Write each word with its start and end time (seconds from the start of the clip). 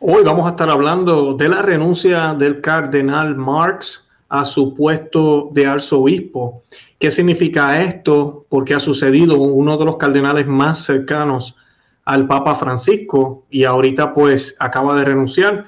Hoy 0.00 0.22
vamos 0.22 0.46
a 0.46 0.50
estar 0.50 0.70
hablando 0.70 1.34
de 1.34 1.48
la 1.48 1.60
renuncia 1.60 2.32
del 2.32 2.60
cardenal 2.60 3.34
Marx 3.36 4.08
a 4.28 4.44
su 4.44 4.72
puesto 4.72 5.48
de 5.50 5.66
arzobispo. 5.66 6.62
¿Qué 7.00 7.10
significa 7.10 7.82
esto? 7.82 8.46
Porque 8.48 8.74
ha 8.74 8.78
sucedido 8.78 9.40
uno 9.40 9.76
de 9.76 9.84
los 9.84 9.96
cardenales 9.96 10.46
más 10.46 10.84
cercanos 10.84 11.56
al 12.04 12.28
Papa 12.28 12.54
Francisco 12.54 13.44
y 13.50 13.64
ahorita 13.64 14.14
pues 14.14 14.54
acaba 14.60 14.96
de 14.96 15.04
renunciar. 15.04 15.64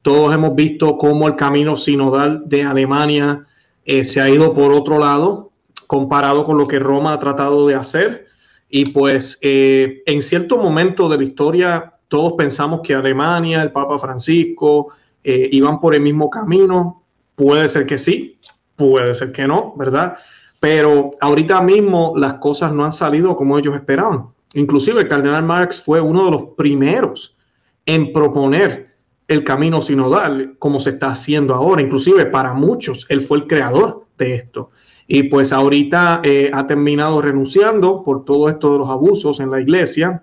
Todos 0.00 0.34
hemos 0.34 0.54
visto 0.54 0.96
cómo 0.96 1.28
el 1.28 1.36
camino 1.36 1.76
sinodal 1.76 2.42
de 2.46 2.62
Alemania 2.62 3.44
eh, 3.84 4.02
se 4.02 4.18
ha 4.22 4.30
ido 4.30 4.54
por 4.54 4.72
otro 4.72 4.98
lado 4.98 5.50
comparado 5.86 6.46
con 6.46 6.56
lo 6.56 6.66
que 6.66 6.78
Roma 6.78 7.12
ha 7.12 7.18
tratado 7.18 7.66
de 7.66 7.74
hacer. 7.74 8.28
Y 8.70 8.86
pues 8.86 9.38
eh, 9.42 10.02
en 10.06 10.22
cierto 10.22 10.56
momento 10.56 11.10
de 11.10 11.18
la 11.18 11.24
historia 11.24 11.93
todos 12.14 12.34
pensamos 12.34 12.80
que 12.80 12.94
Alemania, 12.94 13.60
el 13.60 13.72
Papa 13.72 13.98
Francisco, 13.98 14.90
eh, 15.24 15.48
iban 15.50 15.80
por 15.80 15.96
el 15.96 16.00
mismo 16.00 16.30
camino. 16.30 17.02
Puede 17.34 17.68
ser 17.68 17.86
que 17.86 17.98
sí, 17.98 18.38
puede 18.76 19.16
ser 19.16 19.32
que 19.32 19.48
no, 19.48 19.74
¿verdad? 19.76 20.16
Pero 20.60 21.14
ahorita 21.20 21.60
mismo 21.60 22.12
las 22.16 22.34
cosas 22.34 22.70
no 22.70 22.84
han 22.84 22.92
salido 22.92 23.34
como 23.34 23.58
ellos 23.58 23.74
esperaban. 23.74 24.28
Inclusive 24.54 25.00
el 25.00 25.08
cardenal 25.08 25.42
Marx 25.42 25.82
fue 25.82 26.00
uno 26.00 26.26
de 26.26 26.30
los 26.30 26.42
primeros 26.56 27.36
en 27.84 28.12
proponer 28.12 28.94
el 29.26 29.42
camino 29.42 29.82
sinodal 29.82 30.54
como 30.60 30.78
se 30.78 30.90
está 30.90 31.08
haciendo 31.08 31.52
ahora. 31.52 31.82
Inclusive 31.82 32.26
para 32.26 32.54
muchos, 32.54 33.06
él 33.08 33.22
fue 33.22 33.38
el 33.38 33.48
creador 33.48 34.06
de 34.18 34.36
esto. 34.36 34.70
Y 35.08 35.24
pues 35.24 35.52
ahorita 35.52 36.20
eh, 36.22 36.48
ha 36.54 36.64
terminado 36.64 37.20
renunciando 37.20 38.04
por 38.04 38.24
todo 38.24 38.48
esto 38.48 38.72
de 38.72 38.78
los 38.78 38.88
abusos 38.88 39.40
en 39.40 39.50
la 39.50 39.60
iglesia 39.60 40.22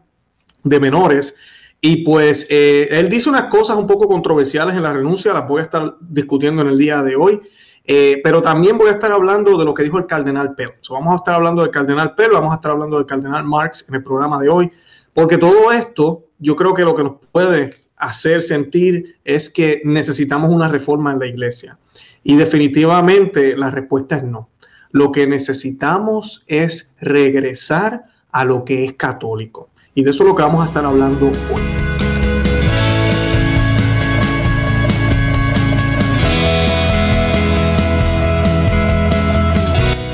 de 0.63 0.79
menores 0.79 1.35
y 1.83 1.97
pues 2.03 2.45
eh, 2.51 2.87
él 2.91 3.09
dice 3.09 3.27
unas 3.27 3.45
cosas 3.45 3.75
un 3.75 3.87
poco 3.87 4.07
controversiales 4.07 4.75
en 4.75 4.83
la 4.83 4.93
renuncia, 4.93 5.33
las 5.33 5.47
voy 5.47 5.61
a 5.61 5.63
estar 5.63 5.95
discutiendo 5.99 6.61
en 6.61 6.67
el 6.67 6.77
día 6.77 7.01
de 7.01 7.15
hoy, 7.15 7.41
eh, 7.83 8.21
pero 8.23 8.39
también 8.39 8.77
voy 8.77 8.89
a 8.89 8.91
estar 8.91 9.11
hablando 9.11 9.57
de 9.57 9.65
lo 9.65 9.73
que 9.73 9.81
dijo 9.81 9.97
el 9.97 10.05
cardenal 10.05 10.53
Pell. 10.53 10.73
vamos 10.91 11.13
a 11.13 11.15
estar 11.15 11.33
hablando 11.33 11.63
del 11.63 11.71
cardenal 11.71 12.13
Pell, 12.13 12.29
vamos 12.33 12.51
a 12.51 12.55
estar 12.55 12.71
hablando 12.71 12.97
del 12.97 13.07
cardenal 13.07 13.43
Marx 13.43 13.83
en 13.89 13.95
el 13.95 14.03
programa 14.03 14.39
de 14.39 14.49
hoy, 14.49 14.71
porque 15.11 15.39
todo 15.39 15.71
esto 15.71 16.27
yo 16.37 16.55
creo 16.55 16.75
que 16.75 16.83
lo 16.83 16.93
que 16.93 17.03
nos 17.03 17.13
puede 17.31 17.71
hacer 17.97 18.43
sentir 18.43 19.15
es 19.25 19.49
que 19.49 19.81
necesitamos 19.83 20.51
una 20.51 20.67
reforma 20.67 21.11
en 21.11 21.19
la 21.19 21.25
iglesia. 21.25 21.79
Y 22.23 22.35
definitivamente 22.35 23.57
la 23.57 23.71
respuesta 23.71 24.17
es 24.17 24.23
no. 24.23 24.49
Lo 24.91 25.11
que 25.11 25.25
necesitamos 25.25 26.43
es 26.45 26.95
regresar 27.01 28.03
a 28.31 28.45
lo 28.45 28.63
que 28.65 28.85
es 28.85 28.93
católico. 28.93 29.70
Y 29.93 30.03
de 30.03 30.11
eso 30.11 30.23
es 30.23 30.29
lo 30.29 30.35
que 30.35 30.41
vamos 30.41 30.63
a 30.63 30.67
estar 30.67 30.85
hablando 30.85 31.25
hoy. 31.25 31.61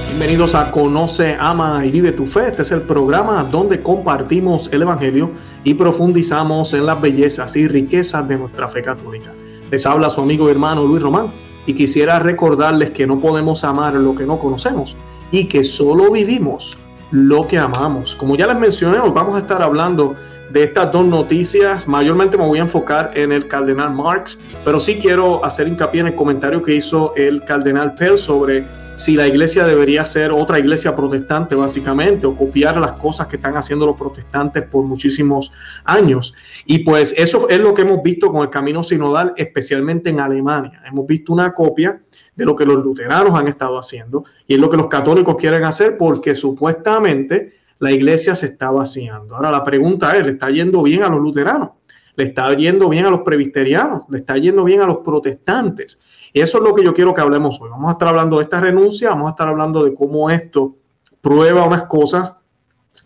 Bienvenidos 0.07 0.55
a 0.55 0.71
Conoce, 0.71 1.37
Ama 1.39 1.85
y 1.85 1.91
Vive 1.91 2.11
tu 2.11 2.25
Fe. 2.25 2.47
Este 2.47 2.63
es 2.63 2.71
el 2.71 2.81
programa 2.81 3.43
donde 3.43 3.83
compartimos 3.83 4.73
el 4.73 4.81
Evangelio 4.81 5.29
y 5.63 5.75
profundizamos 5.75 6.73
en 6.73 6.87
las 6.87 6.99
bellezas 6.99 7.55
y 7.55 7.67
riquezas 7.67 8.27
de 8.27 8.39
nuestra 8.39 8.67
fe 8.67 8.81
católica. 8.81 9.31
Les 9.69 9.85
habla 9.85 10.09
su 10.09 10.21
amigo 10.21 10.47
y 10.47 10.51
hermano 10.51 10.87
Luis 10.87 11.03
Román 11.03 11.31
y 11.67 11.75
quisiera 11.75 12.17
recordarles 12.17 12.89
que 12.89 13.05
no 13.05 13.19
podemos 13.19 13.63
amar 13.63 13.93
lo 13.93 14.15
que 14.15 14.25
no 14.25 14.39
conocemos 14.39 14.97
y 15.29 15.45
que 15.45 15.63
solo 15.63 16.11
vivimos 16.11 16.79
lo 17.11 17.47
que 17.47 17.57
amamos. 17.57 18.15
Como 18.15 18.35
ya 18.35 18.47
les 18.47 18.57
mencioné, 18.57 18.97
vamos 18.97 19.35
a 19.35 19.39
estar 19.39 19.61
hablando 19.61 20.15
de 20.51 20.63
estas 20.63 20.91
dos 20.91 21.05
noticias. 21.05 21.87
Mayormente 21.87 22.37
me 22.37 22.45
voy 22.45 22.59
a 22.59 22.63
enfocar 22.63 23.11
en 23.15 23.31
el 23.31 23.47
cardenal 23.47 23.93
Marx, 23.93 24.39
pero 24.63 24.79
sí 24.79 24.97
quiero 24.99 25.43
hacer 25.43 25.67
hincapié 25.67 26.01
en 26.01 26.07
el 26.07 26.15
comentario 26.15 26.61
que 26.63 26.75
hizo 26.75 27.13
el 27.15 27.43
cardenal 27.43 27.95
Pell 27.95 28.17
sobre 28.17 28.65
si 28.97 29.13
la 29.13 29.27
iglesia 29.27 29.63
debería 29.63 30.03
ser 30.05 30.31
otra 30.31 30.57
iglesia 30.57 30.95
protestante, 30.95 31.53
básicamente, 31.53 32.25
o 32.25 32.35
copiar 32.35 32.77
las 32.77 32.93
cosas 32.93 33.27
que 33.27 33.35
están 33.35 33.55
haciendo 33.55 33.85
los 33.85 33.95
protestantes 33.95 34.63
por 34.63 34.83
muchísimos 34.85 35.51
años. 35.85 36.33
Y 36.65 36.79
pues 36.79 37.13
eso 37.15 37.47
es 37.47 37.59
lo 37.59 37.75
que 37.75 37.83
hemos 37.83 38.01
visto 38.01 38.31
con 38.31 38.41
el 38.41 38.49
camino 38.49 38.81
sinodal, 38.81 39.33
especialmente 39.37 40.09
en 40.09 40.19
Alemania. 40.19 40.81
Hemos 40.87 41.05
visto 41.05 41.31
una 41.31 41.53
copia 41.53 42.01
de 42.37 42.45
lo 42.45 42.55
que 42.55 42.65
los 42.65 42.83
luteranos 42.85 43.37
han 43.37 43.47
estado 43.47 43.77
haciendo 43.77 44.23
y 44.45 44.53
es 44.53 44.59
lo 44.59 44.69
que 44.69 44.77
los 44.77 44.87
católicos 44.87 45.35
quieren 45.37 45.65
hacer 45.65 45.97
porque 45.97 46.35
supuestamente 46.35 47.53
la 47.79 47.91
iglesia 47.91 48.35
se 48.35 48.45
está 48.45 48.71
vaciando. 48.71 49.35
Ahora 49.35 49.51
la 49.51 49.63
pregunta 49.63 50.15
es, 50.15 50.23
¿le 50.23 50.31
está 50.31 50.49
yendo 50.49 50.83
bien 50.83 51.03
a 51.03 51.09
los 51.09 51.19
luteranos? 51.19 51.71
¿Le 52.15 52.25
está 52.25 52.53
yendo 52.53 52.89
bien 52.89 53.05
a 53.05 53.09
los 53.09 53.21
presbiterianos? 53.21 54.03
¿Le 54.09 54.19
está 54.19 54.37
yendo 54.37 54.63
bien 54.63 54.81
a 54.81 54.85
los 54.85 54.97
protestantes? 54.97 55.99
Eso 56.33 56.57
es 56.59 56.63
lo 56.63 56.73
que 56.73 56.83
yo 56.83 56.93
quiero 56.93 57.13
que 57.13 57.21
hablemos 57.21 57.59
hoy. 57.59 57.69
Vamos 57.69 57.89
a 57.89 57.93
estar 57.93 58.07
hablando 58.07 58.37
de 58.37 58.43
esta 58.43 58.61
renuncia, 58.61 59.09
vamos 59.09 59.27
a 59.27 59.31
estar 59.31 59.47
hablando 59.47 59.83
de 59.83 59.93
cómo 59.93 60.29
esto 60.29 60.75
prueba 61.21 61.65
unas 61.65 61.83
cosas 61.83 62.35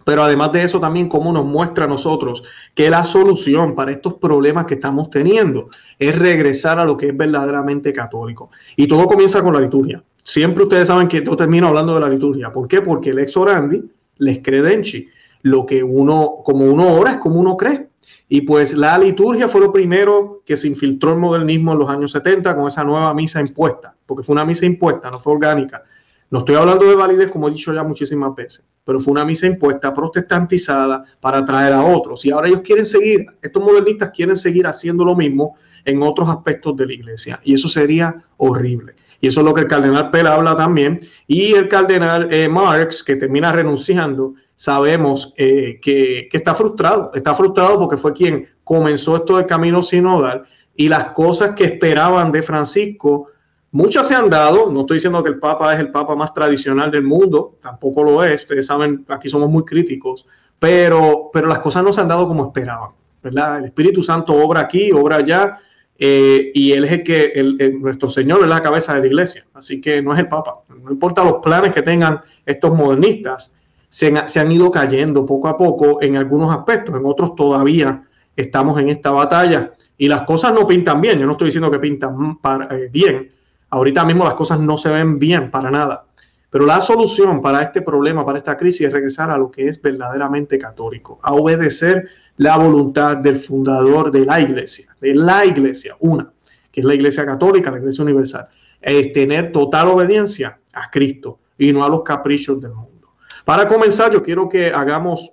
pero 0.04 0.24
además 0.24 0.52
de 0.52 0.64
eso 0.64 0.80
también 0.80 1.08
cómo 1.08 1.32
nos 1.32 1.46
muestra 1.46 1.86
a 1.86 1.88
nosotros 1.88 2.44
que 2.74 2.90
la 2.90 3.06
solución 3.06 3.76
para 3.76 3.92
estos 3.92 4.16
problemas 4.16 4.66
que 4.66 4.76
estamos 4.76 5.10
teniendo 5.10 5.70
es 6.00 6.18
regresar 6.18 6.80
a 6.80 6.86
lo 6.86 6.98
que 6.98 7.08
es 7.08 7.18
verdaderamente 7.18 7.94
católico. 7.94 8.52
Y 8.76 8.88
todo 8.88 9.06
comienza 9.06 9.42
con 9.42 9.54
la 9.54 9.60
liturgia. 9.60 10.04
Siempre 10.24 10.64
ustedes 10.64 10.88
saben 10.88 11.08
que 11.08 11.24
yo 11.24 11.36
termino 11.36 11.68
hablando 11.68 11.96
de 11.96 12.02
la 12.02 12.10
liturgia. 12.10 12.52
¿Por 12.52 12.68
qué? 12.68 12.82
Porque 12.82 13.10
el 13.10 13.20
ex 13.20 13.36
orandi 13.38 13.84
les 14.18 14.40
credenci. 14.40 15.08
Lo 15.44 15.66
que 15.66 15.84
uno, 15.84 16.36
como 16.44 16.66
uno 16.66 16.94
ora 16.94 17.14
es 17.14 17.18
como 17.18 17.40
uno 17.40 17.58
cree. 17.58 17.90
Y 18.34 18.42
pues 18.42 18.76
la 18.76 18.98
liturgia 18.98 19.50
fue 19.50 19.60
lo 19.60 19.74
primero 19.74 20.42
que 20.46 20.56
se 20.56 20.68
infiltró 20.68 21.12
en 21.12 21.20
modernismo 21.20 21.74
en 21.74 21.80
los 21.80 21.90
años 21.90 22.14
70 22.14 22.56
con 22.56 22.66
esa 22.66 22.82
nueva 22.84 23.14
misa 23.14 23.42
impuesta, 23.42 23.94
porque 24.06 24.24
fue 24.24 24.32
una 24.32 24.46
misa 24.46 24.66
impuesta, 24.66 25.12
no 25.12 25.20
fue 25.20 25.34
orgánica. 25.34 25.84
No 26.30 26.40
estoy 26.40 26.56
hablando 26.56 26.86
de 26.86 26.96
validez, 26.96 27.30
como 27.30 27.50
he 27.50 27.52
dicho 27.52 27.74
ya 27.74 27.84
muchísimas 27.84 28.34
veces, 28.34 28.66
pero 28.84 29.00
fue 29.00 29.12
una 29.12 29.26
misa 29.26 29.48
impuesta, 29.48 29.94
protestantizada 29.94 31.04
para 31.20 31.40
atraer 31.40 31.74
a 31.74 31.84
otros. 31.84 32.26
Y 32.26 32.32
ahora 32.32 32.48
ellos 32.48 32.62
quieren 32.62 32.86
seguir, 32.86 33.26
estos 33.42 33.64
modernistas 33.64 34.12
quieren 34.12 34.36
seguir 34.36 34.66
haciendo 34.68 35.06
lo 35.06 35.16
mismo 35.16 35.56
en 35.86 36.02
otros 36.02 36.30
aspectos 36.30 36.76
de 36.76 36.88
la 36.88 36.94
iglesia. 36.94 37.40
Y 37.44 37.54
eso 37.54 37.68
sería 37.68 38.24
horrible. 38.38 38.96
Y 39.20 39.28
eso 39.28 39.42
es 39.42 39.46
lo 39.46 39.54
que 39.54 39.62
el 39.62 39.68
cardenal 39.68 40.10
Pela 40.10 40.34
habla 40.34 40.56
también. 40.56 41.00
Y 41.28 41.54
el 41.54 41.68
cardenal 41.68 42.28
eh, 42.34 42.50
Marx, 42.50 43.04
que 43.04 43.16
termina 43.16 43.52
renunciando, 43.52 44.34
sabemos 44.56 45.34
eh, 45.38 45.80
que, 45.82 46.28
que 46.32 46.38
está 46.38 46.56
frustrado. 46.56 47.12
Está 47.14 47.36
frustrado 47.36 47.80
porque 47.80 47.98
fue 47.98 48.14
quien 48.14 48.48
comenzó 48.64 49.16
esto 49.16 49.38
del 49.38 49.46
camino 49.46 49.84
sinodal 49.84 50.44
y 50.76 50.90
las 50.90 51.12
cosas 51.12 51.54
que 51.54 51.66
esperaban 51.66 52.32
de 52.32 52.42
Francisco 52.42 53.28
Muchas 53.74 54.10
se 54.10 54.16
han 54.16 54.30
dado, 54.30 54.70
no 54.70 54.82
estoy 54.82 54.98
diciendo 54.98 55.24
que 55.24 55.30
el 55.30 55.40
Papa 55.40 55.74
es 55.74 55.80
el 55.80 55.92
Papa 55.92 56.14
más 56.14 56.34
tradicional 56.34 56.92
del 56.92 57.04
mundo, 57.04 57.58
tampoco 57.62 58.04
lo 58.04 58.22
es, 58.22 58.42
ustedes 58.42 58.66
saben, 58.66 59.06
aquí 59.08 59.30
somos 59.30 59.50
muy 59.50 59.64
críticos, 59.64 60.26
pero, 60.60 61.30
pero 61.32 61.48
las 61.48 61.60
cosas 61.60 61.82
no 61.82 61.94
se 61.94 62.02
han 62.02 62.10
dado 62.10 62.28
como 62.28 62.48
esperaban, 62.48 62.92
¿verdad? 63.24 63.60
El 63.60 63.66
Espíritu 63.66 64.04
Santo 64.04 64.34
obra 64.34 64.60
aquí, 64.60 64.92
obra 64.92 65.18
allá, 65.18 65.58
eh, 65.98 66.52
y 66.54 66.74
Él 66.74 66.84
es 66.84 66.92
el 66.92 67.04
que, 67.04 67.72
nuestro 67.80 68.10
Señor 68.10 68.42
es 68.42 68.50
la 68.50 68.62
cabeza 68.62 68.94
de 68.94 69.00
la 69.00 69.08
iglesia, 69.08 69.48
así 69.54 69.80
que 69.80 70.02
no 70.02 70.14
es 70.14 70.20
el 70.20 70.28
Papa, 70.28 70.64
no 70.68 70.92
importa 70.92 71.24
los 71.24 71.36
planes 71.42 71.72
que 71.72 71.82
tengan 71.82 72.20
estos 72.46 72.76
modernistas, 72.76 73.56
se 73.88 74.08
han, 74.08 74.28
se 74.28 74.42
han 74.42 74.52
ido 74.52 74.70
cayendo 74.70 75.26
poco 75.26 75.48
a 75.48 75.56
poco 75.56 76.02
en 76.02 76.18
algunos 76.18 76.54
aspectos, 76.54 76.94
en 76.94 77.06
otros 77.06 77.36
todavía 77.36 78.04
estamos 78.36 78.78
en 78.82 78.90
esta 78.90 79.12
batalla 79.12 79.72
y 79.98 80.10
las 80.10 80.24
cosas 80.24 80.54
no 80.54 80.68
pintan 80.68 81.00
bien, 81.00 81.20
yo 81.20 81.26
no 81.26 81.34
estoy 81.34 81.48
diciendo 81.48 81.72
que 81.72 81.80
pintan 81.80 82.38
para, 82.40 82.66
eh, 82.76 82.90
bien, 82.92 83.32
Ahorita 83.72 84.06
mismo 84.06 84.24
las 84.24 84.36
cosas 84.36 84.60
no 84.60 84.78
se 84.78 84.90
ven 84.90 85.18
bien 85.18 85.50
para 85.50 85.72
nada. 85.72 86.06
Pero 86.50 86.66
la 86.66 86.82
solución 86.82 87.42
para 87.42 87.62
este 87.62 87.82
problema, 87.82 88.26
para 88.26 88.38
esta 88.38 88.58
crisis, 88.58 88.88
es 88.88 88.94
regresar 88.94 89.32
a 89.32 89.38
lo 89.38 89.50
que 89.50 89.66
es 89.66 89.82
verdaderamente 89.82 90.58
católico, 90.58 91.18
a 91.24 91.34
obedecer 91.34 92.10
la 92.36 92.58
voluntad 92.58 93.18
del 93.18 93.38
fundador 93.38 94.12
de 94.12 94.26
la 94.26 94.42
iglesia, 94.42 94.96
de 95.00 95.16
la 95.16 95.46
iglesia, 95.46 95.96
una, 96.00 96.30
que 96.70 96.82
es 96.82 96.86
la 96.86 96.94
iglesia 96.94 97.26
católica, 97.26 97.72
la 97.72 97.78
iglesia 97.78 98.04
universal, 98.04 98.50
es 98.82 99.14
tener 99.14 99.54
total 99.54 99.88
obediencia 99.88 100.60
a 100.74 100.90
Cristo 100.90 101.40
y 101.58 101.72
no 101.72 101.86
a 101.86 101.90
los 101.90 102.04
caprichos 102.04 102.60
del 102.60 102.74
mundo. 102.74 103.14
Para 103.46 103.68
comenzar, 103.68 104.12
yo 104.12 104.22
quiero 104.22 104.50
que 104.50 104.74
hagamos 104.74 105.32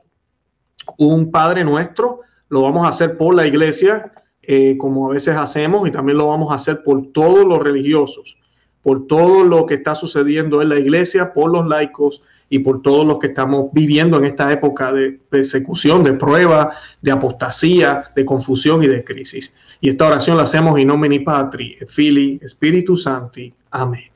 un 0.98 1.32
Padre 1.32 1.64
Nuestro, 1.64 2.20
lo 2.48 2.62
vamos 2.62 2.86
a 2.86 2.90
hacer 2.90 3.16
por 3.16 3.34
la 3.34 3.46
iglesia, 3.46 4.12
eh, 4.50 4.78
como 4.78 5.10
a 5.10 5.12
veces 5.12 5.36
hacemos, 5.36 5.86
y 5.86 5.90
también 5.90 6.16
lo 6.16 6.28
vamos 6.28 6.50
a 6.50 6.54
hacer 6.54 6.82
por 6.82 7.12
todos 7.12 7.44
los 7.44 7.62
religiosos, 7.62 8.38
por 8.82 9.06
todo 9.06 9.44
lo 9.44 9.66
que 9.66 9.74
está 9.74 9.94
sucediendo 9.94 10.62
en 10.62 10.70
la 10.70 10.78
iglesia, 10.78 11.34
por 11.34 11.52
los 11.52 11.66
laicos 11.66 12.22
y 12.48 12.60
por 12.60 12.80
todos 12.80 13.06
los 13.06 13.18
que 13.18 13.26
estamos 13.26 13.66
viviendo 13.74 14.16
en 14.16 14.24
esta 14.24 14.50
época 14.50 14.90
de 14.90 15.20
persecución, 15.28 16.02
de 16.02 16.14
prueba, 16.14 16.70
de 17.02 17.10
apostasía, 17.10 18.04
de 18.16 18.24
confusión 18.24 18.82
y 18.82 18.86
de 18.86 19.04
crisis. 19.04 19.52
Y 19.82 19.90
esta 19.90 20.06
oración 20.06 20.38
la 20.38 20.44
hacemos 20.44 20.80
in 20.80 20.88
nomine 20.88 21.20
Patri, 21.20 21.76
et 21.78 21.90
Fili, 21.90 22.40
Spiritus 22.48 23.02
Santi. 23.02 23.52
Amén. 23.72 24.10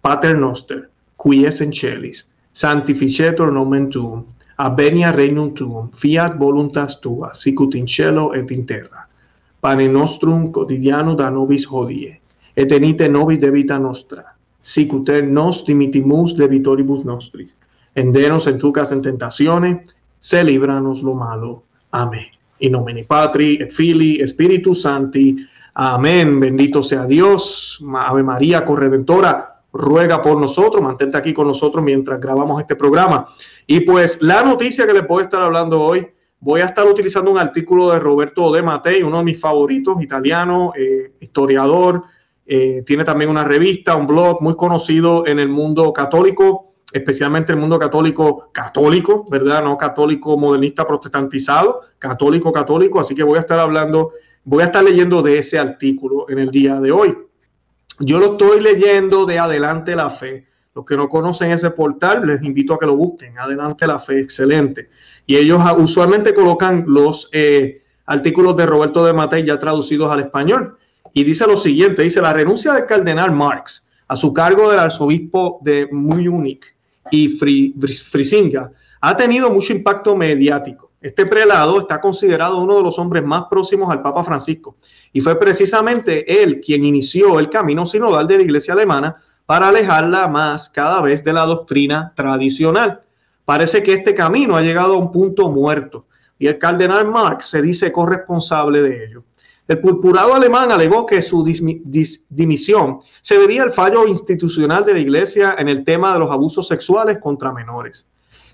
Pater 0.00 0.38
noster, 0.38 0.88
qui 1.20 1.44
es 1.44 1.60
en 1.60 1.72
celis, 1.72 2.28
sanctificetur 2.52 3.50
nomen 3.52 3.90
tuum, 3.90 4.26
avenia 4.58 5.10
regnum 5.10 5.52
tuum, 5.54 5.90
fiat 5.90 6.38
voluntas 6.38 7.00
tua, 7.00 7.34
sicut 7.34 7.74
in 7.74 7.88
cielo 7.88 8.32
et 8.32 8.52
in 8.52 8.64
terra. 8.64 9.05
Pane 9.66 9.88
nostrum 9.88 10.52
quotidiano 10.52 11.16
da 11.16 11.28
nobis 11.28 11.66
hodie, 11.66 12.20
et 12.54 12.70
enite 12.70 13.08
nobis 13.08 13.40
de 13.40 13.50
vita 13.50 13.80
nostra, 13.80 14.22
sicuter 14.60 15.24
nos 15.26 15.64
dimitimus 15.66 16.36
de 16.36 16.46
vitoribus 16.46 17.04
nostris. 17.04 17.52
Endenos 17.96 18.46
en 18.46 18.58
tu 18.58 18.70
casa 18.70 18.94
en 18.94 19.02
tentaciones, 19.02 19.96
se 20.20 20.44
libranos 20.44 21.02
lo 21.02 21.14
malo. 21.14 21.64
Amén. 21.90 22.26
In 22.60 22.72
nomine 22.72 23.02
Patri, 23.02 23.58
et 23.60 23.72
Fili, 23.72 24.22
Spiritus 24.24 24.82
Santi. 24.82 25.34
Amén. 25.74 26.38
Bendito 26.38 26.80
sea 26.80 27.04
Dios. 27.04 27.82
Ave 27.92 28.22
María, 28.22 28.64
corredentora, 28.64 29.62
ruega 29.72 30.22
por 30.22 30.38
nosotros. 30.38 30.80
Mantente 30.80 31.18
aquí 31.18 31.34
con 31.34 31.48
nosotros 31.48 31.82
mientras 31.82 32.20
grabamos 32.20 32.60
este 32.60 32.76
programa. 32.76 33.26
Y 33.66 33.80
pues 33.80 34.22
la 34.22 34.44
noticia 34.44 34.86
que 34.86 34.92
les 34.92 35.08
voy 35.08 35.22
a 35.22 35.24
estar 35.24 35.42
hablando 35.42 35.82
hoy, 35.82 36.06
voy 36.40 36.60
a 36.60 36.66
estar 36.66 36.86
utilizando 36.86 37.30
un 37.30 37.38
artículo 37.38 37.90
de 37.92 37.98
Roberto 37.98 38.52
De 38.52 38.62
Matei, 38.62 39.02
uno 39.02 39.18
de 39.18 39.24
mis 39.24 39.40
favoritos, 39.40 40.02
italiano, 40.02 40.72
eh, 40.76 41.12
historiador. 41.20 42.04
Eh, 42.44 42.82
tiene 42.86 43.04
también 43.04 43.30
una 43.30 43.44
revista, 43.44 43.96
un 43.96 44.06
blog 44.06 44.40
muy 44.40 44.54
conocido 44.54 45.26
en 45.26 45.38
el 45.38 45.48
mundo 45.48 45.92
católico 45.92 46.66
especialmente 46.92 47.52
el 47.52 47.58
mundo 47.58 47.78
católico, 47.78 48.50
católico, 48.52 49.24
¿verdad? 49.30 49.62
No 49.62 49.76
católico 49.76 50.36
modernista 50.36 50.86
protestantizado, 50.86 51.82
católico, 51.98 52.52
católico. 52.52 53.00
Así 53.00 53.14
que 53.14 53.22
voy 53.22 53.38
a 53.38 53.40
estar 53.40 53.58
hablando, 53.58 54.12
voy 54.44 54.62
a 54.62 54.66
estar 54.66 54.84
leyendo 54.84 55.22
de 55.22 55.38
ese 55.38 55.58
artículo 55.58 56.28
en 56.28 56.38
el 56.38 56.50
día 56.50 56.80
de 56.80 56.92
hoy. 56.92 57.16
Yo 58.00 58.18
lo 58.18 58.32
estoy 58.32 58.60
leyendo 58.60 59.26
de 59.26 59.38
Adelante 59.38 59.96
la 59.96 60.10
Fe. 60.10 60.46
Los 60.74 60.84
que 60.84 60.96
no 60.96 61.08
conocen 61.08 61.50
ese 61.50 61.70
portal, 61.70 62.26
les 62.26 62.42
invito 62.42 62.74
a 62.74 62.78
que 62.78 62.86
lo 62.86 62.96
busquen. 62.96 63.38
Adelante 63.38 63.86
la 63.86 63.98
Fe, 63.98 64.20
excelente. 64.20 64.90
Y 65.26 65.36
ellos 65.36 65.60
usualmente 65.78 66.32
colocan 66.32 66.84
los 66.86 67.28
eh, 67.32 67.82
artículos 68.06 68.56
de 68.56 68.66
Roberto 68.66 69.04
de 69.04 69.12
Matei 69.12 69.44
ya 69.44 69.58
traducidos 69.58 70.10
al 70.10 70.20
español. 70.20 70.78
Y 71.12 71.24
dice 71.24 71.46
lo 71.46 71.56
siguiente, 71.56 72.02
dice 72.02 72.20
la 72.20 72.32
renuncia 72.32 72.72
del 72.72 72.86
cardenal 72.86 73.32
Marx 73.32 73.86
a 74.08 74.16
su 74.16 74.32
cargo 74.32 74.70
del 74.70 74.80
arzobispo 74.80 75.58
de 75.62 75.88
Múnich 75.90 76.74
y 77.10 77.28
Frisinga 77.28 78.70
ha 79.00 79.16
tenido 79.16 79.50
mucho 79.50 79.72
impacto 79.72 80.16
mediático. 80.16 80.90
Este 81.00 81.26
prelado 81.26 81.78
está 81.78 82.00
considerado 82.00 82.58
uno 82.58 82.76
de 82.76 82.82
los 82.82 82.98
hombres 82.98 83.24
más 83.24 83.44
próximos 83.48 83.90
al 83.90 84.02
Papa 84.02 84.24
Francisco 84.24 84.76
y 85.12 85.20
fue 85.20 85.38
precisamente 85.38 86.42
él 86.42 86.60
quien 86.60 86.84
inició 86.84 87.38
el 87.38 87.48
camino 87.48 87.86
sinodal 87.86 88.26
de 88.26 88.38
la 88.38 88.42
Iglesia 88.42 88.74
alemana 88.74 89.16
para 89.44 89.68
alejarla 89.68 90.26
más 90.26 90.68
cada 90.68 91.00
vez 91.00 91.22
de 91.22 91.32
la 91.32 91.46
doctrina 91.46 92.12
tradicional. 92.16 93.02
Parece 93.46 93.82
que 93.82 93.92
este 93.94 94.12
camino 94.12 94.56
ha 94.56 94.60
llegado 94.60 94.94
a 94.94 94.98
un 94.98 95.12
punto 95.12 95.48
muerto 95.48 96.06
y 96.36 96.48
el 96.48 96.58
cardenal 96.58 97.06
Marx 97.06 97.46
se 97.46 97.62
dice 97.62 97.92
corresponsable 97.92 98.82
de 98.82 99.04
ello. 99.06 99.22
El 99.68 99.80
purpurado 99.80 100.34
alemán 100.34 100.70
alegó 100.70 101.06
que 101.06 101.22
su 101.22 101.44
dimisión 102.28 102.98
se 103.20 103.38
debía 103.38 103.62
al 103.62 103.72
fallo 103.72 104.06
institucional 104.06 104.84
de 104.84 104.94
la 104.94 104.98
Iglesia 104.98 105.54
en 105.58 105.68
el 105.68 105.84
tema 105.84 106.12
de 106.12 106.18
los 106.18 106.30
abusos 106.30 106.66
sexuales 106.66 107.18
contra 107.20 107.52
menores. 107.52 108.06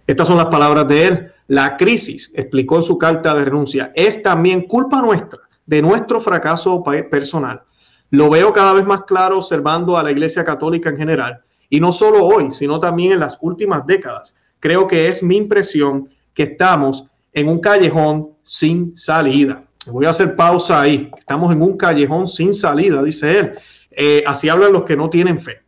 Estas 0.06 0.29
son 0.29 0.37
las 0.37 0.47
palabras 0.47 0.87
de 0.89 1.06
él. 1.06 1.33
La 1.49 1.77
crisis, 1.79 2.31
explicó 2.35 2.77
en 2.77 2.83
su 2.83 2.99
carta 2.99 3.35
de 3.35 3.47
renuncia, 3.47 3.93
es 3.95 4.23
también 4.23 4.62
culpa 4.67 5.00
nuestra, 5.00 5.41
de 5.65 5.81
nuestro 5.81 6.21
fracaso 6.21 6.83
personal. 7.11 7.62
Lo 8.11 8.29
veo 8.29 8.53
cada 8.53 8.75
vez 8.75 8.85
más 8.85 9.05
claro 9.05 9.38
observando 9.38 9.97
a 9.97 10.03
la 10.03 10.11
Iglesia 10.11 10.45
Católica 10.45 10.91
en 10.91 10.99
general, 10.99 11.41
y 11.71 11.81
no 11.81 11.93
solo 11.93 12.27
hoy, 12.27 12.50
sino 12.50 12.79
también 12.79 13.12
en 13.12 13.21
las 13.21 13.38
últimas 13.41 13.87
décadas. 13.87 14.37
Creo 14.62 14.87
que 14.87 15.09
es 15.09 15.25
mi 15.25 15.38
impresión 15.38 16.09
que 16.32 16.44
estamos 16.44 17.05
en 17.32 17.49
un 17.49 17.59
callejón 17.59 18.29
sin 18.44 18.97
salida. 18.97 19.64
Voy 19.87 20.06
a 20.06 20.11
hacer 20.11 20.37
pausa 20.37 20.81
ahí. 20.81 21.11
Estamos 21.19 21.50
en 21.50 21.62
un 21.62 21.76
callejón 21.76 22.29
sin 22.29 22.55
salida, 22.55 23.03
dice 23.03 23.41
él. 23.41 23.53
Eh, 23.91 24.23
así 24.25 24.49
hablan 24.49 24.73
los 24.73 24.85
que 24.85 24.97
no 24.97 25.11
tienen 25.11 25.37
fe. 25.37 25.62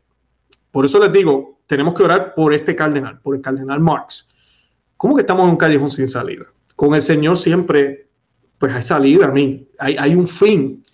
Por 0.70 0.84
eso 0.84 1.00
les 1.00 1.12
digo, 1.12 1.58
tenemos 1.66 1.92
que 1.94 2.04
orar 2.04 2.34
por 2.36 2.54
este 2.54 2.76
cardenal, 2.76 3.18
por 3.18 3.34
el 3.34 3.42
cardenal 3.42 3.80
Marx. 3.80 4.28
¿Cómo 4.96 5.16
que 5.16 5.22
estamos 5.22 5.42
en 5.46 5.50
un 5.50 5.56
callejón 5.56 5.90
sin 5.90 6.06
salida? 6.06 6.44
Con 6.76 6.94
el 6.94 7.02
Señor 7.02 7.36
siempre, 7.36 8.06
pues 8.58 8.72
hay 8.72 8.82
salida 8.82 9.26
a 9.26 9.32
mí. 9.32 9.66
Hay, 9.80 9.96
hay 9.98 10.14
un 10.14 10.28
fin, 10.28 10.84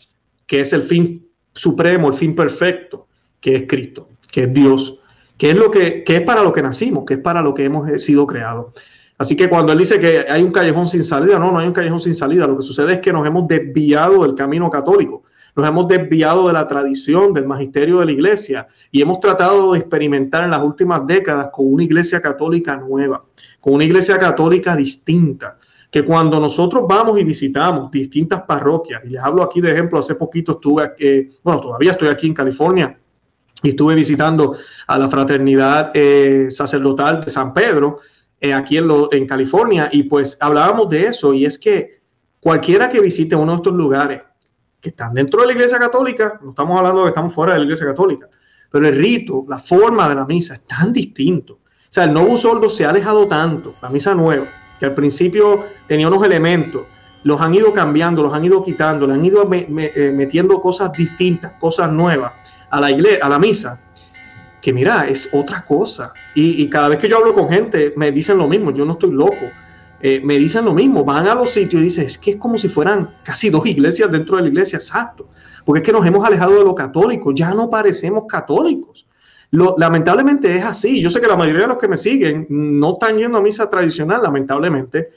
que 0.47 0.62
es 0.62 0.73
el 0.73 0.81
fin 0.81 1.29
supremo, 1.52 2.08
el 2.08 2.14
fin 2.14 2.35
perfecto, 2.35 3.08
que 3.43 3.56
es 3.56 3.64
Cristo, 3.69 4.08
que 4.31 4.44
es 4.44 4.55
Dios, 4.55 5.00
que 5.40 6.04
es, 6.06 6.22
para 6.22 6.42
lo 6.42 6.52
que 6.52 6.62
nacimos, 6.62 7.06
que 7.06 7.14
es 7.14 7.20
para 7.20 7.40
lo 7.40 7.54
que 7.54 7.64
hemos 7.64 7.90
sido 8.02 8.26
creados. 8.26 8.75
Así 9.16 9.34
que 9.34 9.48
cuando 9.48 9.72
él 9.72 9.78
dice 9.78 9.98
que 9.98 10.26
hay 10.28 10.42
un 10.42 10.52
callejón 10.52 10.87
sin 10.87 11.02
salida, 11.02 11.38
no, 11.38 11.50
no 11.50 11.58
hay 11.58 11.66
un 11.66 11.72
callejón 11.72 11.98
sin 11.98 12.14
salida. 12.14 12.46
Lo 12.46 12.58
que 12.58 12.62
sucede 12.62 12.92
es 12.92 12.98
que 12.98 13.10
nos 13.10 13.26
hemos 13.26 13.48
desviado 13.48 14.22
del 14.22 14.34
camino 14.34 14.69
católico, 14.69 15.22
nos 15.56 15.66
hemos 15.66 15.88
desviado 15.88 16.46
de 16.46 16.52
la 16.52 16.69
tradición, 16.69 17.32
del 17.32 17.46
magisterio 17.46 18.00
de 18.00 18.06
la 18.06 18.12
iglesia 18.12 18.69
y 18.90 19.00
hemos 19.00 19.19
tratado 19.19 19.72
de 19.72 19.78
experimentar 19.78 20.44
en 20.44 20.50
las 20.50 20.62
últimas 20.62 21.06
décadas 21.06 21.48
con 21.50 21.72
una 21.72 21.84
iglesia 21.84 22.20
católica 22.20 22.76
nueva, 22.76 23.25
con 23.60 23.72
una 23.75 23.84
iglesia 23.84 24.19
católica 24.19 24.76
distinta. 24.76 25.56
Que 25.90 26.04
cuando 26.04 26.38
nosotros 26.38 26.84
vamos 26.87 27.19
y 27.19 27.25
visitamos 27.25 27.90
distintas 27.90 28.42
parroquias, 28.42 29.02
y 29.06 29.08
les 29.08 29.22
hablo 29.22 29.42
aquí 29.42 29.62
de 29.62 29.72
ejemplo, 29.72 29.98
hace 29.98 30.14
poquito 30.16 30.52
estuve 30.52 30.84
aquí, 30.84 31.31
bueno, 31.42 31.60
todavía 31.60 31.92
estoy 31.92 32.08
aquí 32.08 32.26
en 32.26 32.34
California, 32.34 32.96
y 33.62 33.70
estuve 33.70 33.94
visitando 33.94 34.56
a 34.87 34.99
la 34.99 35.08
fraternidad 35.08 35.91
eh, 35.94 36.49
sacerdotal 36.50 37.25
de 37.25 37.31
San 37.31 37.52
Pedro, 37.52 38.00
eh, 38.41 38.55
aquí 38.55 38.79
en, 38.79 39.26
California 39.26 39.91
y 39.93 40.05
pues 40.05 40.38
hablábamos 40.41 40.88
de 40.88 41.08
eso 41.08 41.35
y 41.35 41.44
es 41.44 41.58
que 41.58 42.00
cualquiera 42.41 42.88
que 42.88 43.00
visite 43.00 43.37
uno 43.37 43.52
de 43.52 43.56
estos 43.56 43.75
lugares 43.75 44.23
que 44.81 44.88
están 44.88 45.12
dentro 45.12 45.43
de 45.43 45.49
la 45.49 45.52
Iglesia 45.52 45.79
Católica, 45.79 46.41
no 46.43 46.50
estamos 46.50 46.79
hablando 46.79 47.00
de 47.00 47.05
que 47.05 47.11
estamos 47.11 47.35
fuera 47.35 47.52
de 47.52 47.58
la 47.58 47.64
Iglesia 47.64 47.87
Católica, 47.87 48.29
pero 48.70 48.88
el 48.88 48.97
rito, 48.97 49.44
la 49.47 49.58
forma 49.58 50.08
de 50.08 50.14
la 50.14 50.25
misa 50.25 50.55
es 50.55 50.67
tan 50.67 50.91
distinto. 50.93 51.55
O 51.55 51.93
sea, 51.93 52.05
el 52.05 52.14
nuevo 52.14 52.38
soldo 52.38 52.70
se 52.70 52.87
ha 52.87 52.91
alejado 52.91 53.26
tanto, 53.26 53.75
la 53.82 53.91
misa 53.91 54.14
nueva, 54.14 54.47
que 54.79 54.87
al 54.87 54.94
principio 54.94 55.64
tenía 55.87 56.08
unos 56.08 56.25
elementos, 56.25 56.85
los 57.25 57.38
han 57.43 57.55
ido 57.55 57.75
cambiando, 57.75 58.23
los 58.23 58.32
han 58.32 58.44
ido 58.44 58.64
quitando, 58.64 59.06
le 59.06 59.14
han 59.14 59.25
ido 59.25 59.47
eh, 59.52 60.12
metiendo 60.14 60.61
cosas 60.62 60.93
distintas, 60.93 61.52
cosas 61.61 61.93
nuevas 61.93 62.32
a 62.70 62.81
la 62.81 62.90
iglesia, 62.90 63.25
a 63.25 63.28
la 63.28 63.38
misa, 63.38 63.81
que 64.61 64.72
mira, 64.72 65.06
es 65.08 65.28
otra 65.32 65.64
cosa. 65.64 66.12
Y, 66.34 66.69
cada 66.69 66.88
vez 66.88 66.99
que 66.99 67.08
yo 67.08 67.19
hablo 67.19 67.34
con 67.34 67.49
gente, 67.49 67.93
me 67.96 68.12
dicen 68.12 68.38
lo 68.38 68.49
mismo, 68.49 68.72
yo 68.72 68.84
no 68.84 68.93
estoy 68.93 69.12
loco. 69.12 69.50
Eh, 70.02 70.20
me 70.25 70.38
dicen 70.38 70.64
lo 70.64 70.72
mismo, 70.72 71.05
van 71.05 71.28
a 71.28 71.34
los 71.34 71.50
sitios 71.50 71.82
y 71.82 71.84
dicen, 71.84 72.06
es 72.06 72.17
que 72.17 72.32
es 72.32 72.37
como 72.37 72.56
si 72.56 72.69
fueran 72.69 73.08
casi 73.22 73.50
dos 73.50 73.67
iglesias 73.67 74.11
dentro 74.11 74.37
de 74.37 74.43
la 74.43 74.49
iglesia, 74.49 74.78
exacto. 74.78 75.28
Porque 75.64 75.81
es 75.81 75.87
que 75.87 75.93
nos 75.93 76.06
hemos 76.06 76.26
alejado 76.26 76.58
de 76.58 76.64
lo 76.64 76.75
católico, 76.75 77.33
ya 77.33 77.52
no 77.52 77.68
parecemos 77.68 78.25
católicos. 78.26 79.06
Lo, 79.52 79.75
lamentablemente 79.78 80.54
es 80.54 80.64
así. 80.64 81.02
Yo 81.02 81.11
sé 81.11 81.21
que 81.21 81.26
la 81.26 81.37
mayoría 81.37 81.62
de 81.62 81.68
los 81.68 81.78
que 81.78 81.88
me 81.88 81.97
siguen 81.97 82.47
no 82.49 82.92
están 82.92 83.18
yendo 83.18 83.38
a 83.38 83.42
misa 83.42 83.68
tradicional, 83.68 84.23
lamentablemente. 84.23 85.11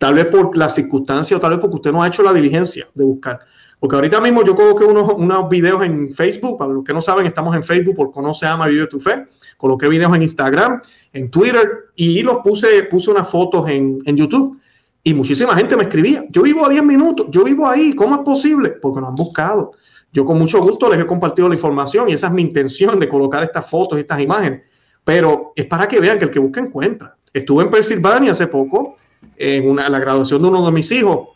Tal 0.00 0.14
vez 0.14 0.28
por 0.28 0.56
la 0.56 0.70
circunstancia 0.70 1.36
o 1.36 1.40
tal 1.40 1.50
vez 1.50 1.58
porque 1.60 1.76
usted 1.76 1.92
no 1.92 2.02
ha 2.02 2.08
hecho 2.08 2.22
la 2.22 2.32
diligencia 2.32 2.88
de 2.94 3.04
buscar. 3.04 3.38
Porque 3.78 3.96
ahorita 3.96 4.18
mismo 4.18 4.42
yo 4.42 4.54
coloqué 4.54 4.82
unos, 4.82 5.12
unos 5.12 5.46
videos 5.50 5.84
en 5.84 6.10
Facebook, 6.10 6.56
para 6.56 6.72
los 6.72 6.82
que 6.82 6.94
no 6.94 7.02
saben, 7.02 7.26
estamos 7.26 7.54
en 7.54 7.62
Facebook 7.62 7.96
por 7.96 8.10
Conoce, 8.10 8.46
Ama, 8.46 8.66
Vive 8.66 8.86
tu 8.86 8.98
Fe. 8.98 9.26
Coloqué 9.58 9.90
videos 9.90 10.16
en 10.16 10.22
Instagram, 10.22 10.80
en 11.12 11.30
Twitter 11.30 11.90
y 11.96 12.22
los 12.22 12.36
puse, 12.36 12.84
puse 12.84 13.10
unas 13.10 13.28
fotos 13.28 13.68
en, 13.68 13.98
en 14.06 14.16
YouTube. 14.16 14.58
Y 15.02 15.12
muchísima 15.12 15.54
gente 15.54 15.76
me 15.76 15.82
escribía, 15.82 16.24
yo 16.30 16.44
vivo 16.44 16.64
a 16.64 16.70
10 16.70 16.82
minutos, 16.82 17.26
yo 17.28 17.44
vivo 17.44 17.68
ahí, 17.68 17.92
¿cómo 17.94 18.14
es 18.14 18.20
posible? 18.22 18.70
Porque 18.70 19.02
no 19.02 19.08
han 19.08 19.14
buscado. 19.14 19.72
Yo 20.14 20.24
con 20.24 20.38
mucho 20.38 20.62
gusto 20.62 20.88
les 20.88 20.98
he 20.98 21.06
compartido 21.06 21.46
la 21.46 21.56
información 21.56 22.08
y 22.08 22.14
esa 22.14 22.28
es 22.28 22.32
mi 22.32 22.40
intención 22.40 22.98
de 22.98 23.06
colocar 23.06 23.42
estas 23.42 23.68
fotos 23.68 23.98
y 23.98 24.00
estas 24.00 24.20
imágenes. 24.20 24.62
Pero 25.04 25.52
es 25.54 25.66
para 25.66 25.86
que 25.86 26.00
vean 26.00 26.18
que 26.18 26.24
el 26.24 26.30
que 26.30 26.38
busca 26.38 26.60
encuentra. 26.60 27.16
Estuve 27.34 27.64
en 27.64 27.70
Pensilvania 27.70 28.32
hace 28.32 28.46
poco, 28.46 28.96
en, 29.40 29.68
una, 29.68 29.88
la 29.88 29.98
graduación 29.98 30.42
de 30.42 30.48
uno 30.48 30.64
de 30.66 30.72
mis 30.72 30.92
hijos. 30.92 31.28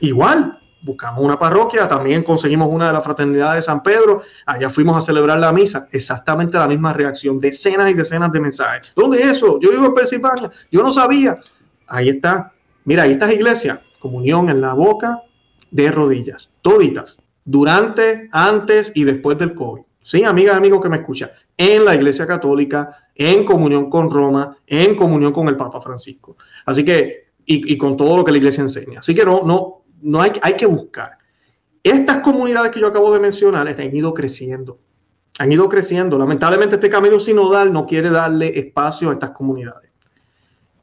Igual, 0.00 0.56
buscamos 0.82 1.24
una 1.24 1.38
parroquia, 1.38 1.88
también 1.88 2.22
conseguimos 2.22 2.68
una 2.70 2.86
de 2.86 2.92
la 2.92 3.00
fraternidad 3.00 3.54
de 3.54 3.62
San 3.62 3.82
Pedro, 3.82 4.22
allá 4.46 4.70
fuimos 4.70 4.96
a 4.96 5.00
celebrar 5.00 5.38
la 5.40 5.52
misa, 5.52 5.88
exactamente 5.90 6.56
la 6.58 6.68
misma 6.68 6.92
reacción, 6.92 7.40
decenas 7.40 7.90
y 7.90 7.94
decenas 7.94 8.30
de 8.32 8.40
mensajes. 8.40 8.92
¿Dónde 8.94 9.20
es 9.20 9.26
eso? 9.26 9.58
Yo 9.60 9.70
vivo 9.70 9.86
en 9.86 9.94
Pensilvania, 9.94 10.50
yo 10.70 10.82
no 10.82 10.90
sabía. 10.90 11.38
Ahí 11.88 12.08
está, 12.08 12.52
mira, 12.84 13.02
ahí 13.02 13.12
está 13.12 13.32
iglesia, 13.32 13.80
comunión 13.98 14.48
en 14.48 14.60
la 14.60 14.74
boca, 14.74 15.22
de 15.70 15.90
rodillas, 15.90 16.50
toditas, 16.62 17.18
durante, 17.44 18.28
antes 18.30 18.92
y 18.94 19.02
después 19.02 19.36
del 19.38 19.54
COVID. 19.54 19.82
Sí, 20.02 20.22
amiga, 20.22 20.54
amigo 20.54 20.80
que 20.80 20.88
me 20.90 20.98
escucha, 20.98 21.32
en 21.56 21.84
la 21.84 21.94
iglesia 21.94 22.26
católica, 22.26 23.08
en 23.14 23.44
comunión 23.44 23.88
con 23.88 24.10
Roma, 24.10 24.58
en 24.66 24.94
comunión 24.94 25.32
con 25.32 25.48
el 25.48 25.56
Papa 25.56 25.80
Francisco. 25.80 26.36
Así 26.66 26.84
que, 26.84 27.23
y, 27.46 27.76
con 27.76 27.96
todo 27.96 28.16
lo 28.16 28.24
que 28.24 28.32
la 28.32 28.38
iglesia 28.38 28.62
enseña. 28.62 29.00
Así 29.00 29.14
que 29.14 29.24
no, 29.24 29.42
no, 29.44 29.84
no 30.02 30.20
hay, 30.20 30.32
hay 30.42 30.54
que 30.54 30.66
buscar. 30.66 31.18
Estas 31.82 32.18
comunidades 32.18 32.70
que 32.70 32.80
yo 32.80 32.86
acabo 32.86 33.12
de 33.12 33.20
mencionar 33.20 33.68
han 33.68 33.96
ido 33.96 34.14
creciendo. 34.14 34.78
Han 35.38 35.52
ido 35.52 35.68
creciendo. 35.68 36.18
Lamentablemente 36.18 36.76
este 36.76 36.88
camino 36.88 37.20
sinodal 37.20 37.72
no 37.72 37.86
quiere 37.86 38.10
darle 38.10 38.58
espacio 38.58 39.10
a 39.10 39.12
estas 39.12 39.30
comunidades. 39.30 39.90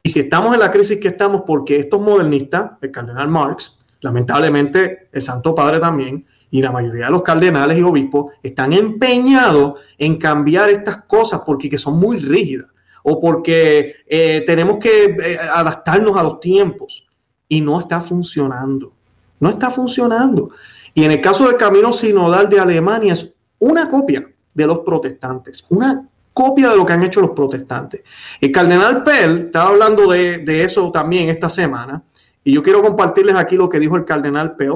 Y 0.03 0.10
si 0.10 0.20
estamos 0.22 0.53
en 0.53 0.60
la 0.60 0.72
crisis 0.72 1.00
que 1.00 1.10
estamos, 1.10 1.44
porque 1.46 1.80
estos 1.80 2.01
modernistas, 2.01 2.72
el 2.82 2.91
cardenal 2.91 3.27
Marx, 3.27 3.82
Lamentablemente, 4.01 5.10
el 5.12 5.22
Santo 5.22 5.56
Padre 5.56 5.80
también 5.80 6.25
y 6.50 6.62
la 6.62 6.72
mayoría 6.72 7.06
de 7.06 7.12
los 7.12 7.22
cardenales 7.22 7.77
y 7.77 7.84
obispos 7.84 8.34
están 8.44 8.74
empeñados 8.74 9.80
en 9.98 10.18
cambiar 10.18 10.70
estas 10.70 11.03
cosas 11.03 11.41
porque 11.46 11.77
son 11.77 12.00
muy 12.00 12.18
rígidas 12.18 12.68
o 13.03 13.20
porque 13.20 13.96
eh, 14.08 14.43
tenemos 14.46 14.77
que 14.77 15.05
eh, 15.05 15.38
adaptarnos 15.38 16.17
a 16.17 16.24
los 16.24 16.39
tiempos 16.39 17.08
y 17.48 17.62
no 17.62 17.79
está 17.79 18.01
funcionando. 18.01 18.93
No 19.39 19.50
está 19.50 19.70
funcionando. 19.72 20.51
Y 20.93 21.03
en 21.03 21.12
el 21.12 21.22
caso 21.22 21.48
del 21.48 21.58
camino 21.58 21.91
sinodal 21.91 22.50
de 22.50 22.60
Alemania 22.60 23.13
es 23.13 23.31
una 23.60 23.88
copia 23.88 24.27
de 24.53 24.67
los 24.67 24.79
protestantes, 24.79 25.63
una 25.70 26.08
copia 26.34 26.70
de 26.70 26.77
lo 26.77 26.86
que 26.86 26.93
han 26.93 27.03
hecho 27.03 27.22
los 27.22 27.31
protestantes. 27.31 28.03
El 28.39 28.51
cardenal 28.51 29.03
Pell 29.03 29.46
estaba 29.46 29.70
hablando 29.70 30.12
de, 30.12 30.63
eso 30.63 30.91
también 30.91 31.29
esta 31.29 31.50
semana 31.50 32.03
y 32.43 32.53
yo 32.53 32.63
quiero 32.63 32.81
compartirles 32.81 33.36
aquí 33.36 33.55
lo 33.55 33.70
que 33.70 33.79
dijo 33.79 33.96
el 33.96 34.05
cardenal 34.05 34.55
Pell 34.55 34.74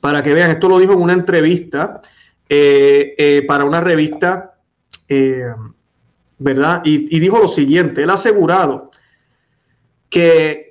para 0.00 0.22
que 0.22 0.34
vean, 0.34 0.50
esto 0.50 0.68
lo 0.68 0.78
dijo 0.78 0.92
en 0.92 1.00
una 1.00 1.12
entrevista 1.12 2.00
eh, 2.48 3.44
para 3.46 3.64
una 3.64 3.80
revista 3.80 4.54
¿verdad? 6.38 6.82
Y, 6.84 7.18
dijo 7.18 7.38
lo 7.38 7.48
siguiente, 7.48 8.02
él 8.02 8.10
ha 8.10 8.14
asegurado 8.14 8.90
que, 10.08 10.66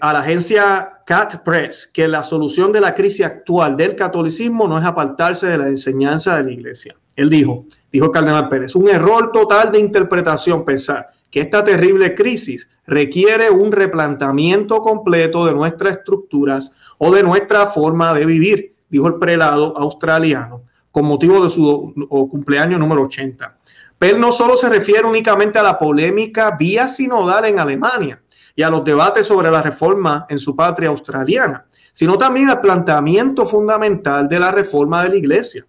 a 0.00 0.12
la 0.12 0.20
agencia 0.20 1.00
Cat 1.06 1.42
Press 1.42 1.90
que 1.92 2.06
la 2.06 2.22
solución 2.22 2.70
de 2.70 2.80
la 2.80 2.94
crisis 2.94 3.24
actual 3.24 3.76
del 3.76 3.96
catolicismo 3.96 4.68
no 4.68 4.78
es 4.78 4.84
apartarse 4.84 5.46
de 5.46 5.58
la 5.58 5.68
enseñanza 5.68 6.36
de 6.36 6.44
la 6.44 6.52
iglesia. 6.52 6.94
Él 7.16 7.30
dijo, 7.30 7.64
dijo 7.90 8.06
el 8.06 8.12
cardenal 8.12 8.48
Pérez, 8.48 8.76
un 8.76 8.88
error 8.88 9.32
total 9.32 9.72
de 9.72 9.80
interpretación 9.80 10.64
pensar 10.64 11.08
que 11.30 11.40
esta 11.40 11.64
terrible 11.64 12.14
crisis 12.14 12.68
requiere 12.86 13.50
un 13.50 13.72
replantamiento 13.72 14.82
completo 14.82 15.44
de 15.46 15.54
nuestras 15.54 15.98
estructuras 15.98 16.70
o 16.98 17.12
de 17.12 17.22
nuestra 17.22 17.66
forma 17.66 18.14
de 18.14 18.26
vivir, 18.26 18.74
dijo 18.88 19.08
el 19.08 19.16
prelado 19.16 19.76
australiano, 19.76 20.62
con 20.90 21.06
motivo 21.06 21.42
de 21.42 21.50
su 21.50 21.92
cumpleaños 22.30 22.78
número 22.78 23.02
80. 23.02 23.58
Pell 23.98 24.20
no 24.20 24.30
solo 24.30 24.56
se 24.56 24.68
refiere 24.68 25.04
únicamente 25.04 25.58
a 25.58 25.62
la 25.62 25.78
polémica 25.78 26.56
vía 26.56 26.86
sinodal 26.86 27.46
en 27.46 27.58
Alemania 27.58 28.22
y 28.54 28.62
a 28.62 28.70
los 28.70 28.84
debates 28.84 29.26
sobre 29.26 29.50
la 29.50 29.60
reforma 29.60 30.24
en 30.28 30.38
su 30.38 30.54
patria 30.54 30.88
australiana, 30.88 31.66
sino 31.92 32.16
también 32.16 32.48
al 32.48 32.60
planteamiento 32.60 33.44
fundamental 33.44 34.28
de 34.28 34.38
la 34.38 34.52
reforma 34.52 35.02
de 35.02 35.08
la 35.08 35.16
iglesia. 35.16 35.66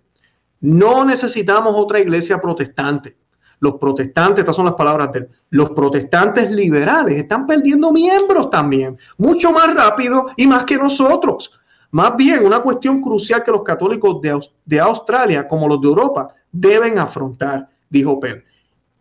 No 0.61 1.03
necesitamos 1.05 1.73
otra 1.75 1.99
iglesia 1.99 2.39
protestante. 2.39 3.17
Los 3.61 3.75
protestantes, 3.75 4.39
estas 4.39 4.55
son 4.55 4.65
las 4.65 4.75
palabras 4.75 5.11
de 5.11 5.19
él, 5.19 5.29
los 5.49 5.71
protestantes 5.71 6.51
liberales 6.51 7.17
están 7.17 7.47
perdiendo 7.47 7.91
miembros 7.91 8.49
también, 8.49 8.97
mucho 9.17 9.51
más 9.51 9.73
rápido 9.73 10.27
y 10.37 10.47
más 10.47 10.63
que 10.65 10.77
nosotros. 10.77 11.51
Más 11.91 12.15
bien, 12.15 12.45
una 12.45 12.59
cuestión 12.59 13.01
crucial 13.01 13.43
que 13.43 13.51
los 13.51 13.63
católicos 13.63 14.21
de, 14.21 14.39
de 14.65 14.79
Australia, 14.79 15.47
como 15.47 15.67
los 15.67 15.81
de 15.81 15.87
Europa, 15.87 16.29
deben 16.51 16.99
afrontar 16.99 17.67
dijo 17.89 18.19
Pell, 18.19 18.43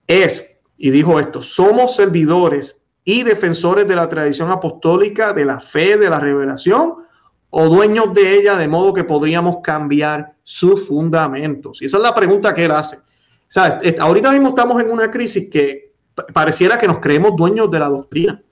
es, 0.07 0.61
y 0.77 0.91
dijo 0.91 1.19
esto, 1.21 1.43
somos 1.43 1.97
servidores 1.97 2.83
y 3.05 3.23
defensores 3.23 3.87
de 3.87 3.97
la 3.97 4.09
tradición 4.09 4.51
apostólica, 4.51 5.33
de 5.33 5.45
la 5.45 5.61
fe, 5.61 5.97
de 5.97 6.11
la 6.11 6.21
revelación, 6.21 6.95
o 7.51 7.69
dueños 7.69 8.13
de 8.13 8.39
ella, 8.39 8.57
de 8.57 8.69
modo 8.69 8.93
que 8.93 9.05
podríamos 9.05 9.59
cambiar 9.63 10.35
sus 10.45 10.87
fundamentos. 10.87 11.81
Y 11.81 11.87
esa 11.87 11.97
es 11.97 12.03
la 12.03 12.15
pregunta 12.15 12.55
que 12.55 12.67
él 12.67 12.71
hace. 12.71 12.99
Ahorita 13.99 14.31
mismo 14.31 14.49
estamos 14.49 14.81
en 14.83 14.91
una 14.91 15.11
crisis 15.11 15.49
que 15.51 15.95
pareciera 16.35 16.77
que 16.77 16.87
nos 16.87 16.99
creemos 16.99 17.37
dueños 17.37 17.71
de 17.71 17.79
la 17.79 17.89
doctrina, 17.89 18.43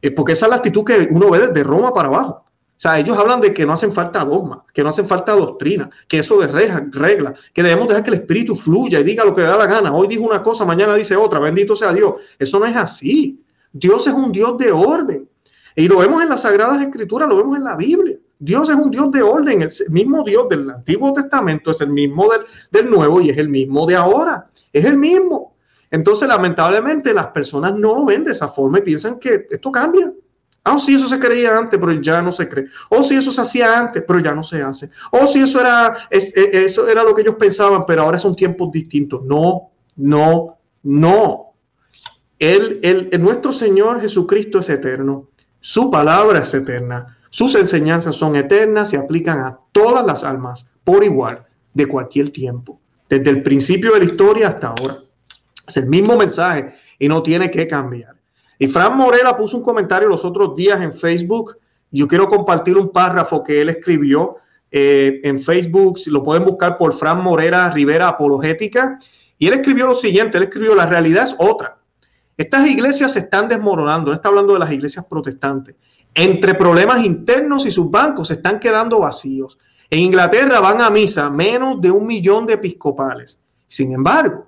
eh, 0.00 0.10
porque 0.10 0.32
esa 0.32 0.46
es 0.46 0.50
la 0.50 0.56
actitud 0.56 0.84
que 0.84 1.08
uno 1.10 1.30
ve 1.30 1.48
desde 1.48 1.62
Roma 1.62 1.92
para 1.92 2.08
abajo. 2.08 2.44
O 2.76 2.78
sea, 2.78 2.98
ellos 2.98 3.16
hablan 3.16 3.40
de 3.40 3.54
que 3.54 3.64
no 3.64 3.72
hacen 3.72 3.90
falta 3.90 4.22
dogma, 4.22 4.62
que 4.74 4.82
no 4.82 4.90
hacen 4.90 5.08
falta 5.08 5.32
doctrina, 5.32 5.88
que 6.06 6.18
eso 6.18 6.38
de 6.38 6.46
regla, 6.46 7.34
que 7.54 7.62
debemos 7.62 7.88
dejar 7.88 8.02
que 8.02 8.10
el 8.10 8.16
espíritu 8.16 8.54
fluya 8.54 9.00
y 9.00 9.04
diga 9.04 9.24
lo 9.24 9.34
que 9.34 9.40
da 9.40 9.56
la 9.56 9.66
gana. 9.66 9.94
Hoy 9.94 10.06
dijo 10.08 10.24
una 10.24 10.42
cosa, 10.42 10.66
mañana 10.66 10.94
dice 10.94 11.16
otra, 11.16 11.40
bendito 11.40 11.74
sea 11.74 11.94
Dios. 11.94 12.20
Eso 12.38 12.58
no 12.58 12.66
es 12.66 12.76
así. 12.76 13.42
Dios 13.72 14.06
es 14.06 14.12
un 14.12 14.30
Dios 14.30 14.58
de 14.58 14.72
orden. 14.72 15.26
Y 15.74 15.88
lo 15.88 15.98
vemos 15.98 16.22
en 16.22 16.28
las 16.28 16.42
Sagradas 16.42 16.82
Escrituras, 16.82 17.28
lo 17.30 17.38
vemos 17.38 17.56
en 17.56 17.64
la 17.64 17.76
Biblia. 17.76 18.18
Dios 18.38 18.68
es 18.68 18.76
un 18.76 18.90
Dios 18.90 19.10
de 19.10 19.22
orden. 19.22 19.62
El 19.62 19.70
mismo 19.88 20.22
Dios 20.22 20.46
del 20.50 20.68
Antiguo 20.68 21.14
Testamento 21.14 21.70
es 21.70 21.80
el 21.80 21.88
mismo 21.88 22.28
del, 22.28 22.42
del 22.70 22.90
Nuevo 22.90 23.22
y 23.22 23.30
es 23.30 23.38
el 23.38 23.48
mismo 23.48 23.86
de 23.86 23.96
ahora. 23.96 24.50
Es 24.70 24.84
el 24.84 24.98
mismo. 24.98 25.56
Entonces, 25.90 26.28
lamentablemente, 26.28 27.14
las 27.14 27.28
personas 27.28 27.74
no 27.74 27.94
lo 27.94 28.04
ven 28.04 28.22
de 28.24 28.32
esa 28.32 28.48
forma 28.48 28.80
y 28.80 28.82
piensan 28.82 29.18
que 29.18 29.46
esto 29.48 29.72
cambia. 29.72 30.12
Ah, 30.68 30.80
sí, 30.80 30.96
eso 30.96 31.06
se 31.06 31.20
creía 31.20 31.56
antes, 31.56 31.78
pero 31.78 31.92
ya 32.02 32.20
no 32.20 32.32
se 32.32 32.48
cree. 32.48 32.64
O 32.88 33.00
sí, 33.04 33.14
eso 33.14 33.30
se 33.30 33.40
hacía 33.40 33.78
antes, 33.78 34.02
pero 34.04 34.18
ya 34.18 34.34
no 34.34 34.42
se 34.42 34.60
hace. 34.60 34.90
O 35.12 35.24
sí, 35.24 35.40
eso 35.40 35.60
era, 35.60 35.96
e, 36.10 36.50
eso 36.64 36.88
era 36.88 37.04
lo 37.04 37.14
que 37.14 37.22
ellos 37.22 37.36
pensaban, 37.36 37.86
pero 37.86 38.02
ahora 38.02 38.18
son 38.18 38.34
tiempos 38.34 38.72
distintos. 38.72 39.22
No, 39.24 39.70
no, 39.94 40.58
no. 40.82 41.52
El, 42.40 42.80
el, 42.82 43.22
nuestro 43.22 43.52
Señor 43.52 44.00
Jesucristo 44.00 44.58
es 44.58 44.68
eterno. 44.68 45.28
Su 45.60 45.88
palabra 45.88 46.40
es 46.40 46.52
eterna. 46.52 47.16
Sus 47.30 47.54
enseñanzas 47.54 48.16
son 48.16 48.34
eternas 48.34 48.92
y 48.92 48.96
aplican 48.96 49.38
a 49.38 49.60
todas 49.70 50.04
las 50.04 50.24
almas 50.24 50.66
por 50.82 51.04
igual, 51.04 51.46
de 51.74 51.86
cualquier 51.86 52.30
tiempo. 52.30 52.80
Desde 53.08 53.30
el 53.30 53.44
principio 53.44 53.92
de 53.92 54.00
la 54.00 54.04
historia 54.06 54.48
hasta 54.48 54.74
ahora. 54.76 54.96
Es 55.64 55.76
el 55.76 55.86
mismo 55.86 56.16
mensaje 56.16 56.74
y 56.98 57.06
no 57.06 57.22
tiene 57.22 57.52
que 57.52 57.68
cambiar. 57.68 58.15
Y 58.58 58.66
Fran 58.66 58.96
Morela 58.96 59.36
puso 59.36 59.56
un 59.56 59.62
comentario 59.62 60.08
los 60.08 60.24
otros 60.24 60.54
días 60.54 60.80
en 60.80 60.92
Facebook. 60.92 61.58
Yo 61.90 62.08
quiero 62.08 62.28
compartir 62.28 62.76
un 62.76 62.90
párrafo 62.90 63.42
que 63.42 63.60
él 63.60 63.68
escribió 63.68 64.36
eh, 64.70 65.20
en 65.24 65.38
Facebook. 65.38 65.98
Si 65.98 66.10
lo 66.10 66.22
pueden 66.22 66.44
buscar 66.44 66.76
por 66.76 66.92
Fran 66.92 67.22
Morera 67.22 67.70
Rivera 67.70 68.08
Apologética. 68.08 68.98
Y 69.38 69.48
él 69.48 69.54
escribió 69.54 69.86
lo 69.86 69.94
siguiente: 69.94 70.38
él 70.38 70.44
escribió, 70.44 70.74
la 70.74 70.86
realidad 70.86 71.24
es 71.24 71.36
otra. 71.38 71.78
Estas 72.36 72.66
iglesias 72.66 73.12
se 73.12 73.20
están 73.20 73.48
desmoronando. 73.48 74.12
Está 74.12 74.28
hablando 74.28 74.54
de 74.54 74.58
las 74.58 74.72
iglesias 74.72 75.06
protestantes. 75.06 75.74
Entre 76.14 76.54
problemas 76.54 77.04
internos 77.04 77.66
y 77.66 77.70
sus 77.70 77.90
bancos 77.90 78.28
se 78.28 78.34
están 78.34 78.58
quedando 78.58 79.00
vacíos. 79.00 79.58
En 79.90 80.00
Inglaterra 80.00 80.60
van 80.60 80.80
a 80.80 80.90
misa 80.90 81.30
menos 81.30 81.80
de 81.80 81.90
un 81.90 82.06
millón 82.06 82.46
de 82.46 82.54
episcopales. 82.54 83.38
Sin 83.68 83.92
embargo, 83.92 84.46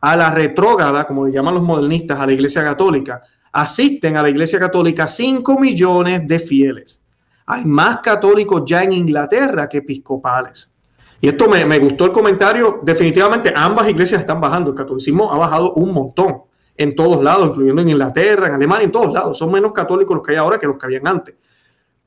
a 0.00 0.16
la 0.16 0.30
retrógrada, 0.30 1.06
como 1.06 1.26
le 1.26 1.32
llaman 1.32 1.54
los 1.54 1.62
modernistas, 1.62 2.20
a 2.20 2.26
la 2.26 2.32
iglesia 2.32 2.62
católica, 2.62 3.22
asisten 3.52 4.16
a 4.16 4.22
la 4.22 4.28
Iglesia 4.28 4.58
Católica 4.58 5.06
5 5.06 5.58
millones 5.58 6.26
de 6.26 6.38
fieles. 6.38 7.00
Hay 7.46 7.64
más 7.64 8.00
católicos 8.00 8.62
ya 8.66 8.82
en 8.82 8.92
Inglaterra 8.92 9.68
que 9.68 9.78
episcopales. 9.78 10.70
Y 11.20 11.28
esto 11.28 11.48
me, 11.48 11.78
gustó 11.78 12.04
el 12.04 12.12
comentario. 12.12 12.80
Definitivamente 12.82 13.52
ambas 13.54 13.88
iglesias 13.88 14.20
están 14.20 14.40
bajando. 14.40 14.70
El 14.70 14.76
catolicismo 14.76 15.32
ha 15.32 15.38
bajado 15.38 15.72
un 15.74 15.92
montón 15.92 16.42
en 16.76 16.94
todos 16.94 17.24
lados, 17.24 17.48
incluyendo 17.48 17.82
en 17.82 17.88
Inglaterra, 17.88 18.46
en 18.46 18.54
Alemania, 18.54 18.84
en 18.84 18.92
todos 18.92 19.12
lados. 19.12 19.36
Son 19.36 19.50
menos 19.50 19.72
católicos 19.72 20.14
los 20.14 20.24
que 20.24 20.32
hay 20.32 20.38
ahora 20.38 20.58
que 20.58 20.66
los 20.66 20.78
que 20.78 20.86
habían 20.86 21.08
antes. 21.08 21.34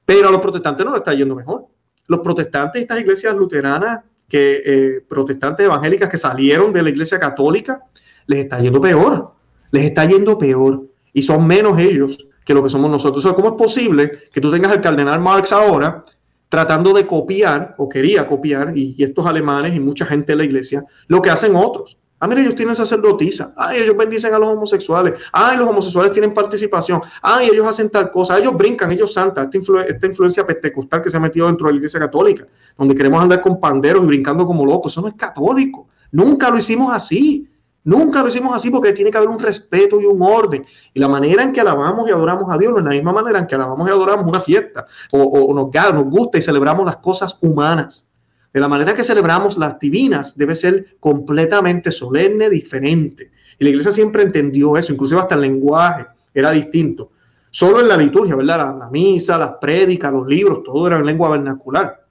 Pero 0.06 0.30
a 0.30 0.32
los 0.32 0.40
protestantes 0.40 0.86
no 0.86 0.92
les 0.92 1.00
está 1.00 1.14
yendo 1.14 1.36
mejor. 1.36 1.66
Los 2.08 2.20
protestantes, 2.20 2.82
estas 2.82 3.02
iglesias 3.02 3.36
luteranas, 3.36 4.02
que 4.30 4.62
eh, 4.66 5.06
protestantes 5.10 5.66
evangélicas 5.66 6.08
que 6.08 6.18
salieron 6.18 6.72
de 6.72 6.84
la 6.84 6.90
iglesia 6.90 7.20
católica, 7.20 7.82
les 8.28 8.40
está 8.40 8.60
yendo 8.60 8.80
peor. 8.80 9.34
Les 9.72 9.84
está 9.86 10.06
yendo 10.06 10.38
peor 10.38 10.91
y 11.14 11.22
son 11.24 11.46
menos 11.46 11.80
ellos 11.80 12.28
que 12.46 12.54
lo 12.54 12.64
que 12.64 12.70
somos 12.70 12.90
nosotros. 12.90 13.26
¿cómo 13.36 13.50
es 13.50 13.56
posible 13.56 14.12
que 14.32 14.42
tú 14.42 14.52
tengas 14.52 14.72
al 14.72 14.82
cardenal 14.82 15.20
Marx 15.20 15.52
ahora 15.52 16.04
tratando 16.50 16.92
de 16.94 17.08
copiar, 17.08 17.76
o 17.78 17.88
quería 17.88 18.28
copiar, 18.28 18.74
y, 18.76 19.02
estos 19.02 19.26
alemanes 19.26 19.74
y 19.76 19.80
mucha 19.80 20.06
gente 20.06 20.34
de 20.34 20.36
la 20.36 20.44
iglesia, 20.44 20.84
lo 21.08 21.22
que 21.22 21.30
hacen 21.30 21.56
otros? 21.56 21.98
Ah, 22.20 22.28
mira, 22.28 22.42
ellos 22.42 22.54
tienen 22.54 22.76
sacerdotisa. 22.76 23.52
Ay, 23.58 23.82
ellos 23.82 23.98
bendicen 23.98 24.32
a 24.32 24.38
los 24.38 24.50
homosexuales. 24.50 25.20
Ay, 25.32 25.58
los 25.58 25.68
homosexuales 25.68 26.12
tienen 26.12 26.36
participación. 26.36 27.02
Ay, 27.20 27.50
ellos 27.52 27.68
hacen 27.68 27.90
tal 27.90 28.12
cosa. 28.12 28.38
Ellos 28.38 28.54
brincan, 28.56 28.92
ellos 28.92 29.12
santan. 29.12 29.50
Esta, 29.52 29.82
esta 29.86 30.06
influencia 30.06 30.46
pentecostal 30.46 31.02
que 31.02 31.10
se 31.10 31.18
ha 31.18 31.20
metido 31.20 31.48
dentro 31.48 31.66
de 31.66 31.74
la 31.74 31.78
iglesia 31.78 32.00
católica, 32.00 32.46
donde 32.78 32.94
queremos 32.94 33.24
andar 33.24 33.42
con 33.42 33.60
panderos 33.60 34.04
y 34.04 34.06
brincando 34.06 34.46
como 34.46 34.64
locos. 34.64 34.94
Eso 34.94 35.02
no 35.02 35.08
es 35.08 35.16
católico. 35.16 35.88
Nunca 36.12 36.52
lo 36.52 36.60
hicimos 36.60 36.94
así. 36.94 37.50
Nunca 37.84 38.22
lo 38.22 38.28
hicimos 38.28 38.56
así 38.56 38.70
porque 38.70 38.94
tiene 38.94 39.10
que 39.10 39.18
haber 39.18 39.30
un 39.30 39.40
respeto 39.40 40.00
y 40.00 40.06
un 40.06 40.22
orden. 40.22 40.66
Y 40.94 41.00
la 41.00 41.08
manera 41.08 41.42
en 41.42 41.52
que 41.52 41.62
alabamos 41.62 42.08
y 42.08 42.12
adoramos 42.12 42.52
a 42.52 42.58
Dios 42.58 42.72
no 42.72 42.80
es 42.80 42.86
la 42.86 42.92
misma 42.92 43.12
manera 43.12 43.40
en 43.40 43.48
que 43.48 43.56
alabamos 43.56 43.88
y 43.88 43.92
adoramos 43.92 44.28
una 44.28 44.40
fiesta 44.40 44.86
o, 45.12 45.54
nos, 45.54 45.94
nos 45.94 46.06
gusta 46.06 46.38
y 46.38 46.42
celebramos 46.42 46.86
las 46.86 46.98
cosas 46.98 47.38
humanas. 47.42 48.08
De 48.54 48.60
la 48.60 48.68
manera 48.68 48.94
que 48.94 49.04
celebramos 49.04 49.58
las 49.58 49.80
divinas 49.80 50.38
debe 50.38 50.54
ser 50.56 50.98
completamente 51.00 51.92
solemne, 51.92 52.50
diferente. 52.50 53.32
Y 53.58 53.64
la 53.64 53.70
iglesia 53.72 53.92
siempre 53.92 54.24
entendió 54.24 54.78
eso, 54.78 54.94
inclusive 54.94 55.20
hasta 55.20 55.36
el 55.36 55.42
lenguaje 55.42 56.06
era 56.34 56.52
distinto. 56.52 57.12
Solo 57.50 57.80
en 57.80 57.88
la 57.88 57.98
liturgia, 57.98 58.36
¿verdad? 58.36 58.58
La, 58.58 58.86
la 58.86 58.90
misa, 58.90 59.38
las 59.38 59.54
prédicas, 59.60 60.12
los 60.12 60.28
libros, 60.28 60.64
todo 60.64 60.86
era 60.88 60.98
en 60.98 61.06
lengua 61.06 61.30
vernacular. 61.30 62.06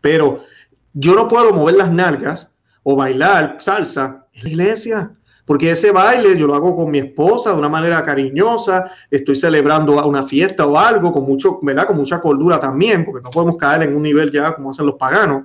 Pero 0.00 0.40
yo 0.92 1.14
no 1.14 1.28
puedo 1.28 1.52
mover 1.52 1.76
las 1.76 1.90
nalgas 1.90 2.52
o 2.82 2.96
bailar 2.96 3.56
salsa 3.58 4.25
en 4.36 4.44
la 4.44 4.48
iglesia. 4.48 5.12
Porque 5.44 5.70
ese 5.70 5.92
baile 5.92 6.36
yo 6.36 6.48
lo 6.48 6.54
hago 6.54 6.74
con 6.74 6.90
mi 6.90 6.98
esposa 6.98 7.52
de 7.52 7.58
una 7.58 7.68
manera 7.68 8.02
cariñosa, 8.02 8.90
estoy 9.08 9.36
celebrando 9.36 10.04
una 10.06 10.24
fiesta 10.24 10.66
o 10.66 10.76
algo 10.76 11.12
con 11.12 11.24
mucho, 11.24 11.60
¿verdad? 11.62 11.86
Con 11.86 11.96
mucha 11.96 12.20
cordura 12.20 12.58
también, 12.58 13.04
porque 13.04 13.22
no 13.22 13.30
podemos 13.30 13.56
caer 13.56 13.84
en 13.84 13.94
un 13.94 14.02
nivel 14.02 14.30
ya 14.32 14.54
como 14.54 14.70
hacen 14.70 14.86
los 14.86 14.96
paganos. 14.96 15.44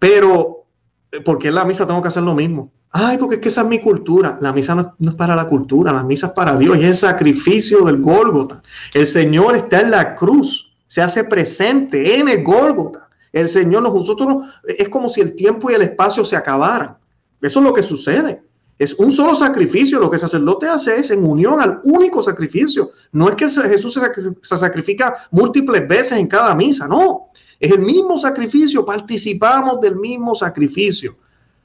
Pero, 0.00 0.64
eh, 1.12 1.20
¿por 1.20 1.38
qué 1.38 1.48
en 1.48 1.54
la 1.54 1.64
misa 1.64 1.86
tengo 1.86 2.02
que 2.02 2.08
hacer 2.08 2.24
lo 2.24 2.34
mismo? 2.34 2.72
Ay, 2.90 3.18
porque 3.18 3.36
es 3.36 3.40
que 3.40 3.48
esa 3.48 3.60
es 3.60 3.68
mi 3.68 3.80
cultura. 3.80 4.36
La 4.40 4.52
misa 4.52 4.74
no, 4.74 4.96
es 4.98 5.14
para 5.14 5.36
la 5.36 5.46
cultura, 5.46 5.92
la 5.92 6.02
misa 6.02 6.28
es 6.28 6.32
para 6.32 6.56
Dios 6.56 6.76
y 6.76 6.80
es 6.80 6.86
el 6.86 6.96
sacrificio 6.96 7.84
del 7.84 8.00
Gólgota. 8.00 8.62
El 8.94 9.06
Señor 9.06 9.54
está 9.54 9.80
en 9.80 9.92
la 9.92 10.16
cruz, 10.16 10.72
se 10.88 11.02
hace 11.02 11.22
presente 11.22 12.18
en 12.18 12.28
el 12.28 12.42
Gólgota. 12.42 13.08
El 13.32 13.46
Señor, 13.46 13.82
nosotros, 13.82 14.44
es 14.66 14.88
como 14.88 15.08
si 15.08 15.20
el 15.20 15.36
tiempo 15.36 15.70
y 15.70 15.74
el 15.74 15.82
espacio 15.82 16.24
se 16.24 16.34
acabaran. 16.34 16.96
Eso 17.40 17.60
es 17.60 17.64
lo 17.64 17.72
que 17.72 17.82
sucede. 17.82 18.42
Es 18.78 18.94
un 18.94 19.10
solo 19.10 19.34
sacrificio. 19.34 19.98
Lo 19.98 20.08
que 20.08 20.16
el 20.16 20.20
sacerdote 20.20 20.68
hace 20.68 20.96
es 20.96 21.10
en 21.10 21.24
unión 21.24 21.60
al 21.60 21.80
único 21.84 22.22
sacrificio. 22.22 22.90
No 23.12 23.28
es 23.28 23.34
que 23.34 23.48
Jesús 23.48 23.98
se 24.40 24.56
sacrifica 24.56 25.14
múltiples 25.30 25.86
veces 25.88 26.18
en 26.18 26.28
cada 26.28 26.54
misa, 26.54 26.86
no. 26.86 27.30
Es 27.58 27.72
el 27.72 27.80
mismo 27.80 28.16
sacrificio, 28.18 28.84
participamos 28.84 29.80
del 29.80 29.96
mismo 29.96 30.34
sacrificio. 30.34 31.16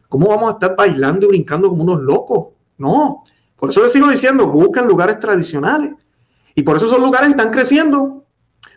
¿Cómo 0.10 0.27
vamos 0.27 0.50
a 0.50 0.53
estar 0.53 0.75
bailando 0.75 1.27
y 1.27 1.30
brincando 1.30 1.70
como 1.70 1.84
unos 1.84 2.01
locos? 2.01 2.48
No. 2.80 3.24
Por 3.58 3.70
eso 3.70 3.84
les 3.84 3.92
sigo 3.92 4.08
diciendo, 4.08 4.48
busquen 4.48 4.88
lugares 4.88 5.20
tradicionales. 5.20 5.94
Y 6.56 6.63
por 6.63 6.77
eso 6.77 6.88
esos 6.88 7.00
lugares 7.00 7.30
están 7.30 7.51
creciendo. 7.51 8.25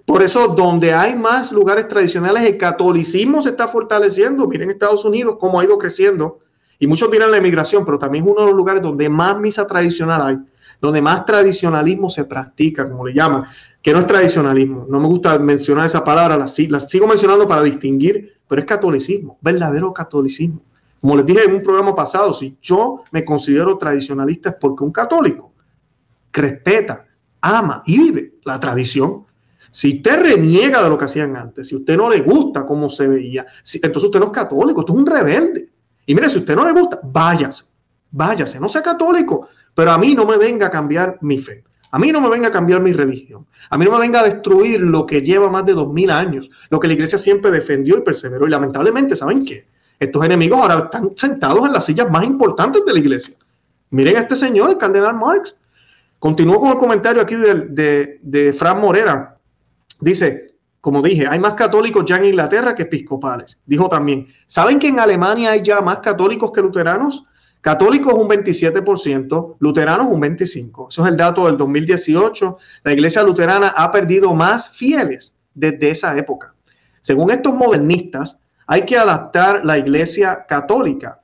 Por 0.05 0.23
eso 0.23 0.49
donde 0.49 0.93
hay 0.93 1.17
más 1.17 1.53
lugares 1.53 1.89
tradicionales, 1.89 2.45
el 2.45 2.59
catolicismo 2.59 3.41
se 3.41 3.51
está 3.51 3.67
fortaleciendo. 3.67 4.47
Miren 4.47 4.71
Estados 4.71 5.05
Unidos 5.05 5.37
cómo 5.41 5.59
ha 5.59 5.65
ido 5.65 5.79
creciendo 5.79 6.41
y 6.79 6.87
muchos 6.87 7.11
dirán 7.11 7.31
la 7.31 7.39
emigración, 7.39 7.85
pero 7.85 7.99
también 7.99 8.25
es 8.25 8.31
uno 8.31 8.41
de 8.41 8.47
los 8.49 8.57
lugares 8.57 8.83
donde 8.83 9.09
más 9.09 9.39
misa 9.39 9.67
tradicional 9.67 10.23
hay, 10.23 10.39
donde 10.81 11.01
más 11.01 11.25
tradicionalismo 11.25 12.09
se 12.09 12.25
practica, 12.25 12.89
como 12.89 13.07
le 13.07 13.15
llaman, 13.15 13.45
que 13.81 13.93
no 13.93 14.01
es 14.01 14.07
tradicionalismo. 14.07 14.87
No 14.89 15.01
me 15.01 15.07
gusta 15.07 15.39
mencionar 15.39 15.87
esa 15.87 16.05
palabra, 16.05 16.37
la, 16.37 16.49
sigo 16.49 17.07
mencionando 17.07 17.47
para 17.47 17.63
distinguir, 17.63 18.35
pero 18.47 18.61
es 18.61 18.67
catolicismo, 18.67 19.39
verdadero 19.41 19.93
catolicismo. 19.93 20.61
Como 21.01 21.17
les 21.17 21.27
dije 21.27 21.45
en 21.45 21.55
un 21.55 21.63
programa 21.63 21.95
pasado, 21.95 22.33
si 22.33 22.57
yo 22.61 23.03
me 23.13 23.25
considero 23.25 23.79
tradicionalista 23.79 24.51
es 24.51 24.57
porque 24.61 24.85
un 24.85 24.93
católico 24.93 25.53
respeta, 26.37 27.07
ama 27.41 27.83
y 27.87 27.99
vive 27.99 28.35
la 28.45 28.61
tradición. 28.61 29.25
Si 29.71 29.97
usted 29.97 30.21
reniega 30.21 30.83
de 30.83 30.89
lo 30.89 30.97
que 30.97 31.05
hacían 31.05 31.37
antes, 31.37 31.69
si 31.69 31.77
usted 31.77 31.97
no 31.97 32.09
le 32.09 32.21
gusta 32.21 32.65
cómo 32.67 32.89
se 32.89 33.07
veía, 33.09 33.47
entonces 33.75 34.05
usted 34.05 34.21
no 34.21 34.27
es 34.27 34.33
católico, 34.33 34.81
usted 34.81 34.95
es 34.95 35.01
un 35.01 35.07
rebelde. 35.07 35.69
Y 36.07 36.15
mire, 36.15 36.31
si 36.31 36.39
usted 36.39 36.55
no 36.55 36.65
le 36.65 36.73
gusta, 36.73 37.01
váyase, 37.03 37.65
váyase, 38.11 38.61
no 38.61 38.69
sea 38.69 38.83
católico, 38.83 39.49
pero 39.75 39.91
a 39.91 39.99
mí 39.99 40.15
no 40.15 40.25
me 40.25 40.39
venga 40.39 40.69
a 40.69 40.71
cambiar 40.71 41.19
mi 41.21 41.39
fe. 41.39 41.65
A 41.91 41.99
mí 41.99 42.13
no 42.13 42.21
me 42.21 42.29
venga 42.29 42.49
a 42.49 42.53
cambiar 42.53 42.81
mi 42.81 42.93
religión. 42.93 43.47
A 43.71 43.79
mí 43.79 43.85
no 43.85 43.93
me 43.93 43.99
venga 43.99 44.21
a 44.21 44.25
destruir 44.25 44.81
lo 44.81 45.07
que 45.07 45.23
lleva 45.23 45.51
más 45.51 45.65
de 45.67 45.73
dos 45.73 45.93
mil 45.93 46.11
años, 46.11 46.51
lo 46.71 46.81
que 46.81 46.89
la 46.89 46.95
iglesia 46.95 47.19
siempre 47.19 47.51
defendió 47.51 47.99
y 47.99 48.03
perseveró. 48.03 48.47
Y 48.47 48.51
lamentablemente, 48.51 49.17
¿saben 49.17 49.45
qué? 49.45 49.67
Estos 49.99 50.25
enemigos 50.25 50.61
ahora 50.61 50.85
están 50.85 51.13
sentados 51.17 51.65
en 51.67 51.73
las 51.73 51.85
sillas 51.85 52.11
más 52.11 52.25
importantes 52.25 52.85
de 52.85 52.93
la 52.93 52.99
iglesia. 52.99 53.37
Miren 53.91 54.17
a 54.17 54.21
este 54.21 54.37
señor, 54.37 54.71
el 54.71 54.77
cardenal 54.77 55.17
Marx. 55.17 55.57
Continúo 56.19 56.61
con 56.61 56.71
el 56.71 56.79
comentario 56.79 57.23
aquí 57.23 57.35
de, 57.35 57.55
de, 57.69 58.19
de 58.23 58.53
Fran 58.53 58.81
Morera. 58.81 59.39
Dice, 60.01 60.46
como 60.87 61.03
dije, 61.03 61.27
hay 61.29 61.41
más 61.41 61.55
católicos 61.55 62.05
ya 62.07 62.15
en 62.15 62.27
Inglaterra 62.27 62.73
que 62.73 62.85
episcopales. 62.85 63.59
Dijo 63.67 63.89
también, 63.89 64.29
¿saben 64.47 64.79
que 64.79 64.87
en 64.87 65.01
Alemania 65.01 65.51
hay 65.51 65.61
ya 65.61 65.81
más 65.81 65.97
católicos 65.97 66.53
que 66.55 66.63
luteranos? 66.63 67.25
Católicos 67.61 68.15
un 68.15 68.29
27%, 68.29 69.57
luteranos 69.59 70.07
un 70.07 70.23
25%. 70.23 70.87
Eso 70.89 71.03
es 71.03 71.09
el 71.09 71.17
dato 71.17 71.47
del 71.47 71.57
2018. 71.57 72.57
La 72.85 72.93
iglesia 72.93 73.25
luterana 73.25 73.75
ha 73.77 73.91
perdido 73.91 74.33
más 74.33 74.71
fieles 74.71 75.35
desde 75.55 75.91
esa 75.91 76.17
época. 76.17 76.55
Según 77.01 77.33
estos 77.33 77.53
modernistas, 77.53 78.39
hay 78.69 78.83
que 78.83 78.97
adaptar 78.97 79.65
la 79.65 79.79
iglesia 79.79 80.47
católica 80.47 81.21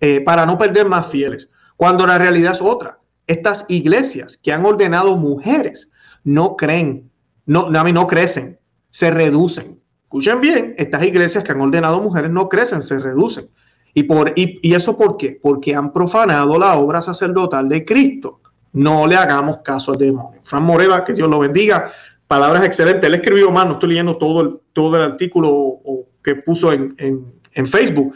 eh, 0.00 0.22
para 0.22 0.44
no 0.44 0.58
perder 0.58 0.88
más 0.88 1.06
fieles, 1.06 1.52
cuando 1.76 2.04
la 2.04 2.18
realidad 2.18 2.54
es 2.54 2.60
otra. 2.60 2.98
Estas 3.28 3.64
iglesias 3.68 4.40
que 4.42 4.52
han 4.52 4.66
ordenado 4.66 5.16
mujeres 5.16 5.92
no 6.24 6.56
creen 6.56 7.09
no, 7.46 7.70
no 7.70 8.06
crecen, 8.06 8.58
se 8.90 9.10
reducen. 9.10 9.80
Escuchen 10.04 10.40
bien, 10.40 10.74
estas 10.76 11.04
iglesias 11.04 11.44
que 11.44 11.52
han 11.52 11.60
ordenado 11.60 12.00
mujeres 12.00 12.30
no 12.30 12.48
crecen, 12.48 12.82
se 12.82 12.98
reducen. 12.98 13.48
¿Y, 13.94 14.04
por, 14.04 14.32
y, 14.36 14.74
eso 14.74 14.96
por 14.96 15.16
qué? 15.16 15.38
Porque 15.40 15.74
han 15.74 15.92
profanado 15.92 16.58
la 16.58 16.74
obra 16.76 17.00
sacerdotal 17.00 17.68
de 17.68 17.84
Cristo. 17.84 18.40
No 18.72 19.06
le 19.06 19.16
hagamos 19.16 19.58
caso 19.64 19.92
al 19.92 19.98
demonio. 19.98 20.40
Fran 20.44 20.62
Moreva, 20.62 21.04
que 21.04 21.12
Dios 21.12 21.28
lo 21.28 21.40
bendiga. 21.40 21.90
Palabras 22.26 22.64
excelentes. 22.64 23.04
Él 23.04 23.14
escribió 23.14 23.50
más, 23.50 23.66
no 23.66 23.72
estoy 23.72 23.90
leyendo 23.90 24.16
todo 24.16 24.42
el, 24.42 24.60
todo 24.72 24.96
el 24.96 25.02
artículo 25.02 25.80
que 26.22 26.36
puso 26.36 26.72
en, 26.72 27.40
Facebook, 27.66 28.14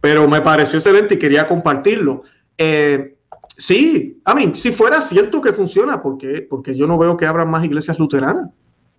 pero 0.00 0.28
me 0.28 0.40
pareció 0.42 0.78
excelente 0.78 1.14
y 1.14 1.18
quería 1.18 1.46
compartirlo. 1.46 2.22
Eh, 2.58 3.16
sí, 3.56 4.20
a 4.24 4.34
mí, 4.34 4.52
si 4.54 4.72
fuera 4.72 5.00
cierto 5.00 5.40
que 5.40 5.52
funciona, 5.52 6.02
¿por 6.02 6.18
qué? 6.18 6.46
Porque 6.48 6.76
yo 6.76 6.86
no 6.86 6.98
veo 6.98 7.16
que 7.16 7.26
abran 7.26 7.50
más 7.50 7.64
iglesias 7.64 7.98
luteranas. 7.98 8.50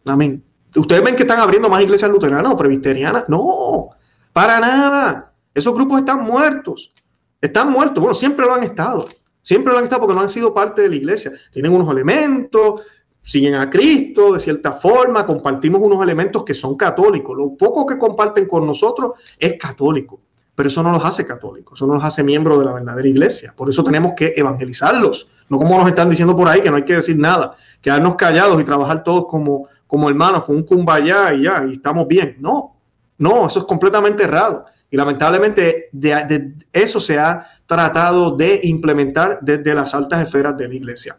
Amén. 0.06 0.44
¿Ustedes 0.76 1.04
ven 1.04 1.16
que 1.16 1.24
están 1.24 1.40
abriendo 1.40 1.70
más 1.70 1.82
iglesias 1.82 2.12
luteranas 2.12 2.52
o 2.52 2.58
presbiterianas? 2.58 3.26
No, 3.28 3.90
para 4.34 4.60
nada. 4.60 5.32
Esos 5.54 5.74
grupos 5.74 6.00
están 6.00 6.24
muertos. 6.24 6.94
Están 7.42 7.72
muertos. 7.72 8.02
Bueno, 8.02 8.14
siempre 8.14 8.46
lo 8.46 8.54
han 8.54 8.64
estado. 8.64 9.08
Siempre 9.42 9.72
lo 9.72 9.80
han 9.80 9.86
estado 9.86 10.02
porque 10.02 10.16
no 10.16 10.22
han 10.22 10.30
sido 10.30 10.54
parte 10.54 10.82
de 10.82 10.90
la 10.90 10.96
iglesia. 10.96 11.32
Tienen 11.52 11.72
unos 11.72 11.90
elementos, 11.90 12.82
siguen 13.26 13.56
a 13.56 13.70
Cristo 13.70 14.34
de 14.34 14.40
cierta 14.40 14.74
forma, 14.74 15.26
compartimos 15.26 15.82
unos 15.82 16.02
elementos 16.02 16.44
que 16.44 16.54
son 16.54 16.76
católicos. 16.76 17.36
Lo 17.36 17.56
poco 17.56 17.86
que 17.86 17.98
comparten 17.98 18.48
con 18.48 18.66
nosotros 18.66 19.14
es 19.40 19.58
católico, 19.60 20.20
pero 20.54 20.70
eso 20.70 20.84
no 20.84 20.92
los 20.92 21.04
hace 21.04 21.26
católicos, 21.26 21.78
eso 21.78 21.88
no 21.88 21.96
los 21.96 22.04
hace 22.04 22.24
miembros 22.24 22.60
de 22.60 22.66
la 22.66 22.74
verdadera 22.74 23.08
iglesia. 23.08 23.54
Por 23.56 23.70
eso 23.70 23.84
tenemos 23.84 24.14
que 24.16 24.34
evangelizarlos, 24.36 25.28
no 25.50 25.58
como 25.58 25.78
nos 25.78 25.88
están 25.88 26.10
diciendo 26.10 26.36
por 26.36 26.48
ahí 26.48 26.62
que 26.62 26.70
no 26.70 26.78
hay 26.78 26.86
que 26.86 26.96
decir 26.96 27.18
nada, 27.18 27.56
quedarnos 27.82 28.16
callados 28.16 28.62
y 28.62 28.64
trabajar 28.64 29.04
todos 29.04 29.26
como 29.28 29.68
como 29.88 30.10
hermanos 30.10 30.44
con 30.46 30.58
un 30.58 30.64
kumbaya 30.64 31.34
y 31.34 31.44
ya, 31.44 31.66
y 31.68 31.74
estamos 31.74 32.08
bien. 32.08 32.38
No, 32.40 32.76
no, 33.18 33.48
eso 33.48 33.60
es 33.60 33.66
completamente 33.66 34.24
errado. 34.24 34.66
Y 34.90 34.98
lamentablemente 34.98 35.90
de, 35.92 36.54
eso 36.72 37.00
se 37.00 37.18
ha 37.20 37.48
tratado 37.66 38.36
de 38.36 38.62
implementar 38.64 39.40
desde 39.42 39.74
las 39.74 39.94
altas 39.94 40.26
esferas 40.26 40.58
de 40.58 40.68
la 40.68 40.74
iglesia. 40.74 41.18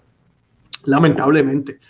Lamentablemente. 0.85 1.81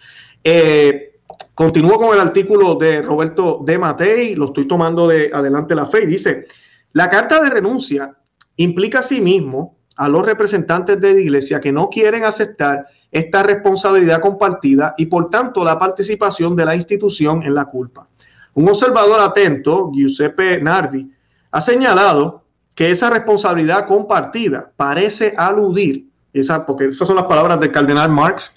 Eh, 0.43 1.21
continúo 1.55 1.99
con 1.99 2.15
el 2.15 2.21
artículo 2.21 2.77
de 2.77 3.03
Roberto 3.03 3.61
de 3.65 3.79
Matei, 3.79 4.35
lo 4.35 4.47
estoy 4.47 4.67
tomando 4.67 5.09
de 5.09 5.31
adelante 5.33 5.75
la 5.75 5.87
fe, 5.87 6.05
y 6.05 6.07
dice, 6.07 6.47
la 6.93 7.09
carta 7.09 7.43
de 7.43 7.51
renuncia 7.51 8.17
implica 8.57 9.01
a 9.01 9.03
sí 9.03 9.21
mismo 9.21 9.77
a 9.97 10.09
los 10.09 10.25
representantes 10.25 11.01
de 11.01 11.15
la 11.15 11.21
iglesia 11.21 11.61
que 11.61 11.73
no 11.73 11.89
quieren 11.89 12.25
aceptar 12.25 12.87
esta 13.11 13.43
responsabilidad 13.43 14.21
compartida 14.21 14.95
y 14.99 15.07
por 15.07 15.31
tanto 15.31 15.65
la 15.65 15.79
participación 15.79 16.57
de 16.57 16.65
la 16.65 16.77
institución 16.77 17.43
en 17.43 17.55
la 17.55 17.67
culpa. 17.67 18.07
Un 18.55 18.69
observador 18.69 19.21
atento, 19.21 19.91
Giuseppe 19.93 20.61
Nardi, 20.61 21.11
ha 21.51 21.61
señalado 21.61 22.45
que 22.75 22.91
esa 22.91 23.11
responsabilidad 23.11 23.87
compartida 23.87 24.71
parece 24.77 25.35
aludir, 25.37 26.07
esa, 26.33 26.67
porque 26.67 26.87
esas 26.87 27.09
son 27.09 27.17
las 27.17 27.25
palabras 27.25 27.59
del 27.59 27.73
cardenal 27.73 28.11
Marx, 28.11 28.53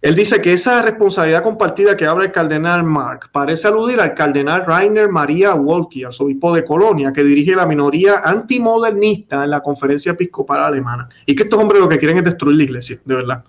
él 0.00 0.14
dice 0.14 0.40
que 0.40 0.52
esa 0.52 0.80
responsabilidad 0.82 1.42
compartida 1.42 1.96
que 1.96 2.06
habla 2.06 2.26
el 2.26 2.30
cardenal 2.30 2.84
Marx 2.84 3.28
parece 3.32 3.66
aludir 3.66 4.00
al 4.00 4.14
cardenal 4.14 4.64
Rainer 4.64 5.08
María 5.08 5.54
Wolke, 5.54 6.06
arzobispo 6.06 6.54
de 6.54 6.64
Colonia, 6.64 7.12
que 7.12 7.24
dirige 7.24 7.56
la 7.56 7.66
minoría 7.66 8.20
antimodernista 8.22 9.42
en 9.42 9.50
la 9.50 9.60
conferencia 9.60 10.12
episcopal 10.12 10.62
alemana. 10.62 11.08
Y 11.26 11.34
que 11.34 11.42
estos 11.42 11.58
hombres 11.58 11.80
lo 11.80 11.88
que 11.88 11.98
quieren 11.98 12.18
es 12.18 12.24
destruir 12.24 12.56
la 12.56 12.62
iglesia, 12.62 13.00
de 13.04 13.14
verdad. 13.14 13.44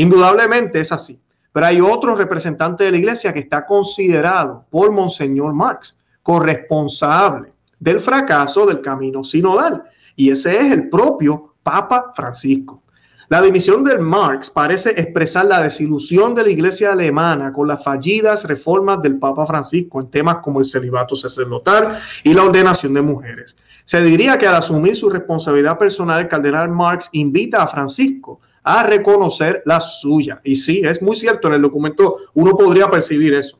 Indudablemente 0.00 0.80
es 0.80 0.92
así. 0.92 1.20
Pero 1.52 1.66
hay 1.66 1.78
otro 1.78 2.14
representante 2.14 2.84
de 2.84 2.90
la 2.90 2.96
iglesia 2.96 3.34
que 3.34 3.40
está 3.40 3.66
considerado 3.66 4.64
por 4.70 4.90
Monseñor 4.90 5.52
Marx 5.52 5.98
corresponsable 6.22 7.52
del 7.78 8.00
fracaso 8.00 8.64
del 8.64 8.80
camino 8.80 9.22
sinodal. 9.22 9.82
Y 10.16 10.30
ese 10.30 10.56
es 10.56 10.72
el 10.72 10.88
propio 10.88 11.52
Papa 11.62 12.12
Francisco. 12.16 12.82
La 13.28 13.42
dimisión 13.42 13.84
del 13.84 13.98
Marx 13.98 14.48
parece 14.48 14.98
expresar 14.98 15.44
la 15.44 15.62
desilusión 15.62 16.34
de 16.34 16.44
la 16.44 16.50
iglesia 16.50 16.92
alemana 16.92 17.52
con 17.52 17.68
las 17.68 17.84
fallidas 17.84 18.44
reformas 18.44 19.02
del 19.02 19.18
Papa 19.18 19.44
Francisco 19.44 20.00
en 20.00 20.10
temas 20.10 20.36
como 20.36 20.60
el 20.60 20.64
celibato 20.64 21.14
sacerdotal 21.14 21.94
y 22.24 22.32
la 22.32 22.44
ordenación 22.44 22.94
de 22.94 23.02
mujeres. 23.02 23.54
Se 23.84 24.00
diría 24.00 24.38
que 24.38 24.46
al 24.46 24.54
asumir 24.54 24.96
su 24.96 25.10
responsabilidad 25.10 25.76
personal, 25.76 26.22
el 26.22 26.28
cardenal 26.28 26.70
Marx 26.70 27.10
invita 27.12 27.62
a 27.62 27.68
Francisco 27.68 28.40
a 28.62 28.82
reconocer 28.82 29.62
la 29.66 29.80
suya. 29.80 30.40
Y 30.44 30.56
sí, 30.56 30.82
es 30.84 31.00
muy 31.02 31.16
cierto, 31.16 31.48
en 31.48 31.54
el 31.54 31.62
documento 31.62 32.16
uno 32.34 32.56
podría 32.56 32.88
percibir 32.88 33.34
eso. 33.34 33.58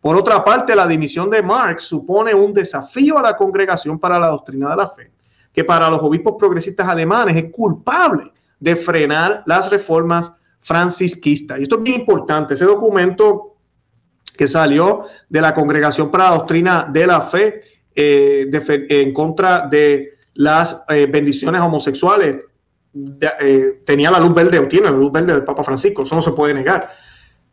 Por 0.00 0.16
otra 0.16 0.44
parte, 0.44 0.74
la 0.74 0.86
dimisión 0.86 1.30
de 1.30 1.42
Marx 1.42 1.84
supone 1.84 2.34
un 2.34 2.52
desafío 2.52 3.18
a 3.18 3.22
la 3.22 3.36
congregación 3.36 3.98
para 3.98 4.18
la 4.18 4.28
doctrina 4.28 4.70
de 4.70 4.76
la 4.76 4.88
fe. 4.88 5.10
que 5.52 5.64
para 5.64 5.90
los 5.90 6.00
obispos 6.00 6.36
progresistas 6.38 6.88
alemanes 6.88 7.36
es 7.36 7.52
culpable 7.52 8.32
de 8.58 8.74
frenar 8.74 9.42
las 9.44 9.68
reformas 9.68 10.32
francisquistas. 10.60 11.60
Y 11.60 11.64
esto 11.64 11.76
es 11.76 11.82
bien 11.82 12.00
importante. 12.00 12.54
Ese 12.54 12.64
documento 12.64 13.56
que 14.34 14.48
salió 14.48 15.02
de 15.28 15.40
la 15.42 15.52
Congregación 15.52 16.10
para 16.10 16.30
la 16.30 16.36
Doctrina 16.36 16.88
de 16.90 17.06
la 17.06 17.20
Fe 17.20 17.60
eh, 17.94 18.48
en 18.88 19.12
contra 19.12 19.66
de 19.66 20.12
las 20.34 20.82
eh, 20.88 21.06
bendiciones 21.06 21.60
homosexuales 21.60 22.38
eh, 23.40 23.82
tenía 23.84 24.10
la 24.10 24.20
luz 24.20 24.34
verde 24.34 24.58
o 24.58 24.68
tiene 24.68 24.90
la 24.90 24.96
luz 24.96 25.10
verde 25.10 25.34
del 25.34 25.44
Papa 25.44 25.62
Francisco, 25.62 26.02
eso 26.02 26.14
no 26.14 26.22
se 26.22 26.32
puede 26.32 26.54
negar. 26.54 26.90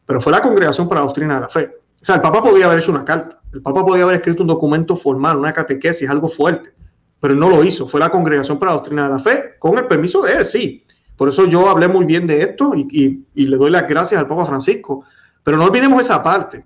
Pero 0.06 0.22
fue 0.22 0.32
la 0.32 0.42
Congregación 0.42 0.88
para 0.88 1.02
la 1.02 1.08
Doctrina 1.08 1.36
de 1.36 1.42
la 1.42 1.50
Fe. 1.50 1.72
O 2.02 2.06
sea, 2.06 2.16
el 2.16 2.22
Papa 2.22 2.42
podía 2.42 2.66
haber 2.66 2.80
hecho 2.80 2.92
una 2.92 3.06
carta, 3.06 3.40
el 3.54 3.62
Papa 3.62 3.86
podía 3.86 4.04
haber 4.04 4.16
escrito 4.16 4.44
un 4.44 4.48
documento 4.48 4.96
formal, 4.96 5.38
una 5.38 5.54
catequesis, 5.54 6.10
algo 6.10 6.28
fuerte, 6.28 6.72
pero 7.20 7.36
no 7.36 7.50
lo 7.50 7.64
hizo. 7.64 7.88
Fue 7.88 8.00
la 8.00 8.10
Congregación 8.10 8.58
para 8.58 8.72
la 8.72 8.78
Doctrina 8.78 9.04
de 9.04 9.10
la 9.10 9.20
Fe, 9.20 9.44
con 9.60 9.78
el 9.78 9.86
permiso 9.86 10.22
de 10.22 10.34
él, 10.34 10.46
sí. 10.46 10.84
Por 11.16 11.30
eso 11.30 11.46
yo 11.48 11.70
hablé 11.70 11.88
muy 11.88 12.06
bien 12.06 12.26
de 12.26 12.42
esto 12.42 12.74
y, 12.76 13.26
y 13.36 13.46
le 13.46 13.58
doy 13.58 13.70
las 13.70 13.88
gracias 13.88 14.20
al 14.20 14.28
Papa 14.28 14.46
Francisco. 14.46 15.04
Pero 15.44 15.58
no 15.58 15.66
olvidemos 15.66 16.02
esa 16.02 16.24
parte, 16.24 16.64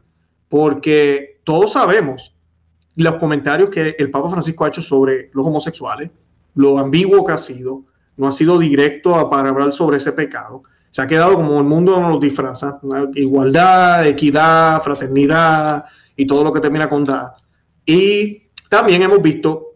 porque 0.48 1.40
todos 1.44 1.74
sabemos 1.74 2.36
los 2.96 3.16
comentarios 3.16 3.70
que 3.70 3.96
el 3.98 4.12
Papa 4.12 4.30
Francisco 4.30 4.66
ha 4.66 4.68
hecho 4.68 4.82
sobre 4.82 5.30
los 5.34 5.46
homosexuales, 5.46 6.12
lo 6.56 6.78
ambiguo 6.78 7.26
que 7.26 7.32
ha 7.32 7.38
sido, 7.38 7.84
no 8.17 8.28
ha 8.28 8.32
sido 8.32 8.58
directo 8.60 9.30
para 9.30 9.49
hablar 9.49 9.71
sobre 9.73 9.97
ese 9.97 10.12
pecado. 10.12 10.63
Se 10.91 11.02
ha 11.02 11.08
quedado 11.08 11.36
como 11.36 11.58
el 11.58 11.63
mundo 11.63 11.99
nos 11.99 12.19
disfraza, 12.19 12.80
igualdad, 13.15 14.06
equidad, 14.06 14.82
fraternidad 14.84 15.86
y 16.15 16.28
todo 16.28 16.43
lo 16.43 16.54
que 16.54 16.60
termina 16.60 16.88
con 16.88 17.04
da. 17.04 17.36
Y 17.86 18.49
también 18.69 19.02
hemos 19.02 19.21
visto 19.21 19.73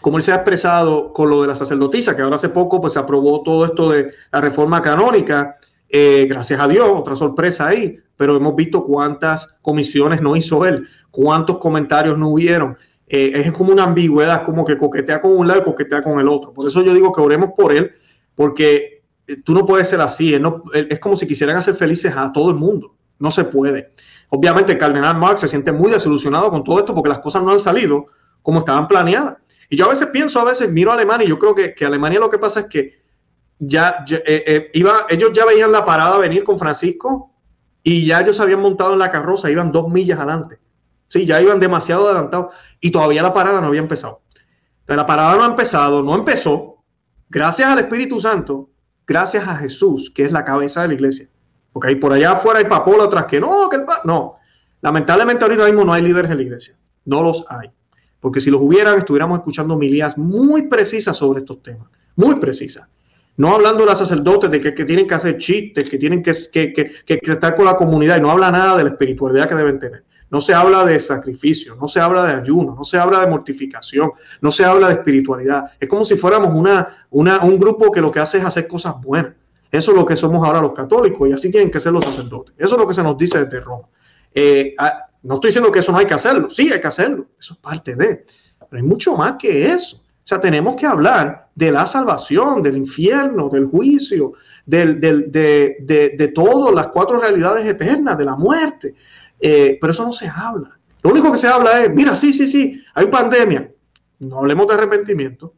cómo 0.00 0.18
él 0.18 0.22
se 0.22 0.32
ha 0.32 0.36
expresado 0.36 1.12
con 1.12 1.30
lo 1.30 1.42
de 1.42 1.48
la 1.48 1.56
sacerdotisa, 1.56 2.14
que 2.14 2.22
ahora 2.22 2.36
hace 2.36 2.50
poco 2.50 2.80
pues 2.80 2.92
se 2.92 2.98
aprobó 2.98 3.42
todo 3.42 3.64
esto 3.64 3.90
de 3.90 4.12
la 4.30 4.40
reforma 4.40 4.82
canónica, 4.82 5.56
eh, 5.88 6.26
gracias 6.28 6.60
a 6.60 6.68
Dios, 6.68 6.86
otra 6.92 7.16
sorpresa 7.16 7.68
ahí, 7.68 7.98
pero 8.16 8.36
hemos 8.36 8.54
visto 8.54 8.84
cuántas 8.84 9.48
comisiones 9.62 10.20
no 10.20 10.36
hizo 10.36 10.66
él, 10.66 10.86
cuántos 11.10 11.58
comentarios 11.58 12.18
no 12.18 12.28
hubieron. 12.28 12.76
Eh, 13.08 13.32
es 13.34 13.52
como 13.52 13.72
una 13.72 13.84
ambigüedad, 13.84 14.44
como 14.44 14.64
que 14.64 14.76
coquetea 14.76 15.20
con 15.20 15.36
un 15.36 15.46
lado 15.46 15.60
y 15.60 15.64
coquetea 15.64 16.02
con 16.02 16.18
el 16.18 16.28
otro. 16.28 16.52
Por 16.52 16.66
eso 16.66 16.82
yo 16.82 16.92
digo 16.92 17.12
que 17.12 17.20
oremos 17.20 17.50
por 17.56 17.72
él, 17.72 17.92
porque 18.34 19.04
eh, 19.26 19.36
tú 19.44 19.54
no 19.54 19.64
puedes 19.64 19.88
ser 19.88 20.00
así. 20.00 20.36
es 20.74 20.98
como 20.98 21.16
si 21.16 21.26
quisieran 21.26 21.56
hacer 21.56 21.74
felices 21.74 22.12
a 22.16 22.32
todo 22.32 22.50
el 22.50 22.56
mundo. 22.56 22.96
No 23.18 23.30
se 23.30 23.44
puede. 23.44 23.92
Obviamente 24.28 24.72
el 24.72 24.78
cardenal 24.78 25.16
Marx 25.16 25.40
se 25.42 25.48
siente 25.48 25.72
muy 25.72 25.90
desilusionado 25.90 26.50
con 26.50 26.64
todo 26.64 26.78
esto 26.78 26.94
porque 26.94 27.08
las 27.08 27.20
cosas 27.20 27.42
no 27.42 27.52
han 27.52 27.60
salido 27.60 28.06
como 28.42 28.58
estaban 28.58 28.88
planeadas. 28.88 29.36
Y 29.70 29.76
yo 29.76 29.86
a 29.86 29.88
veces 29.88 30.08
pienso, 30.08 30.40
a 30.40 30.44
veces 30.44 30.70
miro 30.70 30.90
a 30.90 30.94
Alemania 30.94 31.24
y 31.24 31.28
yo 31.28 31.38
creo 31.38 31.54
que, 31.54 31.74
que 31.74 31.84
Alemania 31.84 32.18
lo 32.18 32.30
que 32.30 32.38
pasa 32.38 32.60
es 32.60 32.66
que 32.66 33.00
ya, 33.58 34.04
eh, 34.08 34.70
iba, 34.74 35.06
ellos 35.08 35.32
ya 35.32 35.46
veían 35.46 35.72
la 35.72 35.84
parada 35.84 36.18
venir 36.18 36.44
con 36.44 36.58
Francisco 36.58 37.32
y 37.82 38.04
ya 38.04 38.20
ellos 38.20 38.38
habían 38.40 38.60
montado 38.60 38.92
en 38.92 38.98
la 38.98 39.10
carroza, 39.10 39.50
iban 39.50 39.72
dos 39.72 39.88
millas 39.88 40.18
adelante. 40.18 40.58
Sí, 41.08 41.24
ya 41.24 41.40
iban 41.40 41.60
demasiado 41.60 42.06
adelantados 42.06 42.52
y 42.80 42.90
todavía 42.90 43.22
la 43.22 43.32
parada 43.32 43.60
no 43.60 43.68
había 43.68 43.80
empezado. 43.80 44.22
Pero 44.84 44.96
la 44.96 45.06
parada 45.06 45.36
no 45.36 45.42
ha 45.42 45.46
empezado, 45.46 46.02
no 46.02 46.14
empezó, 46.14 46.82
gracias 47.28 47.68
al 47.68 47.78
Espíritu 47.80 48.20
Santo, 48.20 48.70
gracias 49.06 49.46
a 49.46 49.56
Jesús, 49.56 50.10
que 50.10 50.24
es 50.24 50.32
la 50.32 50.44
cabeza 50.44 50.82
de 50.82 50.88
la 50.88 50.94
iglesia. 50.94 51.28
Porque 51.72 51.88
ahí 51.88 51.96
por 51.96 52.12
allá 52.12 52.32
afuera 52.32 52.60
hay 52.60 52.66
atrás 53.02 53.24
que 53.26 53.40
no, 53.40 53.68
que 53.68 53.76
el 53.76 53.84
no. 54.04 54.34
Lamentablemente 54.80 55.44
ahorita 55.44 55.66
mismo 55.66 55.84
no 55.84 55.92
hay 55.92 56.02
líderes 56.02 56.30
en 56.30 56.36
la 56.38 56.42
iglesia, 56.42 56.76
no 57.04 57.22
los 57.22 57.44
hay. 57.48 57.70
Porque 58.20 58.40
si 58.40 58.50
los 58.50 58.60
hubieran, 58.60 58.96
estuviéramos 58.96 59.38
escuchando 59.38 59.76
milías 59.76 60.16
muy 60.16 60.62
precisas 60.68 61.16
sobre 61.16 61.40
estos 61.40 61.62
temas, 61.62 61.88
muy 62.14 62.36
precisas. 62.36 62.88
No 63.36 63.54
hablando 63.54 63.80
de 63.80 63.90
los 63.90 63.98
sacerdotes 63.98 64.50
de 64.50 64.60
que, 64.60 64.84
tienen 64.84 65.06
que 65.06 65.14
hacer 65.14 65.36
chistes, 65.36 65.90
que 65.90 65.98
tienen 65.98 66.22
que, 66.22 66.32
que, 66.50 66.72
que, 66.72 67.20
estar 67.22 67.54
con 67.54 67.66
la 67.66 67.76
comunidad 67.76 68.16
y 68.16 68.22
no 68.22 68.30
habla 68.30 68.50
nada 68.50 68.78
de 68.78 68.84
la 68.84 68.90
espiritualidad 68.90 69.46
que 69.46 69.54
deben 69.54 69.78
tener. 69.78 70.04
No 70.30 70.40
se 70.40 70.54
habla 70.54 70.84
de 70.84 70.98
sacrificio, 70.98 71.76
no 71.76 71.86
se 71.86 72.00
habla 72.00 72.24
de 72.24 72.34
ayuno, 72.34 72.74
no 72.76 72.84
se 72.84 72.98
habla 72.98 73.20
de 73.20 73.28
mortificación, 73.28 74.10
no 74.40 74.50
se 74.50 74.64
habla 74.64 74.88
de 74.88 74.94
espiritualidad. 74.94 75.72
Es 75.78 75.88
como 75.88 76.04
si 76.04 76.16
fuéramos 76.16 76.54
una, 76.54 77.06
un 77.10 77.58
grupo 77.58 77.92
que 77.92 78.00
lo 78.00 78.10
que 78.10 78.20
hace 78.20 78.38
es 78.38 78.44
hacer 78.44 78.66
cosas 78.66 79.00
buenas. 79.00 79.34
Eso 79.70 79.90
es 79.92 79.96
lo 79.96 80.04
que 80.04 80.16
somos 80.16 80.46
ahora 80.46 80.60
los 80.60 80.72
católicos 80.72 81.28
y 81.28 81.32
así 81.32 81.50
tienen 81.50 81.70
que 81.70 81.80
ser 81.80 81.92
los 81.92 82.04
sacerdotes. 82.04 82.54
Eso 82.58 82.74
es 82.74 82.80
lo 82.80 82.86
que 82.86 82.94
se 82.94 83.02
nos 83.02 83.16
dice 83.16 83.44
desde 83.44 83.60
Roma. 83.60 83.88
Eh, 84.34 84.74
no 85.22 85.34
estoy 85.34 85.48
diciendo 85.48 85.72
que 85.72 85.78
eso 85.80 85.92
no 85.92 85.98
hay 85.98 86.06
que 86.06 86.14
hacerlo, 86.14 86.50
sí 86.50 86.72
hay 86.72 86.80
que 86.80 86.86
hacerlo, 86.86 87.26
eso 87.38 87.54
es 87.54 87.58
parte 87.58 87.96
de, 87.96 88.24
pero 88.68 88.82
hay 88.82 88.86
mucho 88.86 89.16
más 89.16 89.32
que 89.38 89.66
eso. 89.66 89.96
O 89.96 90.28
sea, 90.28 90.40
tenemos 90.40 90.74
que 90.74 90.86
hablar 90.86 91.48
de 91.54 91.70
la 91.70 91.86
salvación, 91.86 92.60
del 92.60 92.76
infierno, 92.76 93.48
del 93.48 93.66
juicio, 93.66 94.32
del, 94.64 95.00
de, 95.00 95.76
de, 95.78 96.14
de 96.18 96.28
todas 96.28 96.74
las 96.74 96.88
cuatro 96.88 97.20
realidades 97.20 97.66
eternas, 97.66 98.18
de 98.18 98.24
la 98.24 98.34
muerte. 98.34 98.94
Eh, 99.40 99.78
pero 99.80 99.92
eso 99.92 100.04
no 100.04 100.12
se 100.12 100.28
habla. 100.28 100.78
Lo 101.02 101.10
único 101.10 101.30
que 101.30 101.36
se 101.36 101.48
habla 101.48 101.84
es, 101.84 101.94
mira, 101.94 102.16
sí, 102.16 102.32
sí, 102.32 102.46
sí, 102.46 102.82
hay 102.94 103.06
pandemia. 103.06 103.70
No 104.18 104.38
hablemos 104.38 104.66
de 104.66 104.74
arrepentimiento, 104.74 105.54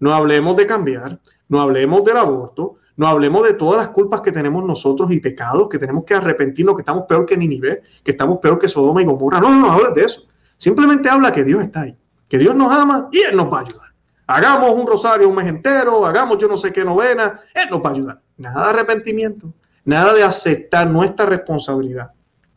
no 0.00 0.14
hablemos 0.14 0.56
de 0.56 0.66
cambiar, 0.66 1.20
no 1.48 1.60
hablemos 1.60 2.04
del 2.04 2.16
aborto, 2.16 2.76
no 2.96 3.06
hablemos 3.06 3.46
de 3.46 3.54
todas 3.54 3.78
las 3.78 3.90
culpas 3.90 4.22
que 4.22 4.32
tenemos 4.32 4.64
nosotros 4.64 5.12
y 5.12 5.20
pecados 5.20 5.68
que 5.68 5.78
tenemos 5.78 6.04
que 6.04 6.14
arrepentirnos, 6.14 6.74
que 6.74 6.82
estamos 6.82 7.04
peor 7.04 7.26
que 7.26 7.36
Ninive, 7.36 7.82
que 8.02 8.10
estamos 8.10 8.38
peor 8.38 8.58
que 8.58 8.66
Sodoma 8.66 9.02
y 9.02 9.04
Gomorra. 9.04 9.40
No, 9.40 9.50
no, 9.50 9.60
no 9.60 9.70
hables 9.70 9.94
de 9.94 10.02
eso. 10.02 10.22
Simplemente 10.56 11.08
habla 11.08 11.30
que 11.30 11.44
Dios 11.44 11.62
está 11.62 11.82
ahí, 11.82 11.96
que 12.28 12.38
Dios 12.38 12.56
nos 12.56 12.72
ama 12.72 13.08
y 13.12 13.20
Él 13.20 13.36
nos 13.36 13.52
va 13.52 13.58
a 13.58 13.60
ayudar. 13.60 13.88
Hagamos 14.26 14.70
un 14.70 14.86
rosario 14.86 15.28
un 15.28 15.36
mes 15.36 15.46
entero, 15.46 16.04
hagamos 16.04 16.38
yo 16.38 16.48
no 16.48 16.56
sé 16.56 16.72
qué 16.72 16.84
novena, 16.84 17.40
Él 17.54 17.70
nos 17.70 17.80
va 17.80 17.90
a 17.90 17.92
ayudar. 17.92 18.20
Nada 18.36 18.64
de 18.64 18.70
arrepentimiento, 18.70 19.52
nada 19.84 20.12
de 20.12 20.24
aceptar 20.24 20.90
nuestra 20.90 21.24
responsabilidad 21.24 22.10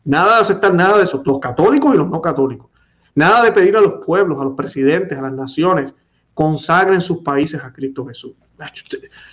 Nada 0.04 0.36
de 0.36 0.40
aceptar 0.40 0.74
nada 0.74 0.98
de 0.98 1.04
eso, 1.04 1.22
los 1.24 1.38
católicos 1.38 1.94
y 1.94 1.98
los 1.98 2.08
no 2.08 2.20
católicos. 2.20 2.68
Nada 3.14 3.44
de 3.44 3.52
pedir 3.52 3.76
a 3.76 3.80
los 3.80 4.04
pueblos, 4.04 4.40
a 4.40 4.44
los 4.44 4.54
presidentes, 4.54 5.16
a 5.16 5.22
las 5.22 5.32
naciones, 5.32 5.94
consagren 6.34 7.00
sus 7.00 7.18
países 7.18 7.62
a 7.62 7.72
Cristo 7.72 8.06
Jesús. 8.06 8.32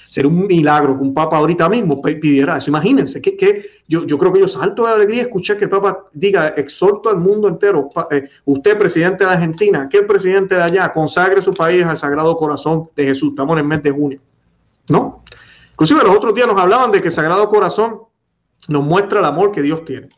Sería 0.08 0.30
un 0.30 0.48
milagro 0.48 0.98
que 0.98 1.04
un 1.04 1.14
papa 1.14 1.38
ahorita 1.38 1.70
mismo 1.70 2.02
pidiera 2.02 2.58
eso. 2.58 2.72
Imagínense 2.72 3.22
que, 3.22 3.38
que 3.38 3.64
yo, 3.88 4.06
yo, 4.06 4.18
creo 4.18 4.34
que 4.34 4.40
yo 4.40 4.48
salto 4.48 4.86
de 4.86 4.94
alegría 4.94 5.22
escuchar 5.24 5.58
que 5.58 5.66
el 5.66 5.70
papa 5.70 6.06
diga, 6.14 6.50
exhorto 6.50 7.10
al 7.10 7.18
mundo 7.18 7.48
entero, 7.48 7.90
eh, 8.10 8.28
usted 8.46 8.78
presidente 8.78 9.24
de 9.24 9.30
Argentina, 9.30 9.84
aquel 9.84 10.06
presidente 10.06 10.56
de 10.56 10.64
allá, 10.64 10.92
consagre 10.92 11.42
su 11.42 11.54
país 11.54 11.86
al 11.86 11.96
Sagrado 11.96 12.36
Corazón 12.38 12.90
de 12.96 13.06
Jesús. 13.06 13.30
Estamos 13.30 13.54
en 13.54 13.60
el 13.60 13.66
mes 13.66 13.84
de 13.84 13.92
junio. 13.92 14.20
¿No? 14.90 15.24
Inclusive 15.72 16.04
los 16.04 16.16
otros 16.16 16.34
días 16.34 16.48
nos 16.48 16.60
hablaban 16.60 16.92
de 16.92 17.00
que 17.00 17.10
el 17.10 17.14
Sagrado 17.14 17.48
Corazón 17.50 18.02
nos 18.68 18.84
muestra 18.84 19.20
el 19.20 19.26
amor 19.26 19.52
que 19.52 19.62
Dios 19.62 19.86
tiene. 19.86 20.10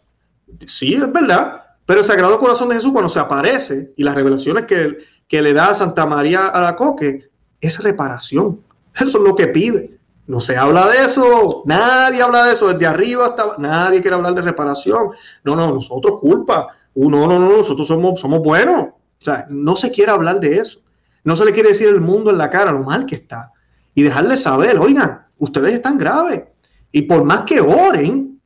Sí, 0.65 0.93
es 0.93 1.11
verdad, 1.11 1.63
pero 1.85 1.99
el 1.99 2.05
Sagrado 2.05 2.39
Corazón 2.39 2.69
de 2.69 2.75
Jesús 2.75 2.91
cuando 2.91 3.09
se 3.09 3.19
aparece 3.19 3.93
y 3.97 4.03
las 4.03 4.15
revelaciones 4.15 4.65
que, 4.65 4.97
que 5.27 5.41
le 5.41 5.53
da 5.53 5.69
a 5.69 5.75
Santa 5.75 6.05
María 6.05 6.47
a 6.47 6.61
la 6.61 6.75
Coque 6.75 7.29
es 7.59 7.83
reparación. 7.83 8.61
Eso 8.95 9.17
es 9.17 9.23
lo 9.23 9.35
que 9.35 9.47
pide. 9.47 9.97
No 10.27 10.39
se 10.39 10.55
habla 10.55 10.87
de 10.87 11.03
eso, 11.03 11.63
nadie 11.65 12.21
habla 12.21 12.45
de 12.45 12.53
eso, 12.53 12.71
desde 12.71 12.85
arriba 12.85 13.25
hasta 13.27 13.55
nadie 13.57 14.01
quiere 14.01 14.15
hablar 14.15 14.33
de 14.33 14.41
reparación. 14.41 15.09
No, 15.43 15.55
no, 15.55 15.73
nosotros 15.73 16.19
culpa. 16.21 16.67
Uh, 16.93 17.09
no, 17.09 17.27
no, 17.27 17.39
no, 17.39 17.57
nosotros 17.57 17.87
somos, 17.87 18.19
somos 18.19 18.41
buenos. 18.41 18.83
O 18.83 19.23
sea, 19.23 19.45
no 19.49 19.75
se 19.75 19.91
quiere 19.91 20.11
hablar 20.11 20.39
de 20.39 20.57
eso. 20.57 20.81
No 21.23 21.35
se 21.35 21.45
le 21.45 21.51
quiere 21.51 21.69
decir 21.69 21.89
al 21.89 22.01
mundo 22.01 22.31
en 22.31 22.37
la 22.37 22.49
cara 22.49 22.71
lo 22.71 22.83
mal 22.83 23.05
que 23.05 23.15
está. 23.15 23.51
Y 23.93 24.03
dejarle 24.03 24.37
saber, 24.37 24.79
oigan, 24.79 25.25
ustedes 25.37 25.73
están 25.73 25.97
graves. 25.97 26.43
Y 26.91 27.03
por 27.03 27.23
más 27.23 27.41
que 27.41 27.61
oren, 27.61 28.39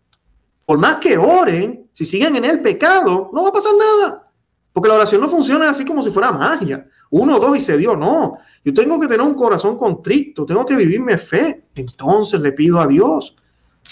por 0.66 0.78
más 0.78 0.96
que 0.96 1.18
oren, 1.18 1.85
si 1.96 2.04
siguen 2.04 2.36
en 2.36 2.44
el 2.44 2.60
pecado, 2.60 3.30
no 3.32 3.44
va 3.44 3.50
a 3.50 3.54
pasar 3.54 3.72
nada. 3.74 4.30
Porque 4.74 4.90
la 4.90 4.96
oración 4.96 5.22
no 5.22 5.30
funciona 5.30 5.70
así 5.70 5.86
como 5.86 6.02
si 6.02 6.12
fuera 6.12 6.30
magia. 6.30 6.86
Uno, 7.10 7.40
dos 7.40 7.58
y 7.58 7.62
se 7.62 7.78
dio. 7.78 7.96
No. 7.96 8.38
Yo 8.66 8.74
tengo 8.74 9.00
que 9.00 9.08
tener 9.08 9.26
un 9.26 9.34
corazón 9.34 9.78
contrito, 9.78 10.46
tengo 10.46 10.66
que 10.66 10.76
vivirme 10.76 11.18
fe. 11.18 11.68
Entonces 11.74 12.42
le 12.42 12.52
pido 12.52 12.82
a 12.82 12.88
Dios. 12.88 13.38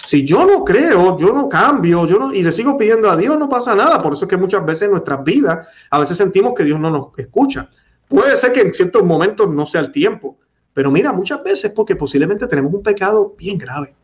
Si 0.06 0.26
yo 0.26 0.46
no 0.46 0.66
creo, 0.66 1.18
yo 1.18 1.32
no 1.32 1.48
cambio, 1.48 2.06
yo 2.06 2.20
no, 2.20 2.34
y 2.34 2.44
le 2.44 2.52
sigo 2.52 2.76
pidiendo 2.76 3.10
a 3.10 3.16
Dios, 3.16 3.40
no 3.40 3.48
pasa 3.48 3.74
nada. 3.74 4.02
Por 4.02 4.12
eso 4.12 4.26
es 4.26 4.30
que 4.30 4.36
muchas 4.36 4.66
veces 4.66 4.82
en 4.82 4.92
nuestras 4.92 5.24
vidas, 5.24 5.66
a 5.90 5.98
veces 5.98 6.18
sentimos 6.18 6.54
que 6.54 6.66
Dios 6.66 6.78
no 6.82 6.92
nos 6.92 7.18
escucha. 7.18 7.70
Puede 8.10 8.36
ser 8.36 8.52
que 8.52 8.60
en 8.60 8.74
ciertos 8.74 9.06
momentos 9.06 9.50
no 9.50 9.66
sea 9.66 9.80
el 9.80 9.94
tiempo, 9.94 10.38
pero 10.74 10.92
mira, 10.92 11.14
muchas 11.14 11.42
veces 11.42 11.72
porque 11.72 11.96
posiblemente 11.96 12.48
tenemos 12.48 12.74
un 12.74 12.84
pecado 12.84 13.34
bien 13.38 13.58
grave, 13.58 13.96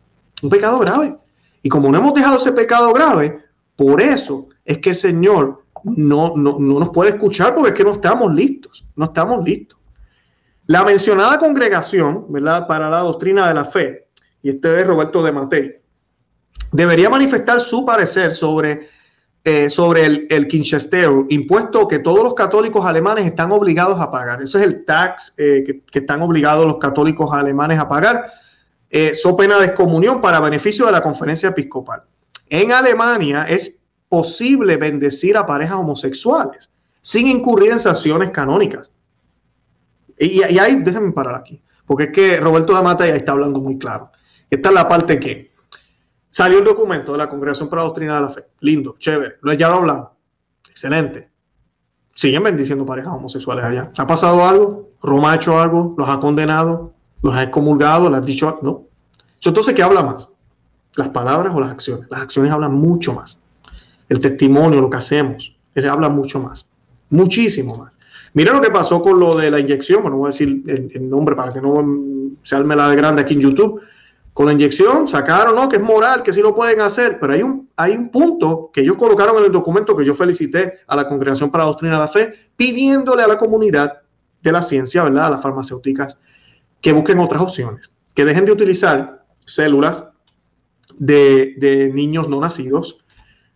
un 0.42 0.50
pecado 0.50 0.80
grave. 0.80 1.18
Y 1.62 1.68
como 1.68 1.92
no 1.92 1.98
hemos 1.98 2.14
dejado 2.14 2.38
ese 2.38 2.54
pecado 2.54 2.94
grave, 2.94 3.49
por 3.80 4.02
eso 4.02 4.50
es 4.66 4.80
que 4.80 4.90
el 4.90 4.96
Señor 4.98 5.64
no, 5.86 6.34
no, 6.36 6.60
nos 6.60 6.90
puede 6.90 7.12
escuchar 7.12 7.56
porque 7.56 7.70
es 7.70 7.76
que 7.76 7.86
no 7.86 7.94
estamos 7.94 8.34
listos, 8.34 8.86
no 8.98 9.06
estamos 9.06 9.42
listos. 9.42 9.80
La 10.66 10.84
mencionada 10.84 11.40
congregación, 11.40 12.26
¿verdad? 12.28 12.68
Para 12.68 12.90
la 12.90 13.00
doctrina 13.00 13.48
de 13.48 13.54
la 13.54 13.64
fe, 13.64 14.10
y 14.44 14.50
este 14.50 14.82
es 14.82 14.86
Roberto 14.86 15.24
de 15.24 15.32
Matei, 15.32 15.78
debería 16.74 17.10
manifestar 17.10 17.62
su 17.62 17.86
parecer 17.86 18.34
sobre 18.34 18.90
eh, 19.46 19.70
sobre 19.70 20.06
el, 20.06 20.28
el 20.30 20.50
impuesto 21.30 21.88
que 21.88 22.00
todos 22.00 22.22
los 22.22 22.34
católicos 22.34 22.86
alemanes 22.86 23.26
están 23.26 23.54
obligados 23.54 24.02
a 24.02 24.12
pagar. 24.12 24.42
Ese 24.42 24.60
es 24.60 24.68
el 24.68 24.84
tax 24.84 25.34
eh, 25.38 25.64
que, 25.90 26.00
están 26.00 26.22
obligados 26.22 26.66
los 26.66 26.80
católicos 26.80 27.30
alemanes 27.32 27.80
a 27.80 27.88
pagar. 27.88 28.26
Eh, 28.90 29.16
so 29.16 29.38
pena 29.38 29.58
de 29.58 29.68
excomunión 29.68 30.20
para 30.20 30.42
beneficio 30.42 30.86
de 30.86 30.92
la 30.92 31.02
conferencia 31.02 31.48
episcopal. 31.48 32.04
En 32.50 32.72
Alemania 32.72 33.44
es 33.44 33.80
posible 34.08 34.78
bendecir 34.78 35.38
a 35.38 35.46
parejas 35.46 35.78
homosexuales 35.78 36.70
sin 37.02 37.28
incurrir 37.28 37.72
en 37.72 37.80
sanciones 37.80 38.32
canónicas. 38.32 38.92
Y, 40.18 40.42
ahí, 40.42 40.82
déjenme 40.84 41.14
parar 41.14 41.36
aquí, 41.36 41.62
porque 41.86 42.06
es 42.06 42.12
que 42.12 42.40
Roberto 42.40 42.74
Damata 42.74 43.08
ya 43.08 43.16
está 43.16 43.32
hablando 43.32 43.62
muy 43.62 43.78
claro. 43.78 44.12
Esta 44.50 44.70
es 44.70 44.76
la 44.76 44.90
parte 44.90 45.20
que 45.20 45.50
Salió 46.30 46.60
el 46.60 46.66
documento 46.66 47.12
de 47.12 47.18
la 47.18 47.28
Congregación 47.28 47.70
para 47.70 47.82
la 47.82 47.88
Doctrina 47.88 48.16
de 48.16 48.22
la 48.22 48.30
Fe. 48.30 48.46
Lindo, 48.60 48.96
chévere. 49.00 49.36
Ya 49.58 49.68
lo 49.68 49.76
hablamos. 49.76 50.10
Excelente. 50.70 51.30
Siguen 52.14 52.44
bendiciendo 52.44 52.86
parejas 52.86 53.14
homosexuales 53.14 53.66
allá. 53.66 53.92
¿Ha 53.98 54.06
pasado 54.06 54.46
algo? 54.46 54.92
¿Roma 55.02 55.32
ha 55.32 55.36
hecho 55.36 55.60
algo? 55.60 55.96
¿Los 55.98 56.08
ha 56.08 56.20
condenado? 56.20 56.94
¿Los 57.24 57.34
ha 57.34 57.44
excomulgado? 57.44 58.10
¿Les 58.10 58.20
ha 58.20 58.22
dicho 58.22 58.60
No. 58.62 58.86
Entonces, 59.44 59.74
¿qué 59.74 59.82
habla 59.82 60.04
más? 60.04 60.30
¿Las 60.96 61.10
palabras 61.10 61.54
o 61.56 61.60
las 61.60 61.72
acciones? 61.72 62.08
Las 62.10 62.22
acciones 62.22 62.52
hablan 62.52 62.74
mucho 62.74 63.14
más. 63.14 63.40
El 64.08 64.20
testimonio, 64.20 64.82
lo 64.82 64.90
que 64.90 64.98
hacemos, 64.98 65.56
él 65.76 65.90
habla 65.90 66.10
mucho 66.10 66.40
más. 66.40 66.66
Muchísimo 67.10 67.78
más. 67.78 67.98
Mira 68.34 68.54
lo 68.54 68.62
que 68.62 68.70
pasó 68.70 69.02
con 69.02 69.20
lo 69.20 69.36
de 69.36 69.50
la 69.52 69.60
inyección. 69.60 70.02
Bueno, 70.02 70.18
voy 70.18 70.28
a 70.28 70.32
decir 70.32 70.64
el, 70.68 71.10
nombre 71.10 71.36
para 71.36 71.54
que 71.54 71.62
no 71.62 71.84
se 72.44 72.56
arme 72.56 72.76
la 72.76 72.90
de 72.90 72.96
grande 72.96 73.22
aquí 73.22 73.34
en 73.34 73.42
YouTube 73.42 73.82
con 74.34 74.46
la 74.46 74.54
inyección, 74.54 75.08
sacaron, 75.10 75.54
¿no? 75.54 75.68
Que 75.68 75.76
es 75.78 75.82
moral, 75.82 76.24
que 76.24 76.32
sí 76.32 76.42
lo 76.42 76.56
pueden 76.56 76.80
hacer, 76.80 77.20
pero 77.20 77.34
hay 77.34 77.44
un, 77.44 77.68
hay 77.76 77.92
un 77.92 78.10
punto 78.10 78.70
que 78.72 78.80
ellos 78.80 78.96
colocaron 78.96 79.38
en 79.40 79.46
el 79.46 79.52
documento 79.52 79.98
que 79.98 80.06
yo 80.06 80.16
felicité 80.16 80.76
a 80.88 80.96
la 80.96 81.10
Congregación 81.10 81.52
para 81.52 81.66
la 81.66 81.72
Doctrina 81.72 81.96
de 81.96 82.00
la 82.00 82.08
Fe, 82.08 82.32
pidiéndole 82.56 83.22
a 83.22 83.28
la 83.28 83.38
comunidad 83.38 84.02
de 84.42 84.52
la 84.54 84.62
ciencia, 84.62 85.04
¿verdad? 85.04 85.26
A 85.26 85.30
las 85.32 85.42
farmacéuticas, 85.42 86.22
que 86.80 86.94
busquen 86.94 87.20
otras 87.20 87.42
opciones, 87.42 87.92
que 88.14 88.24
dejen 88.24 88.46
de 88.46 88.54
utilizar 88.54 89.26
células 89.46 90.06
de, 91.00 91.92
niños 91.94 92.30
no 92.30 92.40
nacidos 92.40 93.04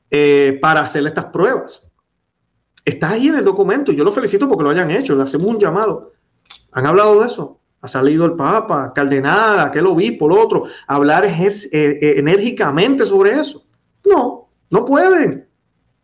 eh, 0.10 0.58
para 0.62 0.82
hacer 0.82 1.06
estas 1.06 1.26
pruebas. 1.26 1.88
Está 2.84 3.12
ahí 3.12 3.28
en 3.28 3.36
el 3.36 3.46
documento, 3.46 3.92
yo 3.92 4.04
lo 4.04 4.12
felicito 4.12 4.48
porque 4.48 4.64
lo 4.64 4.72
hayan 4.72 4.92
hecho, 4.92 5.16
le 5.16 5.24
hacemos 5.24 5.48
un 5.48 5.60
llamado. 5.60 6.14
¿Han 6.72 6.86
hablado 6.86 7.22
de 7.22 7.28
eso? 7.28 7.60
ha 7.84 7.88
salido 7.90 8.26
el 8.26 8.36
Papa, 8.36 8.94
Cardenal, 8.96 9.60
aquel 9.60 9.86
obispo, 9.88 10.28
el 10.28 10.38
otro, 10.38 10.64
hablar 10.88 11.26
eh, 11.26 11.52
eh, 11.74 12.14
enérgicamente 12.18 13.06
sobre 13.06 13.34
eso. 13.34 13.66
No, 14.06 14.48
no 14.70 14.86
pueden. 14.86 15.50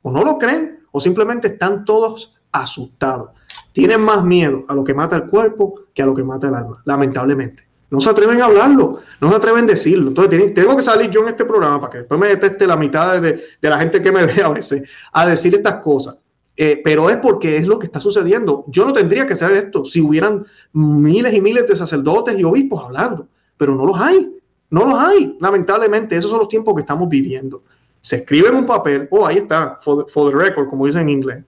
O 0.02 0.12
no 0.12 0.24
lo 0.26 0.38
creen, 0.38 0.82
o 0.92 1.00
simplemente 1.00 1.48
están 1.48 1.86
todos 1.86 2.38
asustados. 2.52 3.30
Tienen 3.72 4.02
más 4.02 4.26
miedo 4.26 4.66
a 4.68 4.76
lo 4.76 4.84
que 4.84 4.94
mata 4.94 5.16
el 5.16 5.28
cuerpo 5.28 5.86
que 5.94 6.02
a 6.02 6.06
lo 6.06 6.14
que 6.14 6.24
mata 6.24 6.50
el 6.50 6.56
alma, 6.56 6.82
lamentablemente. 6.84 7.69
No 7.92 8.00
se 8.00 8.10
atreven 8.10 8.42
a 8.42 8.46
hablarlo, 8.46 9.00
no 9.20 9.30
se 9.30 9.36
atreven 9.36 9.64
a 9.64 9.68
decirlo. 9.68 10.10
Entonces 10.10 10.54
tengo 10.54 10.76
que 10.76 10.84
salir 10.84 11.10
yo 11.10 11.22
en 11.22 11.30
este 11.30 11.46
programa 11.46 11.80
para 11.80 11.92
que 11.92 11.98
después 12.00 12.20
me 12.20 12.28
deteste 12.28 12.68
la 12.68 12.78
mitad 12.78 13.20
de, 13.22 13.42
la 13.62 13.80
gente 13.80 14.02
que 14.02 14.12
me 14.12 14.26
ve 14.28 14.44
a 14.44 14.50
veces 14.50 14.84
a 15.12 15.28
decir 15.28 15.56
estas 15.56 15.82
cosas. 15.82 16.16
Eh, 16.62 16.82
pero 16.84 17.10
es 17.10 17.16
porque 17.18 17.56
es 17.56 17.68
lo 17.68 17.80
que 17.80 17.86
está 17.86 18.02
sucediendo. 18.02 18.66
Yo 18.68 18.86
no 18.86 18.92
tendría 18.92 19.26
que 19.26 19.34
hacer 19.34 19.52
esto 19.54 19.86
si 19.86 20.02
hubieran 20.02 20.46
miles 20.74 21.34
y 21.34 21.40
miles 21.40 21.66
de 21.68 21.76
sacerdotes 21.76 22.38
y 22.38 22.44
obispos 22.44 22.84
hablando, 22.84 23.28
pero 23.56 23.74
no 23.74 23.86
los 23.86 24.00
hay, 24.00 24.36
no 24.70 24.86
los 24.86 25.02
hay. 25.02 25.38
Lamentablemente, 25.40 26.18
esos 26.18 26.30
son 26.30 26.40
los 26.40 26.50
tiempos 26.50 26.76
que 26.76 26.82
estamos 26.82 27.08
viviendo. 27.08 27.64
Se 28.02 28.18
escribe 28.18 28.50
en 28.50 28.56
un 28.56 28.66
papel, 28.66 29.08
oh, 29.10 29.26
ahí 29.26 29.38
está, 29.38 29.78
for, 29.78 30.06
the 30.06 30.36
record, 30.36 30.70
como 30.70 30.86
dicen 30.86 31.04
en 31.04 31.10
inglés, 31.10 31.46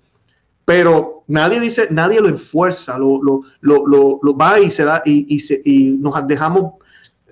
pero 0.66 1.24
nadie 1.28 1.60
dice, 1.60 1.88
nadie 1.92 2.22
lo 2.22 2.28
enfuerza, 2.28 2.98
lo, 2.98 3.22
lo, 3.22 3.42
lo, 3.62 4.20
lo 4.22 4.38
va 4.38 4.60
y 4.60 4.70
se 4.72 4.84
da 4.84 5.02
y, 5.06 5.26
y, 5.36 5.42
y 5.66 5.92
nos 5.98 6.16
dejamos, 6.28 6.74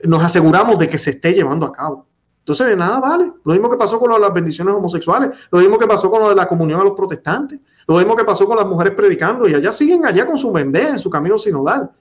nos 0.05 0.23
aseguramos 0.23 0.79
de 0.79 0.89
que 0.89 0.97
se 0.97 1.11
esté 1.11 1.33
llevando 1.33 1.65
a 1.65 1.71
cabo. 1.71 2.07
Entonces, 2.39 2.67
de 2.67 2.75
nada 2.75 2.99
vale. 2.99 3.31
Lo 3.43 3.53
mismo 3.53 3.69
que 3.69 3.77
pasó 3.77 3.99
con 3.99 4.19
las 4.19 4.33
bendiciones 4.33 4.73
homosexuales, 4.73 5.37
lo 5.51 5.59
mismo 5.59 5.77
que 5.77 5.85
pasó 5.85 6.09
con 6.09 6.21
lo 6.21 6.29
de 6.29 6.35
la 6.35 6.47
comunión 6.47 6.81
a 6.81 6.83
los 6.83 6.93
protestantes, 6.93 7.59
lo 7.87 7.97
mismo 7.97 8.15
que 8.15 8.23
pasó 8.23 8.47
con 8.47 8.57
las 8.57 8.65
mujeres 8.65 8.93
predicando 8.93 9.47
y 9.47 9.53
allá 9.53 9.71
siguen 9.71 10.03
allá 10.03 10.25
con 10.25 10.37
su 10.39 10.51
vender 10.51 10.89
en 10.89 10.99
su 10.99 11.11
camino 11.11 11.37
sinodal. 11.37 11.91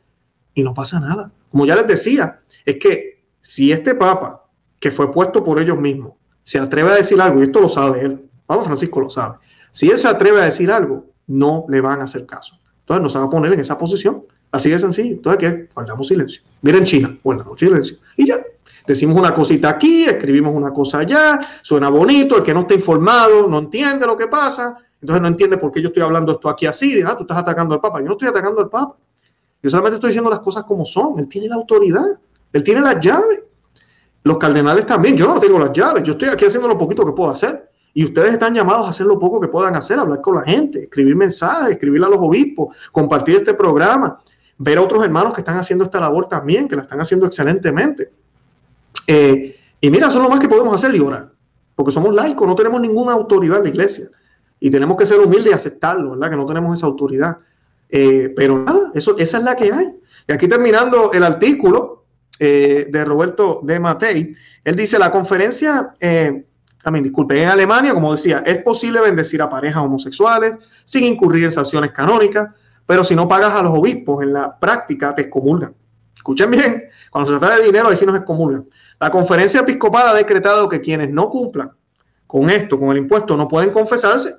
Y 0.55 0.63
no 0.63 0.73
pasa 0.73 1.01
nada. 1.01 1.31
Como 1.51 1.67
ya 1.67 1.77
les 1.77 1.87
decía, 1.87 2.41
es 2.65 2.77
que 2.77 3.25
si 3.41 3.73
este 3.73 3.95
papa, 3.95 4.47
que 4.81 4.91
fue 4.91 5.11
puesto 5.11 5.45
por 5.45 5.61
ellos 5.61 5.79
mismos, 5.79 6.15
se 6.43 6.59
atreve 6.59 6.93
a 6.93 6.95
decir 6.95 7.21
algo, 7.21 7.41
y 7.41 7.43
esto 7.43 7.61
lo 7.61 7.69
sabe 7.69 8.01
él, 8.01 8.31
Papa 8.47 8.65
Francisco 8.65 9.01
lo 9.01 9.11
sabe, 9.11 9.37
si 9.71 9.91
él 9.91 9.99
se 9.99 10.09
atreve 10.09 10.41
a 10.41 10.47
decir 10.47 10.73
algo, 10.73 11.05
no 11.29 11.65
le 11.69 11.81
van 11.81 12.01
a 12.01 12.05
hacer 12.05 12.27
caso. 12.27 12.59
Entonces 12.81 13.03
nos 13.03 13.15
van 13.15 13.25
a 13.25 13.31
poner 13.31 13.53
en 13.53 13.61
esa 13.61 13.79
posición. 13.79 14.25
Así 14.51 14.71
de 14.71 14.79
sencillo. 14.79 15.15
Entonces, 15.17 15.39
¿qué? 15.39 15.69
Guardamos 15.75 16.09
silencio. 16.09 16.43
Miren 16.63 16.85
China, 16.85 17.17
guardamos 17.23 17.59
silencio. 17.59 17.99
Y 18.17 18.27
ya, 18.27 18.43
decimos 18.87 19.17
una 19.17 19.35
cosita 19.35 19.69
aquí, 19.69 20.05
escribimos 20.05 20.55
una 20.55 20.73
cosa 20.73 21.01
allá, 21.01 21.39
suena 21.63 21.91
bonito, 21.91 22.39
el 22.39 22.43
que 22.43 22.55
no 22.55 22.61
está 22.61 22.75
informado 22.75 23.47
no 23.47 23.59
entiende 23.59 24.07
lo 24.07 24.17
que 24.17 24.27
pasa, 24.27 24.79
entonces 25.01 25.21
no 25.21 25.29
entiende 25.29 25.59
por 25.59 25.71
qué 25.71 25.83
yo 25.83 25.89
estoy 25.89 26.03
hablando 26.03 26.33
esto 26.33 26.49
aquí 26.49 26.65
así, 26.65 27.01
ah, 27.07 27.15
tú 27.15 27.25
estás 27.25 27.39
atacando 27.39 27.75
al 27.75 27.81
Papa, 27.81 28.01
yo 28.01 28.07
no 28.07 28.13
estoy 28.13 28.29
atacando 28.29 28.63
al 28.63 28.71
Papa, 28.71 28.97
yo 29.63 29.71
solamente 29.71 29.97
estoy 29.97 30.09
diciendo 30.09 30.31
las 30.31 30.41
cosas 30.41 30.65
como 30.65 30.87
son, 30.87 31.19
él 31.19 31.29
tiene 31.29 31.49
la 31.49 31.57
autoridad, 31.57 32.19
él 32.51 32.63
tiene 32.65 32.81
las 32.81 32.99
llaves, 32.99 33.43
los 34.23 34.39
cardenales 34.39 34.87
también, 34.87 35.17
yo 35.17 35.27
no 35.27 35.39
tengo 35.39 35.59
las 35.59 35.73
llaves, 35.73 36.03
yo 36.03 36.13
estoy 36.13 36.31
aquí 36.31 36.47
haciendo 36.47 36.67
lo 36.67 36.79
poquito 36.79 37.05
que 37.05 37.13
puedo 37.13 37.31
hacer. 37.31 37.68
Y 37.99 38.05
ustedes 38.05 38.35
están 38.35 38.55
llamados 38.55 38.87
a 38.87 38.91
hacer 38.91 39.07
lo 39.07 39.19
poco 39.19 39.41
que 39.41 39.49
puedan 39.49 39.75
hacer, 39.75 39.99
hablar 39.99 40.21
con 40.21 40.37
la 40.37 40.43
gente, 40.43 40.85
escribir 40.85 41.17
mensajes, 41.17 41.73
escribirle 41.73 42.07
a 42.07 42.11
los 42.11 42.21
obispos, 42.21 42.77
compartir 42.93 43.35
este 43.35 43.55
programa, 43.55 44.17
ver 44.57 44.79
a 44.79 44.83
otros 44.83 45.03
hermanos 45.03 45.35
que 45.35 45.41
están 45.41 45.57
haciendo 45.57 45.85
esta 45.85 45.99
labor 45.99 46.29
también, 46.29 46.69
que 46.69 46.77
la 46.77 46.83
están 46.83 47.01
haciendo 47.01 47.27
excelentemente. 47.27 48.13
Eh, 49.05 49.57
y 49.81 49.91
mira, 49.91 50.07
eso 50.07 50.19
es 50.19 50.23
lo 50.23 50.31
más 50.31 50.39
que 50.39 50.49
podemos 50.49 50.73
hacer 50.77 50.95
y 50.95 51.01
orar, 51.01 51.33
porque 51.75 51.91
somos 51.91 52.15
laicos, 52.15 52.47
no 52.47 52.55
tenemos 52.55 52.81
ninguna 52.81 53.15
autoridad 53.15 53.57
en 53.57 53.63
la 53.65 53.69
iglesia 53.71 54.09
y 54.61 54.71
tenemos 54.71 54.97
que 54.97 55.05
ser 55.05 55.19
humildes 55.19 55.51
y 55.51 55.55
aceptarlo, 55.57 56.13
¿verdad? 56.13 56.31
Que 56.31 56.37
no 56.37 56.47
tenemos 56.47 56.79
esa 56.79 56.87
autoridad. 56.87 57.39
Eh, 57.89 58.33
pero 58.37 58.63
nada, 58.63 58.93
eso, 58.95 59.19
esa 59.19 59.39
es 59.39 59.43
la 59.43 59.57
que 59.57 59.73
hay. 59.73 59.93
Y 60.29 60.33
aquí 60.33 60.47
terminando 60.47 61.11
el 61.13 61.25
artículo 61.25 62.05
eh, 62.39 62.87
de 62.89 63.05
Roberto 63.05 63.59
de 63.65 63.81
Matei, 63.81 64.33
él 64.63 64.77
dice, 64.77 65.01
la 65.01 65.11
conferencia, 65.11 65.95
también 66.89 67.05
disculpe, 67.05 67.43
en 67.43 67.51
Alemania, 67.51 67.93
como 67.93 68.13
decía, 68.13 68.43
es 68.47 68.63
posible 68.63 69.03
bendecir 69.03 69.43
a 69.43 69.49
parejas 69.51 69.85
homosexuales 69.85 70.55
sin 70.87 71.05
incurrir 71.05 71.45
en 71.45 71.53
sanciones 71.53 71.93
canónicas, 71.93 72.49
pero 72.87 73.05
si 73.05 73.15
no 73.15 73.29
pagas 73.29 73.53
a 73.53 73.63
los 73.63 73.73
obispos, 73.73 74.23
en 74.23 74.33
la 74.33 74.59
práctica 74.59 75.15
te 75.15 75.21
excomulgan. 75.21 75.75
Escuchen 76.17 76.51
bien, 76.51 76.85
cuando 77.11 77.31
se 77.31 77.39
trata 77.39 77.59
de 77.59 77.65
dinero, 77.65 77.89
ahí 77.89 77.97
sí 77.97 78.07
nos 78.07 78.17
excomulgan. 78.17 78.67
La 78.99 79.11
conferencia 79.11 79.61
episcopal 79.61 80.09
ha 80.09 80.15
decretado 80.15 80.67
que 80.67 80.81
quienes 80.81 81.11
no 81.11 81.29
cumplan 81.29 81.73
con 82.27 82.49
esto, 82.49 82.81
con 82.81 82.89
el 82.93 82.97
impuesto, 82.97 83.37
no 83.37 83.47
pueden 83.49 83.71
confesarse, 83.71 84.37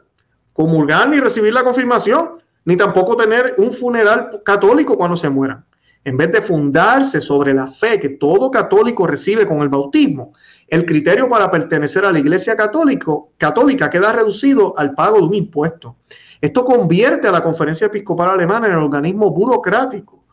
comulgar 0.52 1.08
ni 1.08 1.20
recibir 1.20 1.54
la 1.54 1.64
confirmación, 1.64 2.40
ni 2.66 2.76
tampoco 2.76 3.16
tener 3.16 3.54
un 3.60 3.72
funeral 3.72 4.42
católico 4.44 4.98
cuando 4.98 5.16
se 5.16 5.30
mueran. 5.30 5.64
En 6.04 6.18
vez 6.18 6.32
de 6.32 6.42
fundarse 6.42 7.22
sobre 7.22 7.54
la 7.54 7.68
fe 7.68 8.00
que 8.00 8.10
todo 8.10 8.50
católico 8.50 9.06
recibe 9.06 9.46
con 9.46 9.62
el 9.62 9.70
bautismo, 9.70 10.34
el 10.68 10.86
criterio 10.86 11.28
para 11.28 11.52
pertenecer 11.52 12.06
a 12.06 12.12
la 12.12 12.20
Iglesia 12.20 12.56
católica 12.56 13.90
queda 13.90 14.14
reducido 14.14 14.78
al 14.78 14.94
pago 14.94 15.18
de 15.18 15.24
un 15.24 15.34
impuesto. 15.34 15.98
Esto 16.42 16.64
convierte 16.64 17.28
a 17.28 17.32
la 17.32 17.44
Conferencia 17.44 17.88
Episcopal 17.88 18.30
Alemana 18.30 18.68
en 18.68 18.74
el 18.74 18.80
organismo 18.80 19.32
burocrático 19.32 20.24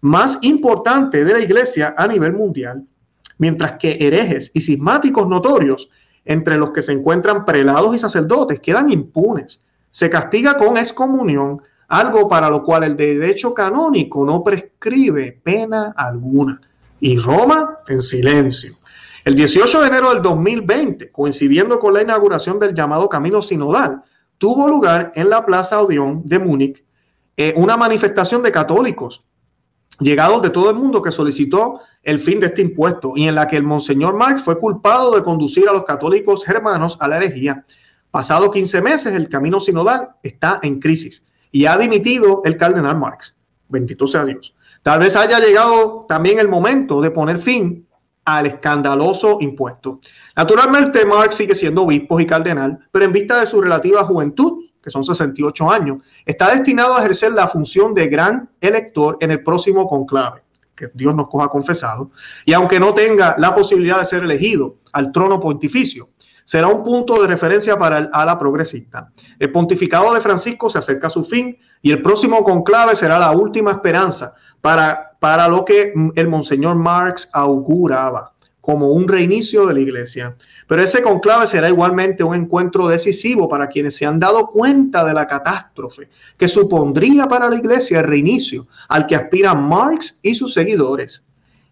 más 0.00 0.38
importante 0.42 1.24
de 1.24 1.32
la 1.32 1.38
Iglesia 1.38 1.94
a 1.96 2.08
nivel 2.08 2.32
mundial 2.32 2.84
mientras 3.42 3.72
que 3.72 3.96
herejes 3.98 4.52
y 4.54 4.60
cismáticos 4.60 5.26
notorios, 5.26 5.90
entre 6.24 6.56
los 6.56 6.70
que 6.70 6.80
se 6.80 6.92
encuentran 6.92 7.44
prelados 7.44 7.92
y 7.92 7.98
sacerdotes, 7.98 8.60
quedan 8.60 8.88
impunes. 8.88 9.60
Se 9.90 10.08
castiga 10.08 10.56
con 10.56 10.76
excomunión, 10.76 11.60
algo 11.92 12.26
para 12.26 12.48
lo 12.48 12.62
cual 12.62 12.84
el 12.84 12.96
derecho 12.96 13.52
canónico 13.52 14.24
no 14.24 14.42
prescribe 14.42 15.38
pena 15.44 15.92
alguna. 15.94 16.58
Y 17.00 17.18
Roma 17.18 17.80
en 17.86 18.00
silencio. 18.00 18.78
El 19.26 19.34
18 19.34 19.82
de 19.82 19.88
enero 19.88 20.14
del 20.14 20.22
2020, 20.22 21.12
coincidiendo 21.12 21.78
con 21.78 21.92
la 21.92 22.00
inauguración 22.00 22.58
del 22.58 22.74
llamado 22.74 23.10
Camino 23.10 23.42
Sinodal, 23.42 24.02
tuvo 24.38 24.68
lugar 24.68 25.12
en 25.14 25.28
la 25.28 25.44
Plaza 25.44 25.82
Odeón 25.82 26.22
de 26.24 26.38
Múnich 26.38 26.82
eh, 27.36 27.52
una 27.58 27.76
manifestación 27.76 28.42
de 28.42 28.52
católicos 28.52 29.22
llegados 30.00 30.40
de 30.40 30.48
todo 30.48 30.70
el 30.70 30.76
mundo 30.76 31.02
que 31.02 31.12
solicitó 31.12 31.80
el 32.02 32.20
fin 32.20 32.40
de 32.40 32.46
este 32.46 32.62
impuesto 32.62 33.12
y 33.16 33.28
en 33.28 33.34
la 33.34 33.46
que 33.46 33.58
el 33.58 33.64
monseñor 33.64 34.14
Marx 34.14 34.42
fue 34.42 34.58
culpado 34.58 35.14
de 35.14 35.22
conducir 35.22 35.68
a 35.68 35.72
los 35.72 35.84
católicos 35.84 36.42
germanos 36.42 36.96
a 37.00 37.08
la 37.08 37.18
herejía. 37.18 37.66
Pasado 38.10 38.50
15 38.50 38.80
meses, 38.80 39.14
el 39.14 39.28
camino 39.28 39.60
sinodal 39.60 40.08
está 40.22 40.58
en 40.62 40.80
crisis 40.80 41.22
y 41.52 41.66
ha 41.66 41.78
dimitido 41.78 42.42
el 42.44 42.56
cardenal 42.56 42.98
Marx. 42.98 43.38
Bendito 43.68 44.06
sea 44.06 44.24
Dios. 44.24 44.54
Tal 44.82 44.98
vez 44.98 45.14
haya 45.14 45.38
llegado 45.38 46.06
también 46.08 46.40
el 46.40 46.48
momento 46.48 47.00
de 47.00 47.12
poner 47.12 47.38
fin 47.38 47.86
al 48.24 48.46
escandaloso 48.46 49.38
impuesto. 49.40 50.00
Naturalmente, 50.36 51.04
Marx 51.04 51.36
sigue 51.36 51.54
siendo 51.54 51.82
obispo 51.82 52.18
y 52.18 52.26
cardenal, 52.26 52.78
pero 52.90 53.04
en 53.04 53.12
vista 53.12 53.38
de 53.38 53.46
su 53.46 53.60
relativa 53.60 54.04
juventud, 54.04 54.64
que 54.82 54.90
son 54.90 55.04
68 55.04 55.70
años, 55.70 55.98
está 56.24 56.50
destinado 56.50 56.96
a 56.96 57.00
ejercer 57.00 57.32
la 57.32 57.46
función 57.46 57.94
de 57.94 58.08
gran 58.08 58.50
elector 58.60 59.18
en 59.20 59.30
el 59.30 59.42
próximo 59.42 59.86
conclave, 59.86 60.42
que 60.74 60.88
Dios 60.94 61.14
nos 61.14 61.28
coja 61.28 61.48
confesado, 61.48 62.10
y 62.44 62.52
aunque 62.52 62.80
no 62.80 62.94
tenga 62.94 63.36
la 63.38 63.54
posibilidad 63.54 63.98
de 64.00 64.06
ser 64.06 64.24
elegido 64.24 64.78
al 64.92 65.12
trono 65.12 65.38
pontificio, 65.38 66.08
será 66.44 66.68
un 66.68 66.82
punto 66.82 67.20
de 67.20 67.28
referencia 67.28 67.78
para 67.78 67.98
el 67.98 68.10
ala 68.12 68.38
progresista. 68.38 69.10
El 69.38 69.52
pontificado 69.52 70.12
de 70.14 70.20
Francisco 70.20 70.68
se 70.70 70.78
acerca 70.78 71.06
a 71.06 71.10
su 71.10 71.24
fin 71.24 71.56
y 71.80 71.92
el 71.92 72.02
próximo 72.02 72.42
conclave 72.44 72.96
será 72.96 73.18
la 73.18 73.32
última 73.32 73.72
esperanza 73.72 74.34
para, 74.60 75.16
para 75.18 75.48
lo 75.48 75.64
que 75.64 75.92
el 76.14 76.28
monseñor 76.28 76.76
Marx 76.76 77.28
auguraba 77.32 78.32
como 78.62 78.92
un 78.92 79.08
reinicio 79.08 79.66
de 79.66 79.74
la 79.74 79.80
iglesia. 79.80 80.36
Pero 80.68 80.82
ese 80.82 81.02
conclave 81.02 81.46
será 81.48 81.68
igualmente 81.68 82.22
un 82.22 82.34
encuentro 82.34 82.86
decisivo 82.86 83.48
para 83.48 83.66
quienes 83.66 83.96
se 83.96 84.06
han 84.06 84.20
dado 84.20 84.46
cuenta 84.46 85.04
de 85.04 85.12
la 85.12 85.26
catástrofe 85.26 86.08
que 86.38 86.48
supondría 86.48 87.26
para 87.26 87.50
la 87.50 87.56
iglesia 87.56 87.98
el 88.00 88.06
reinicio 88.06 88.68
al 88.88 89.06
que 89.06 89.16
aspiran 89.16 89.68
Marx 89.68 90.18
y 90.22 90.36
sus 90.36 90.54
seguidores. 90.54 91.24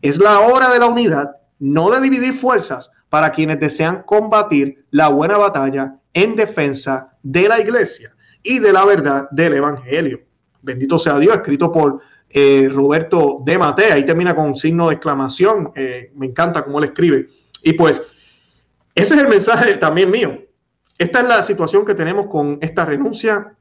Es 0.02 0.18
la 0.18 0.40
hora 0.40 0.70
de 0.70 0.80
la 0.80 0.87
unidad, 0.87 1.37
no 1.61 1.90
de 1.90 2.00
dividir 2.00 2.35
fuerzas 2.35 2.90
para 3.11 3.33
quienes 3.33 3.61
desean 3.61 4.05
combatir 4.05 4.87
la 4.90 5.09
buena 5.09 5.37
batalla 5.37 5.96
en 6.14 6.37
defensa 6.37 7.18
de 7.23 7.49
la 7.49 7.61
iglesia 7.61 8.14
y 8.42 8.61
de 8.61 8.73
la 8.73 8.85
verdad 8.85 9.29
del 9.31 9.55
evangelio. 9.55 10.23
Bendito 10.62 10.99
sea 10.99 11.18
Dios, 11.18 11.35
escrito 11.35 11.70
por 11.70 12.01
eh, 12.31 12.68
Roberto 12.73 13.42
de 13.44 13.59
Matea, 13.59 13.94
ahí 13.94 14.07
termina 14.07 14.35
con 14.35 14.46
un 14.46 14.57
signo 14.57 14.88
de 14.88 14.94
exclamación, 14.94 15.73
eh, 15.75 16.12
me 16.14 16.27
encanta 16.27 16.64
cómo 16.64 16.79
él 16.79 16.85
escribe. 16.85 17.27
Y 17.62 17.73
pues, 17.73 18.01
ese 18.94 19.14
es 19.14 19.20
el 19.20 19.29
mensaje 19.29 19.77
también 19.77 20.11
mío. 20.11 20.38
Esta 20.96 21.20
es 21.20 21.29
la 21.29 21.42
situación 21.42 21.85
que 21.85 21.94
tenemos 21.94 22.27
con 22.29 22.59
esta 22.61 22.85
renuncia. 22.85 23.55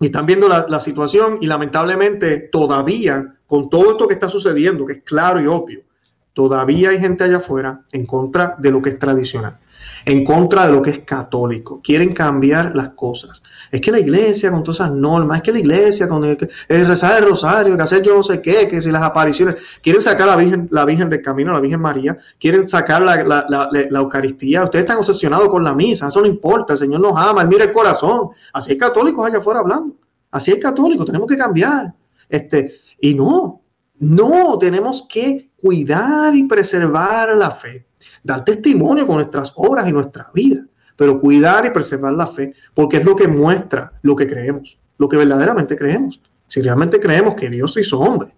Y 0.00 0.06
están 0.06 0.26
viendo 0.26 0.48
la, 0.48 0.66
la 0.68 0.80
situación 0.80 1.38
y 1.40 1.46
lamentablemente 1.46 2.48
todavía 2.50 3.36
con 3.46 3.70
todo 3.70 3.92
esto 3.92 4.08
que 4.08 4.14
está 4.14 4.28
sucediendo, 4.28 4.84
que 4.84 4.94
es 4.94 5.02
claro 5.04 5.40
y 5.40 5.46
obvio, 5.46 5.84
todavía 6.32 6.90
hay 6.90 6.98
gente 6.98 7.24
allá 7.24 7.38
afuera 7.38 7.82
en 7.92 8.06
contra 8.06 8.56
de 8.58 8.70
lo 8.70 8.82
que 8.82 8.90
es 8.90 8.98
tradicional 8.98 9.58
en 10.04 10.24
contra 10.24 10.66
de 10.66 10.72
lo 10.72 10.82
que 10.82 10.90
es 10.90 10.98
católico. 11.00 11.80
Quieren 11.82 12.12
cambiar 12.12 12.74
las 12.74 12.90
cosas. 12.90 13.42
Es 13.70 13.80
que 13.80 13.92
la 13.92 14.00
iglesia 14.00 14.50
con 14.50 14.62
todas 14.62 14.80
esas 14.80 14.92
normas, 14.92 15.38
es 15.38 15.42
que 15.42 15.52
la 15.52 15.58
iglesia 15.60 16.08
con 16.08 16.24
el, 16.24 16.36
rezar 16.68 17.22
el 17.22 17.28
rosario, 17.28 17.76
que 17.76 17.82
hacer 17.82 18.02
yo 18.02 18.16
no 18.16 18.22
sé 18.22 18.42
qué, 18.42 18.68
que 18.68 18.80
si 18.80 18.90
las 18.90 19.02
apariciones, 19.02 19.56
quieren 19.82 20.02
sacar 20.02 20.28
a 20.28 20.32
la 20.32 20.36
Virgen, 20.36 20.68
la 20.70 20.84
Virgen 20.84 21.08
del 21.08 21.22
Camino, 21.22 21.52
la 21.52 21.60
Virgen 21.60 21.80
María, 21.80 22.16
quieren 22.38 22.68
sacar 22.68 23.02
la, 23.02 23.24
la, 23.24 23.98
Eucaristía. 23.98 24.64
Ustedes 24.64 24.84
están 24.84 24.98
obsesionados 24.98 25.48
con 25.48 25.64
la 25.64 25.74
misa, 25.74 26.08
eso 26.08 26.20
no 26.20 26.26
importa, 26.26 26.74
el 26.74 26.78
Señor 26.78 27.00
nos 27.00 27.16
ama, 27.16 27.42
Él 27.42 27.48
mira 27.48 27.64
el 27.64 27.72
corazón. 27.72 28.30
Así 28.52 28.72
hay 28.72 28.78
católicos 28.78 29.26
allá 29.26 29.38
afuera 29.38 29.60
hablando. 29.60 29.94
Así 30.30 30.52
hay 30.52 30.60
católicos, 30.60 31.06
tenemos 31.06 31.28
que 31.28 31.36
cambiar. 31.36 31.92
Este, 32.28 32.80
y 33.00 33.14
no, 33.14 33.60
no, 33.98 34.58
tenemos 34.58 35.06
que 35.08 35.51
cuidar 35.62 36.34
y 36.36 36.42
preservar 36.44 37.34
la 37.36 37.52
fe 37.52 37.86
dar 38.22 38.44
testimonio 38.44 39.06
con 39.06 39.16
nuestras 39.16 39.52
obras 39.56 39.88
y 39.88 39.92
nuestra 39.92 40.30
vida, 40.34 40.64
pero 40.96 41.20
cuidar 41.20 41.66
y 41.66 41.70
preservar 41.70 42.12
la 42.12 42.26
fe, 42.26 42.54
porque 42.74 42.98
es 42.98 43.04
lo 43.04 43.16
que 43.16 43.28
muestra 43.28 43.92
lo 44.02 44.14
que 44.14 44.26
creemos, 44.26 44.78
lo 44.98 45.08
que 45.08 45.16
verdaderamente 45.16 45.76
creemos. 45.76 46.20
Si 46.46 46.60
realmente 46.60 47.00
creemos 47.00 47.34
que 47.34 47.50
Dios 47.50 47.76
hizo 47.76 47.98
hombre, 47.98 48.34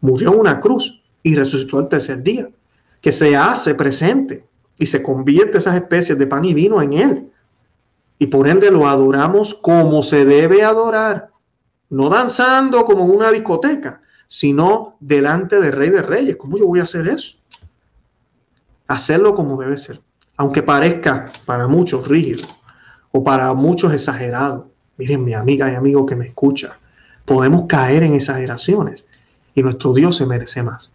murió 0.00 0.32
en 0.32 0.40
una 0.40 0.60
cruz 0.60 1.02
y 1.22 1.34
resucitó 1.34 1.78
al 1.78 1.88
tercer 1.88 2.22
día, 2.22 2.48
que 3.00 3.12
se 3.12 3.36
hace 3.36 3.74
presente 3.74 4.44
y 4.78 4.86
se 4.86 5.02
convierte 5.02 5.58
esas 5.58 5.76
especies 5.76 6.18
de 6.18 6.26
pan 6.26 6.44
y 6.44 6.54
vino 6.54 6.80
en 6.80 6.92
él. 6.94 7.30
Y 8.18 8.26
por 8.26 8.48
ende 8.48 8.70
lo 8.70 8.88
adoramos 8.88 9.54
como 9.54 10.02
se 10.02 10.24
debe 10.24 10.64
adorar, 10.64 11.30
no 11.90 12.08
danzando 12.08 12.84
como 12.84 13.04
una 13.04 13.30
discoteca, 13.30 14.00
sino 14.28 14.96
delante 15.00 15.58
del 15.58 15.72
Rey 15.72 15.90
de 15.90 16.02
Reyes. 16.02 16.36
¿Cómo 16.36 16.56
yo 16.56 16.66
voy 16.66 16.78
a 16.78 16.84
hacer 16.84 17.08
eso? 17.08 17.38
hacerlo 18.88 19.34
como 19.34 19.60
debe 19.60 19.78
ser, 19.78 20.00
aunque 20.36 20.62
parezca 20.62 21.30
para 21.44 21.68
muchos 21.68 22.08
rígido 22.08 22.48
o 23.12 23.22
para 23.22 23.52
muchos 23.54 23.92
exagerado. 23.92 24.68
Miren, 24.96 25.24
mi 25.24 25.34
amiga 25.34 25.70
y 25.70 25.76
amigo 25.76 26.04
que 26.04 26.16
me 26.16 26.26
escucha, 26.26 26.78
podemos 27.24 27.66
caer 27.68 28.02
en 28.02 28.14
exageraciones 28.14 29.04
y 29.54 29.62
nuestro 29.62 29.92
Dios 29.92 30.16
se 30.16 30.26
merece 30.26 30.62
más. 30.62 30.90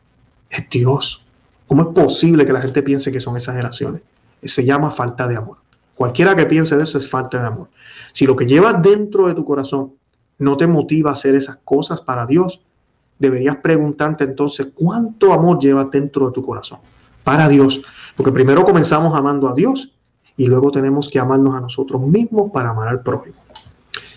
Es 0.49 0.69
Dios. 0.69 1.23
¿Cómo 1.67 1.83
es 1.83 1.87
posible 1.89 2.45
que 2.45 2.53
la 2.53 2.61
gente 2.61 2.83
piense 2.83 3.11
que 3.11 3.19
son 3.19 3.37
exageraciones? 3.37 4.01
Se 4.43 4.65
llama 4.65 4.91
falta 4.91 5.27
de 5.27 5.37
amor. 5.37 5.57
Cualquiera 5.95 6.35
que 6.35 6.45
piense 6.45 6.75
de 6.75 6.83
eso 6.83 6.97
es 6.97 7.09
falta 7.09 7.39
de 7.39 7.47
amor. 7.47 7.69
Si 8.11 8.25
lo 8.25 8.35
que 8.35 8.45
llevas 8.45 8.81
dentro 8.81 9.27
de 9.27 9.35
tu 9.35 9.45
corazón 9.45 9.93
no 10.39 10.57
te 10.57 10.67
motiva 10.67 11.11
a 11.11 11.13
hacer 11.13 11.35
esas 11.35 11.57
cosas 11.63 12.01
para 12.01 12.25
Dios, 12.25 12.61
deberías 13.23 13.57
preguntarte 13.57 14.23
entonces 14.23 14.67
cuánto 14.73 15.33
amor 15.33 15.59
llevas 15.59 15.89
dentro 15.91 16.27
de 16.27 16.33
tu 16.33 16.45
corazón 16.45 16.79
para 17.23 17.47
Dios. 17.47 17.81
Porque 18.15 18.31
primero 18.31 18.63
comenzamos 18.63 19.17
amando 19.17 19.47
a 19.47 19.53
Dios 19.53 19.93
y 20.35 20.45
luego 20.47 20.71
tenemos 20.71 21.09
que 21.09 21.19
amarnos 21.19 21.55
a 21.55 21.61
nosotros 21.61 22.01
mismos 22.01 22.51
para 22.51 22.71
amar 22.71 22.87
al 22.89 23.01
prójimo. 23.01 23.37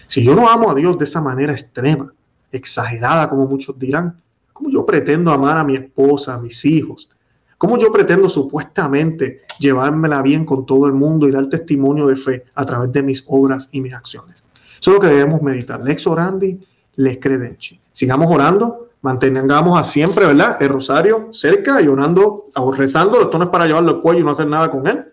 Si 0.06 0.24
yo 0.24 0.34
no 0.34 0.48
amo 0.48 0.70
a 0.70 0.74
Dios 0.74 0.98
de 0.98 1.04
esa 1.04 1.20
manera 1.20 1.52
extrema, 1.52 2.12
exagerada, 2.50 3.28
como 3.28 3.46
muchos 3.46 3.78
dirán, 3.78 4.20
¿cómo 4.52 4.70
yo 4.70 4.84
pretendo 4.84 5.32
amar 5.32 5.58
a 5.58 5.64
mi 5.64 5.76
esposa, 5.76 6.34
a 6.34 6.38
mis 6.38 6.64
hijos? 6.64 7.08
¿Cómo 7.58 7.78
yo 7.78 7.90
pretendo 7.92 8.28
supuestamente 8.28 9.42
llevármela 9.58 10.20
bien 10.20 10.44
con 10.44 10.66
todo 10.66 10.86
el 10.86 10.92
mundo 10.92 11.26
y 11.26 11.30
dar 11.30 11.48
testimonio 11.48 12.06
de 12.06 12.16
fe 12.16 12.44
a 12.54 12.64
través 12.64 12.92
de 12.92 13.02
mis 13.02 13.24
obras 13.26 13.68
y 13.72 13.80
mis 13.80 13.94
acciones? 13.94 14.44
Eso 14.80 14.90
es 14.90 14.94
lo 14.94 15.00
que 15.00 15.08
debemos 15.08 15.40
meditar. 15.42 15.80
Lex 15.80 16.06
orandi, 16.06 16.60
lex 16.96 17.18
credenci. 17.20 17.80
Sigamos 17.92 18.30
orando 18.30 18.85
mantengamos 19.06 19.78
a 19.78 19.84
siempre, 19.84 20.26
¿verdad? 20.26 20.56
El 20.60 20.68
rosario 20.68 21.28
cerca 21.32 21.80
y 21.80 21.86
orando, 21.86 22.48
o 22.56 22.72
rezando. 22.72 23.22
Esto 23.22 23.38
no 23.38 23.44
es 23.44 23.50
para 23.50 23.66
llevarlo 23.66 23.90
al 23.92 24.00
cuello 24.00 24.20
y 24.20 24.24
no 24.24 24.32
hacer 24.32 24.48
nada 24.48 24.68
con 24.68 24.84
él. 24.88 25.04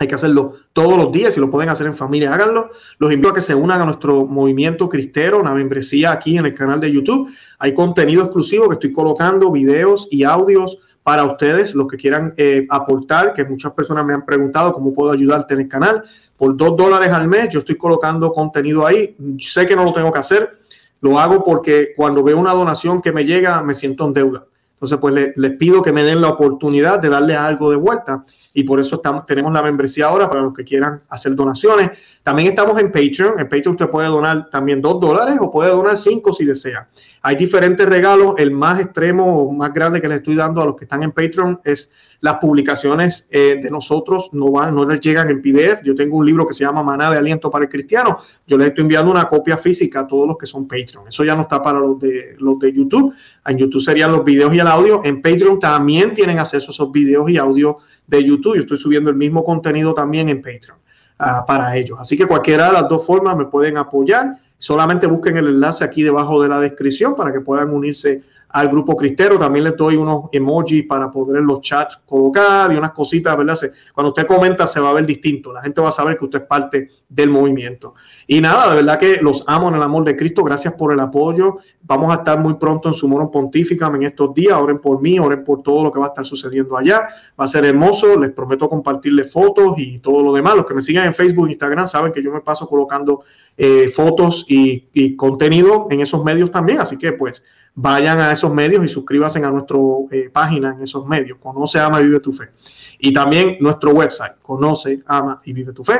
Hay 0.00 0.08
que 0.08 0.16
hacerlo 0.16 0.54
todos 0.72 0.96
los 0.96 1.12
días. 1.12 1.34
Si 1.34 1.40
lo 1.40 1.48
pueden 1.48 1.68
hacer 1.68 1.86
en 1.86 1.94
familia, 1.94 2.34
háganlo. 2.34 2.70
Los 2.98 3.12
invito 3.12 3.28
a 3.30 3.34
que 3.34 3.40
se 3.40 3.54
unan 3.54 3.80
a 3.80 3.84
nuestro 3.84 4.26
movimiento 4.26 4.88
cristero, 4.88 5.38
una 5.38 5.54
membresía 5.54 6.10
aquí 6.10 6.38
en 6.38 6.46
el 6.46 6.54
canal 6.54 6.80
de 6.80 6.90
YouTube. 6.90 7.30
Hay 7.60 7.72
contenido 7.72 8.24
exclusivo 8.24 8.68
que 8.68 8.74
estoy 8.74 8.92
colocando, 8.92 9.52
videos 9.52 10.08
y 10.10 10.24
audios 10.24 10.78
para 11.04 11.24
ustedes, 11.24 11.76
los 11.76 11.86
que 11.86 11.96
quieran 11.96 12.34
eh, 12.36 12.66
aportar, 12.68 13.32
que 13.32 13.44
muchas 13.44 13.72
personas 13.72 14.04
me 14.04 14.12
han 14.12 14.24
preguntado 14.24 14.72
cómo 14.72 14.92
puedo 14.92 15.12
ayudarte 15.12 15.54
en 15.54 15.60
el 15.60 15.68
canal. 15.68 16.02
Por 16.36 16.56
dos 16.56 16.76
dólares 16.76 17.10
al 17.10 17.28
mes, 17.28 17.48
yo 17.50 17.60
estoy 17.60 17.76
colocando 17.76 18.32
contenido 18.32 18.86
ahí. 18.86 19.16
Sé 19.38 19.66
que 19.66 19.76
no 19.76 19.84
lo 19.84 19.92
tengo 19.92 20.10
que 20.10 20.18
hacer 20.18 20.60
lo 21.00 21.18
hago 21.18 21.44
porque 21.44 21.92
cuando 21.96 22.22
veo 22.22 22.38
una 22.38 22.52
donación 22.52 23.00
que 23.02 23.12
me 23.12 23.24
llega, 23.24 23.62
me 23.62 23.74
siento 23.74 24.06
en 24.06 24.14
deuda. 24.14 24.46
Entonces, 24.74 24.98
pues 24.98 25.32
les 25.36 25.52
pido 25.58 25.82
que 25.82 25.92
me 25.92 26.02
den 26.04 26.22
la 26.22 26.28
oportunidad 26.28 27.00
de 27.00 27.10
darle 27.10 27.36
algo 27.36 27.70
de 27.70 27.76
vuelta 27.76 28.24
y 28.54 28.64
por 28.64 28.80
eso 28.80 28.96
estamos, 28.96 29.26
tenemos 29.26 29.52
la 29.52 29.62
membresía 29.62 30.06
ahora 30.06 30.30
para 30.30 30.42
los 30.42 30.54
que 30.54 30.64
quieran 30.64 31.00
hacer 31.10 31.34
donaciones. 31.34 31.90
También 32.22 32.48
estamos 32.48 32.78
en 32.78 32.92
Patreon. 32.92 33.40
En 33.40 33.48
Patreon 33.48 33.74
usted 33.76 33.88
puede 33.88 34.08
donar 34.08 34.50
también 34.50 34.82
dos 34.82 35.00
dólares 35.00 35.38
o 35.40 35.50
puede 35.50 35.70
donar 35.70 35.96
cinco 35.96 36.34
si 36.34 36.44
desea. 36.44 36.86
Hay 37.22 37.34
diferentes 37.34 37.88
regalos. 37.88 38.34
El 38.36 38.50
más 38.50 38.78
extremo 38.78 39.44
o 39.44 39.52
más 39.52 39.72
grande 39.72 40.02
que 40.02 40.08
les 40.08 40.18
estoy 40.18 40.34
dando 40.34 40.60
a 40.60 40.66
los 40.66 40.76
que 40.76 40.84
están 40.84 41.02
en 41.02 41.12
Patreon 41.12 41.60
es 41.64 41.90
las 42.20 42.36
publicaciones 42.36 43.26
eh, 43.30 43.58
de 43.62 43.70
nosotros. 43.70 44.28
No, 44.32 44.50
van, 44.50 44.74
no 44.74 44.84
les 44.84 45.00
llegan 45.00 45.30
en 45.30 45.40
PDF. 45.40 45.82
Yo 45.82 45.94
tengo 45.94 46.18
un 46.18 46.26
libro 46.26 46.46
que 46.46 46.52
se 46.52 46.62
llama 46.62 46.82
Maná 46.82 47.10
de 47.10 47.16
Aliento 47.16 47.50
para 47.50 47.64
el 47.64 47.70
Cristiano. 47.70 48.18
Yo 48.46 48.58
les 48.58 48.68
estoy 48.68 48.82
enviando 48.82 49.10
una 49.10 49.26
copia 49.26 49.56
física 49.56 50.00
a 50.00 50.06
todos 50.06 50.26
los 50.26 50.36
que 50.36 50.46
son 50.46 50.68
Patreon. 50.68 51.08
Eso 51.08 51.24
ya 51.24 51.34
no 51.34 51.42
está 51.42 51.62
para 51.62 51.78
los 51.78 51.98
de, 51.98 52.36
los 52.38 52.58
de 52.58 52.70
YouTube. 52.70 53.14
En 53.46 53.56
YouTube 53.56 53.80
serían 53.80 54.12
los 54.12 54.22
videos 54.24 54.54
y 54.54 54.58
el 54.58 54.66
audio. 54.66 55.00
En 55.04 55.22
Patreon 55.22 55.58
también 55.58 56.12
tienen 56.12 56.38
acceso 56.38 56.70
a 56.70 56.74
esos 56.74 56.92
videos 56.92 57.30
y 57.30 57.38
audio 57.38 57.78
de 58.06 58.22
YouTube. 58.22 58.56
Yo 58.56 58.60
estoy 58.60 58.76
subiendo 58.76 59.08
el 59.08 59.16
mismo 59.16 59.42
contenido 59.42 59.94
también 59.94 60.28
en 60.28 60.42
Patreon 60.42 60.79
uh, 61.20 61.46
para 61.46 61.76
ellos. 61.76 61.98
Así 62.00 62.16
que 62.16 62.26
cualquiera 62.26 62.68
de 62.68 62.72
las 62.72 62.88
dos 62.88 63.06
formas 63.06 63.36
me 63.36 63.44
pueden 63.44 63.76
apoyar. 63.76 64.36
Solamente 64.58 65.06
busquen 65.06 65.36
el 65.36 65.48
enlace 65.48 65.84
aquí 65.84 66.02
debajo 66.02 66.42
de 66.42 66.48
la 66.48 66.60
descripción 66.60 67.14
para 67.14 67.32
que 67.32 67.40
puedan 67.40 67.70
unirse 67.70 68.22
al 68.52 68.68
grupo 68.68 68.96
cristero. 68.96 69.38
También 69.38 69.64
les 69.64 69.76
doy 69.76 69.96
unos 69.96 70.24
emojis 70.32 70.84
para 70.86 71.10
poder 71.10 71.40
en 71.40 71.46
los 71.46 71.60
chats 71.60 72.00
colocar 72.06 72.72
y 72.72 72.76
unas 72.76 72.92
cositas, 72.92 73.36
¿verdad? 73.36 73.56
cuando 73.94 74.10
usted 74.10 74.26
comenta 74.26 74.66
se 74.66 74.80
va 74.80 74.90
a 74.90 74.94
ver 74.94 75.06
distinto. 75.06 75.52
La 75.52 75.62
gente 75.62 75.80
va 75.80 75.88
a 75.88 75.92
saber 75.92 76.18
que 76.18 76.24
usted 76.24 76.42
es 76.42 76.46
parte 76.46 76.88
del 77.08 77.30
movimiento. 77.30 77.94
Y 78.26 78.40
nada, 78.40 78.70
de 78.70 78.76
verdad 78.76 78.98
que 78.98 79.18
los 79.20 79.44
amo 79.46 79.68
en 79.68 79.74
el 79.74 79.82
amor 79.82 80.04
de 80.04 80.16
Cristo. 80.16 80.44
Gracias 80.44 80.74
por 80.74 80.92
el 80.92 81.00
apoyo. 81.00 81.58
Vamos 81.82 82.10
a 82.12 82.16
estar 82.16 82.38
muy 82.38 82.54
pronto 82.54 82.88
en 82.88 82.94
su 82.94 83.08
mono 83.08 83.30
pontífica 83.30 83.86
en 83.86 84.02
estos 84.04 84.34
días. 84.34 84.58
Oren 84.58 84.80
por 84.80 85.00
mí, 85.00 85.18
oren 85.18 85.44
por 85.44 85.62
todo 85.62 85.84
lo 85.84 85.90
que 85.90 85.98
va 85.98 86.06
a 86.06 86.08
estar 86.08 86.24
sucediendo 86.24 86.76
allá. 86.76 87.08
Va 87.38 87.44
a 87.44 87.48
ser 87.48 87.64
hermoso. 87.64 88.18
Les 88.18 88.30
prometo 88.30 88.68
compartirles 88.68 89.32
fotos 89.32 89.74
y 89.76 89.98
todo 89.98 90.22
lo 90.22 90.32
demás. 90.32 90.54
Los 90.56 90.66
que 90.66 90.74
me 90.74 90.82
sigan 90.82 91.06
en 91.06 91.14
Facebook 91.14 91.48
Instagram 91.48 91.88
saben 91.88 92.12
que 92.12 92.22
yo 92.22 92.30
me 92.32 92.40
paso 92.40 92.68
colocando 92.68 93.22
eh, 93.56 93.88
fotos 93.88 94.44
y 94.48 95.16
contenido 95.16 95.88
en 95.90 96.00
esos 96.00 96.22
medios 96.24 96.50
también. 96.50 96.80
Así 96.80 96.96
que 96.96 97.12
pues 97.12 97.42
vayan 97.74 98.20
a 98.20 98.32
esos 98.32 98.52
medios 98.52 98.84
y 98.84 98.88
suscríbanse 98.88 99.44
a 99.44 99.50
nuestra 99.50 99.76
eh, 100.10 100.30
página 100.32 100.74
en 100.74 100.82
esos 100.82 101.06
medios. 101.06 101.38
Conoce, 101.38 101.78
ama 101.80 102.00
y 102.00 102.04
vive 102.04 102.20
tu 102.20 102.32
fe. 102.32 102.50
Y 102.98 103.12
también 103.12 103.56
nuestro 103.60 103.92
website, 103.92 104.34
conoce, 104.42 105.02
ama 105.06 105.40
y 105.44 105.52
vive 105.52 105.72
tu 105.72 105.84
fe. 105.84 105.98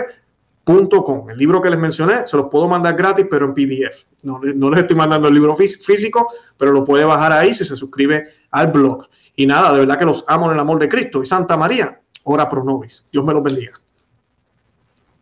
El 0.71 1.37
libro 1.37 1.61
que 1.61 1.69
les 1.69 1.79
mencioné 1.79 2.27
se 2.27 2.37
los 2.37 2.47
puedo 2.49 2.69
mandar 2.69 2.95
gratis, 2.95 3.27
pero 3.29 3.47
en 3.47 3.55
PDF. 3.55 4.05
No, 4.23 4.41
no 4.55 4.71
les 4.71 4.81
estoy 4.81 4.95
mandando 4.95 5.27
el 5.27 5.35
libro 5.35 5.57
físico, 5.57 6.29
pero 6.57 6.71
lo 6.71 6.85
puede 6.85 7.05
bajar 7.05 7.33
ahí 7.33 7.55
si 7.55 7.65
se 7.65 7.75
suscribe 7.75 8.29
al 8.53 8.69
blog. 8.69 9.09
Y 9.35 9.47
nada, 9.47 9.73
de 9.73 9.81
verdad 9.81 9.99
que 9.99 10.05
los 10.05 10.25
amo 10.29 10.47
en 10.47 10.53
el 10.53 10.61
amor 10.61 10.79
de 10.79 10.89
Cristo. 10.89 11.23
Y 11.23 11.27
Santa 11.27 11.57
María, 11.57 12.01
ora 12.25 12.49
pro 12.49 12.63
nobis. 12.63 13.05
Dios 13.11 13.25
me 13.25 13.33
los 13.33 13.43
bendiga. 13.43 13.73